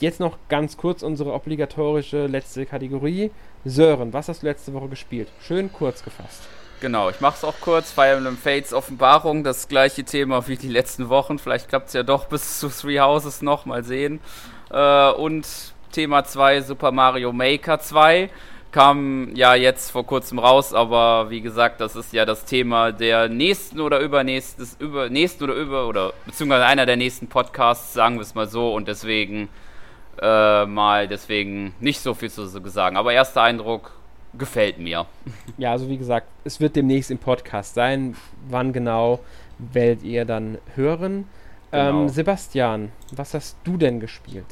Jetzt 0.00 0.20
noch 0.20 0.36
ganz 0.48 0.76
kurz 0.76 1.02
unsere 1.02 1.32
obligatorische 1.32 2.26
letzte 2.26 2.66
Kategorie. 2.66 3.30
Sören, 3.64 4.12
was 4.12 4.28
hast 4.28 4.42
du 4.42 4.46
letzte 4.46 4.74
Woche 4.74 4.88
gespielt? 4.88 5.28
Schön 5.40 5.72
kurz 5.72 6.04
gefasst. 6.04 6.42
Genau, 6.84 7.08
ich 7.08 7.22
mache 7.22 7.36
es 7.38 7.44
auch 7.44 7.58
kurz. 7.62 7.90
Fire 7.92 8.16
Emblem 8.16 8.36
Fates 8.36 8.74
Offenbarung, 8.74 9.42
das 9.42 9.68
gleiche 9.68 10.04
Thema 10.04 10.46
wie 10.48 10.56
die 10.58 10.68
letzten 10.68 11.08
Wochen. 11.08 11.38
Vielleicht 11.38 11.70
klappt 11.70 11.86
es 11.86 11.94
ja 11.94 12.02
doch 12.02 12.26
bis 12.26 12.60
zu 12.60 12.68
Three 12.68 13.00
Houses 13.00 13.40
noch, 13.40 13.64
mal 13.64 13.82
sehen. 13.82 14.20
Äh, 14.70 15.10
und 15.12 15.46
Thema 15.92 16.24
2, 16.24 16.60
Super 16.60 16.92
Mario 16.92 17.32
Maker 17.32 17.80
2 17.80 18.28
kam 18.70 19.34
ja 19.34 19.54
jetzt 19.54 19.92
vor 19.92 20.04
kurzem 20.04 20.38
raus, 20.38 20.74
aber 20.74 21.30
wie 21.30 21.40
gesagt, 21.40 21.80
das 21.80 21.96
ist 21.96 22.12
ja 22.12 22.26
das 22.26 22.44
Thema 22.44 22.92
der 22.92 23.30
nächsten 23.30 23.80
oder 23.80 24.00
übernächsten, 24.00 24.68
über, 24.78 25.08
nächsten 25.08 25.44
oder 25.44 25.54
über, 25.54 25.88
oder 25.88 26.12
beziehungsweise 26.26 26.66
einer 26.66 26.84
der 26.84 26.98
nächsten 26.98 27.28
Podcasts, 27.28 27.94
sagen 27.94 28.16
wir 28.16 28.22
es 28.22 28.34
mal 28.34 28.46
so, 28.46 28.74
und 28.74 28.88
deswegen 28.88 29.48
äh, 30.20 30.66
mal 30.66 31.08
deswegen 31.08 31.74
nicht 31.80 32.00
so 32.00 32.12
viel 32.12 32.30
zu 32.30 32.44
sagen. 32.46 32.98
Aber 32.98 33.14
erster 33.14 33.40
Eindruck 33.40 33.92
gefällt 34.38 34.78
mir. 34.78 35.06
Ja, 35.58 35.72
also 35.72 35.88
wie 35.88 35.98
gesagt, 35.98 36.28
es 36.44 36.60
wird 36.60 36.76
demnächst 36.76 37.10
im 37.10 37.18
Podcast 37.18 37.74
sein. 37.74 38.16
Wann 38.48 38.72
genau 38.72 39.20
werdet 39.58 40.02
ihr 40.02 40.24
dann 40.24 40.58
hören? 40.74 41.26
Genau. 41.70 42.02
Ähm, 42.02 42.08
Sebastian, 42.08 42.92
was 43.12 43.34
hast 43.34 43.56
du 43.64 43.76
denn 43.76 44.00
gespielt? 44.00 44.46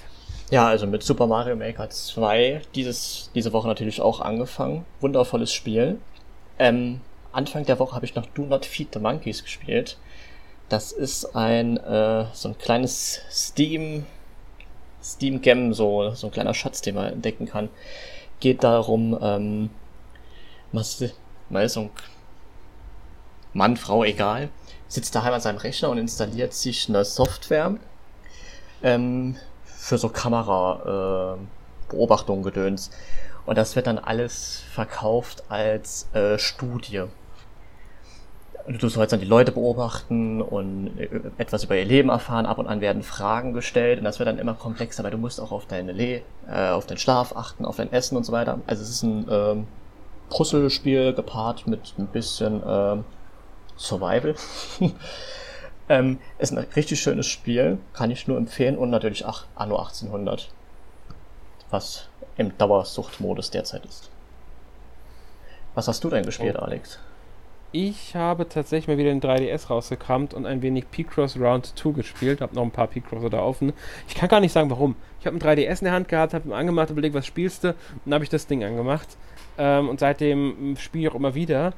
Ja, 0.50 0.66
also 0.66 0.86
mit 0.86 1.02
Super 1.02 1.26
Mario 1.26 1.56
Maker 1.56 1.88
2 1.88 2.62
dieses, 2.74 3.30
diese 3.34 3.52
Woche 3.52 3.68
natürlich 3.68 4.00
auch 4.00 4.20
angefangen. 4.20 4.84
Wundervolles 5.00 5.52
Spiel. 5.52 5.98
Ähm, 6.58 7.00
Anfang 7.32 7.64
der 7.64 7.78
Woche 7.78 7.94
habe 7.94 8.04
ich 8.04 8.14
noch 8.14 8.26
Do 8.26 8.42
Not 8.42 8.66
Feed 8.66 8.92
the 8.92 9.00
Monkeys 9.00 9.42
gespielt. 9.42 9.98
Das 10.68 10.92
ist 10.92 11.36
ein 11.36 11.76
äh, 11.78 12.26
so 12.32 12.50
ein 12.50 12.58
kleines 12.58 13.22
Steam 13.30 14.04
Steam 15.02 15.42
Gem, 15.42 15.72
so, 15.74 16.10
so 16.10 16.28
ein 16.28 16.32
kleiner 16.32 16.54
Schatz, 16.54 16.80
den 16.80 16.94
man 16.94 17.12
entdecken 17.12 17.46
kann. 17.46 17.68
Geht 18.42 18.64
darum, 18.64 19.16
ähm, 19.22 19.70
so 21.68 21.82
ein 21.82 21.90
Mann, 23.52 23.76
Frau, 23.76 24.02
egal, 24.02 24.48
sitzt 24.88 25.14
daheim 25.14 25.34
an 25.34 25.40
seinem 25.40 25.58
Rechner 25.58 25.90
und 25.90 25.98
installiert 25.98 26.52
sich 26.52 26.88
eine 26.88 27.04
Software 27.04 27.76
ähm, 28.82 29.36
für 29.64 29.96
so 29.96 30.08
Kamera 30.08 31.36
äh, 31.38 31.94
gedöns. 32.42 32.90
Und 33.46 33.58
das 33.58 33.76
wird 33.76 33.86
dann 33.86 34.00
alles 34.00 34.64
verkauft 34.72 35.44
als 35.48 36.12
äh, 36.12 36.36
Studie 36.36 37.04
du 38.68 38.88
sollst 38.88 39.12
dann 39.12 39.20
die 39.20 39.26
Leute 39.26 39.52
beobachten 39.52 40.40
und 40.40 40.98
äh, 40.98 41.08
etwas 41.38 41.64
über 41.64 41.76
ihr 41.76 41.84
Leben 41.84 42.08
erfahren. 42.08 42.46
Ab 42.46 42.58
und 42.58 42.68
an 42.68 42.80
werden 42.80 43.02
Fragen 43.02 43.52
gestellt 43.52 43.98
und 43.98 44.04
das 44.04 44.18
wird 44.18 44.28
dann 44.28 44.38
immer 44.38 44.54
komplexer, 44.54 45.02
weil 45.04 45.10
du 45.10 45.18
musst 45.18 45.40
auch 45.40 45.52
auf 45.52 45.66
deine 45.66 45.92
Le 45.92 46.22
äh, 46.48 46.68
auf 46.70 46.86
deinen 46.86 46.98
Schlaf 46.98 47.34
achten, 47.36 47.64
auf 47.64 47.76
dein 47.76 47.92
Essen 47.92 48.16
und 48.16 48.24
so 48.24 48.32
weiter. 48.32 48.60
Also 48.66 48.82
es 48.82 48.90
ist 48.90 49.02
ein 49.02 49.26
ähm, 49.30 49.66
Puzzlespiel 50.30 51.12
gepaart 51.12 51.66
mit 51.66 51.94
ein 51.98 52.06
bisschen 52.06 52.62
ähm, 52.66 53.04
Survival. 53.76 54.34
ähm, 55.88 56.18
ist 56.38 56.52
ein 56.52 56.58
richtig 56.76 57.00
schönes 57.00 57.26
Spiel, 57.26 57.78
kann 57.92 58.10
ich 58.10 58.28
nur 58.28 58.36
empfehlen 58.36 58.78
und 58.78 58.90
natürlich 58.90 59.26
ach, 59.26 59.46
Anno 59.54 59.76
1800, 59.76 60.50
was 61.70 62.08
im 62.36 62.56
Dauersuchtmodus 62.56 63.50
derzeit 63.50 63.84
ist. 63.84 64.10
Was 65.74 65.88
hast 65.88 66.04
du 66.04 66.10
denn 66.10 66.24
gespielt, 66.24 66.56
oh. 66.58 66.62
Alex? 66.62 66.98
Ich 67.74 68.14
habe 68.14 68.46
tatsächlich 68.46 68.86
mal 68.86 68.98
wieder 68.98 69.08
den 69.08 69.22
3DS 69.22 69.68
rausgekramt 69.68 70.34
und 70.34 70.44
ein 70.44 70.60
wenig 70.60 70.90
P-Cross 70.90 71.40
Round 71.40 71.72
2 71.78 71.92
gespielt. 71.92 72.42
Habe 72.42 72.54
noch 72.54 72.62
ein 72.62 72.70
paar 72.70 72.86
P-Crosser 72.86 73.30
da 73.30 73.40
offen. 73.40 73.72
Ich 74.06 74.14
kann 74.14 74.28
gar 74.28 74.40
nicht 74.40 74.52
sagen, 74.52 74.68
warum. 74.68 74.94
Ich 75.20 75.26
habe 75.26 75.38
ein 75.38 75.40
3DS 75.40 75.78
in 75.78 75.84
der 75.86 75.94
Hand 75.94 76.08
gehabt, 76.08 76.34
habe 76.34 76.46
ihn 76.46 76.52
angemacht, 76.52 76.90
überlegt, 76.90 77.14
was 77.14 77.26
spielst 77.26 77.64
du? 77.64 77.68
Und 77.68 77.76
dann 78.04 78.14
habe 78.14 78.24
ich 78.24 78.30
das 78.30 78.46
Ding 78.46 78.62
angemacht. 78.62 79.16
Ähm, 79.56 79.88
und 79.88 80.00
seitdem 80.00 80.76
spiele 80.78 81.04
ich 81.04 81.10
auch 81.10 81.14
immer 81.14 81.34
wieder. 81.34 81.72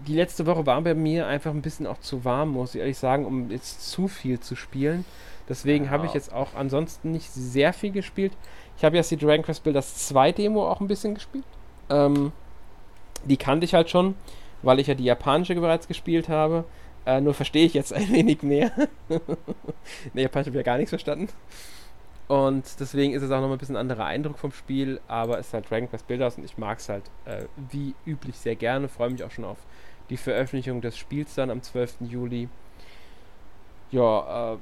Die 0.00 0.14
letzte 0.14 0.44
Woche 0.44 0.66
war 0.66 0.80
bei 0.82 0.94
mir 0.94 1.28
einfach 1.28 1.52
ein 1.52 1.62
bisschen 1.62 1.86
auch 1.86 2.00
zu 2.00 2.24
warm, 2.24 2.50
muss 2.50 2.74
ich 2.74 2.80
ehrlich 2.80 2.98
sagen, 2.98 3.26
um 3.26 3.50
jetzt 3.50 3.88
zu 3.88 4.08
viel 4.08 4.40
zu 4.40 4.56
spielen. 4.56 5.04
Deswegen 5.48 5.84
ja. 5.84 5.90
habe 5.92 6.06
ich 6.06 6.14
jetzt 6.14 6.32
auch 6.32 6.56
ansonsten 6.56 7.12
nicht 7.12 7.30
sehr 7.30 7.72
viel 7.72 7.92
gespielt. 7.92 8.32
Ich 8.76 8.84
habe 8.84 8.96
jetzt 8.96 9.12
die 9.12 9.16
Dragon 9.16 9.44
Quest 9.44 9.62
Builders 9.62 10.08
2 10.08 10.32
Demo 10.32 10.68
auch 10.68 10.80
ein 10.80 10.88
bisschen 10.88 11.14
gespielt. 11.14 11.44
Ähm, 11.90 12.32
die 13.24 13.36
kannte 13.36 13.64
ich 13.64 13.74
halt 13.74 13.88
schon 13.88 14.16
weil 14.66 14.80
ich 14.80 14.88
ja 14.88 14.94
die 14.94 15.04
japanische 15.04 15.54
bereits 15.54 15.88
gespielt 15.88 16.28
habe. 16.28 16.64
Äh, 17.06 17.20
nur 17.20 17.34
verstehe 17.34 17.64
ich 17.64 17.74
jetzt 17.74 17.92
ein 17.94 18.12
wenig 18.12 18.42
mehr. 18.42 18.70
Der 19.08 20.22
japanische 20.22 20.50
habe 20.50 20.58
ja 20.58 20.62
gar 20.62 20.76
nichts 20.76 20.90
verstanden. 20.90 21.28
Und 22.28 22.64
deswegen 22.80 23.12
ist 23.12 23.22
es 23.22 23.30
auch 23.30 23.40
noch 23.40 23.52
ein 23.52 23.58
bisschen 23.58 23.76
anderer 23.76 24.04
Eindruck 24.04 24.38
vom 24.38 24.50
Spiel, 24.50 25.00
aber 25.06 25.38
es 25.38 25.46
ist 25.46 25.54
halt 25.54 25.70
Dragon 25.70 25.88
Quest 25.88 26.08
Builders 26.08 26.36
und 26.36 26.44
ich 26.44 26.58
mag 26.58 26.78
es 26.80 26.88
halt 26.88 27.04
äh, 27.24 27.44
wie 27.70 27.94
üblich 28.04 28.36
sehr 28.36 28.56
gerne. 28.56 28.88
Freue 28.88 29.10
mich 29.10 29.22
auch 29.22 29.30
schon 29.30 29.44
auf 29.44 29.58
die 30.10 30.16
Veröffentlichung 30.16 30.80
des 30.80 30.98
Spiels 30.98 31.36
dann 31.36 31.50
am 31.50 31.62
12. 31.62 31.98
Juli. 32.00 32.48
Ja, 33.92 34.54
äh, 34.54 34.56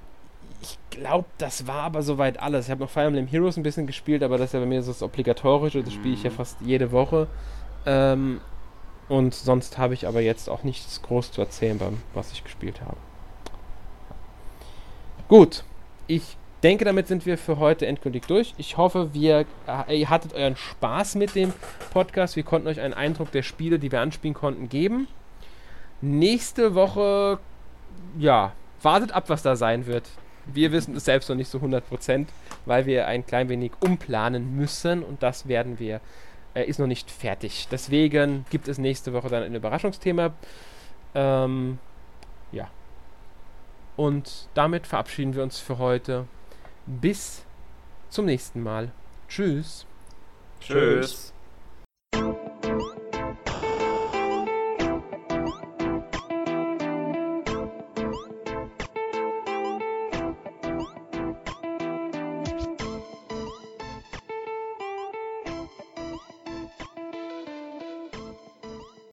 ich 0.60 0.78
glaube, 0.90 1.26
das 1.38 1.66
war 1.66 1.84
aber 1.84 2.02
soweit 2.02 2.38
alles. 2.38 2.66
Ich 2.66 2.70
habe 2.70 2.82
noch 2.82 2.90
Fire 2.90 3.06
Emblem 3.06 3.26
Heroes 3.26 3.56
ein 3.56 3.62
bisschen 3.62 3.86
gespielt, 3.86 4.22
aber 4.22 4.36
das 4.36 4.50
ist 4.50 4.52
ja 4.52 4.60
bei 4.60 4.66
mir 4.66 4.82
so 4.82 4.92
das 4.92 5.02
Obligatorische. 5.02 5.82
Das 5.82 5.94
spiele 5.94 6.14
ich 6.14 6.22
ja 6.22 6.30
mhm. 6.30 6.34
fast 6.34 6.60
jede 6.60 6.92
Woche. 6.92 7.28
Ähm, 7.86 8.40
und 9.08 9.34
sonst 9.34 9.78
habe 9.78 9.94
ich 9.94 10.06
aber 10.06 10.20
jetzt 10.20 10.48
auch 10.48 10.62
nichts 10.62 11.02
groß 11.02 11.32
zu 11.32 11.40
erzählen, 11.40 11.78
beim, 11.78 12.02
was 12.14 12.32
ich 12.32 12.44
gespielt 12.44 12.80
habe. 12.80 12.96
Gut, 15.28 15.64
ich 16.06 16.36
denke, 16.62 16.84
damit 16.84 17.08
sind 17.08 17.26
wir 17.26 17.36
für 17.36 17.58
heute 17.58 17.86
endgültig 17.86 18.26
durch. 18.26 18.54
Ich 18.56 18.76
hoffe, 18.76 19.12
wir, 19.12 19.44
äh, 19.88 20.00
ihr 20.00 20.10
hattet 20.10 20.32
euren 20.32 20.56
Spaß 20.56 21.14
mit 21.16 21.34
dem 21.34 21.52
Podcast. 21.92 22.36
Wir 22.36 22.42
konnten 22.42 22.68
euch 22.68 22.80
einen 22.80 22.94
Eindruck 22.94 23.30
der 23.30 23.42
Spiele, 23.42 23.78
die 23.78 23.92
wir 23.92 24.00
anspielen 24.00 24.34
konnten, 24.34 24.68
geben. 24.68 25.06
Nächste 26.00 26.74
Woche, 26.74 27.38
ja, 28.18 28.52
wartet 28.82 29.12
ab, 29.12 29.24
was 29.28 29.42
da 29.42 29.56
sein 29.56 29.86
wird. 29.86 30.08
Wir 30.46 30.72
wissen 30.72 30.96
es 30.96 31.04
selbst 31.04 31.28
noch 31.28 31.36
nicht 31.36 31.50
so 31.50 31.58
100%, 31.58 32.26
weil 32.66 32.86
wir 32.86 33.06
ein 33.06 33.24
klein 33.24 33.48
wenig 33.48 33.72
umplanen 33.80 34.56
müssen 34.56 35.02
und 35.02 35.22
das 35.22 35.48
werden 35.48 35.78
wir, 35.78 36.00
äh, 36.54 36.64
ist 36.64 36.78
noch 36.78 36.86
nicht 36.86 37.10
fertig. 37.10 37.68
Deswegen 37.70 38.44
gibt 38.50 38.68
es 38.68 38.78
nächste 38.78 39.12
Woche 39.12 39.28
dann 39.28 39.42
ein 39.42 39.54
Überraschungsthema. 39.54 40.32
Ähm, 41.14 41.78
ja. 42.52 42.68
Und 43.96 44.48
damit 44.54 44.86
verabschieden 44.86 45.34
wir 45.34 45.42
uns 45.42 45.58
für 45.58 45.78
heute. 45.78 46.26
Bis 46.86 47.44
zum 48.08 48.26
nächsten 48.26 48.62
Mal. 48.62 48.90
Tschüss. 49.28 49.86
Tschüss. 50.60 51.32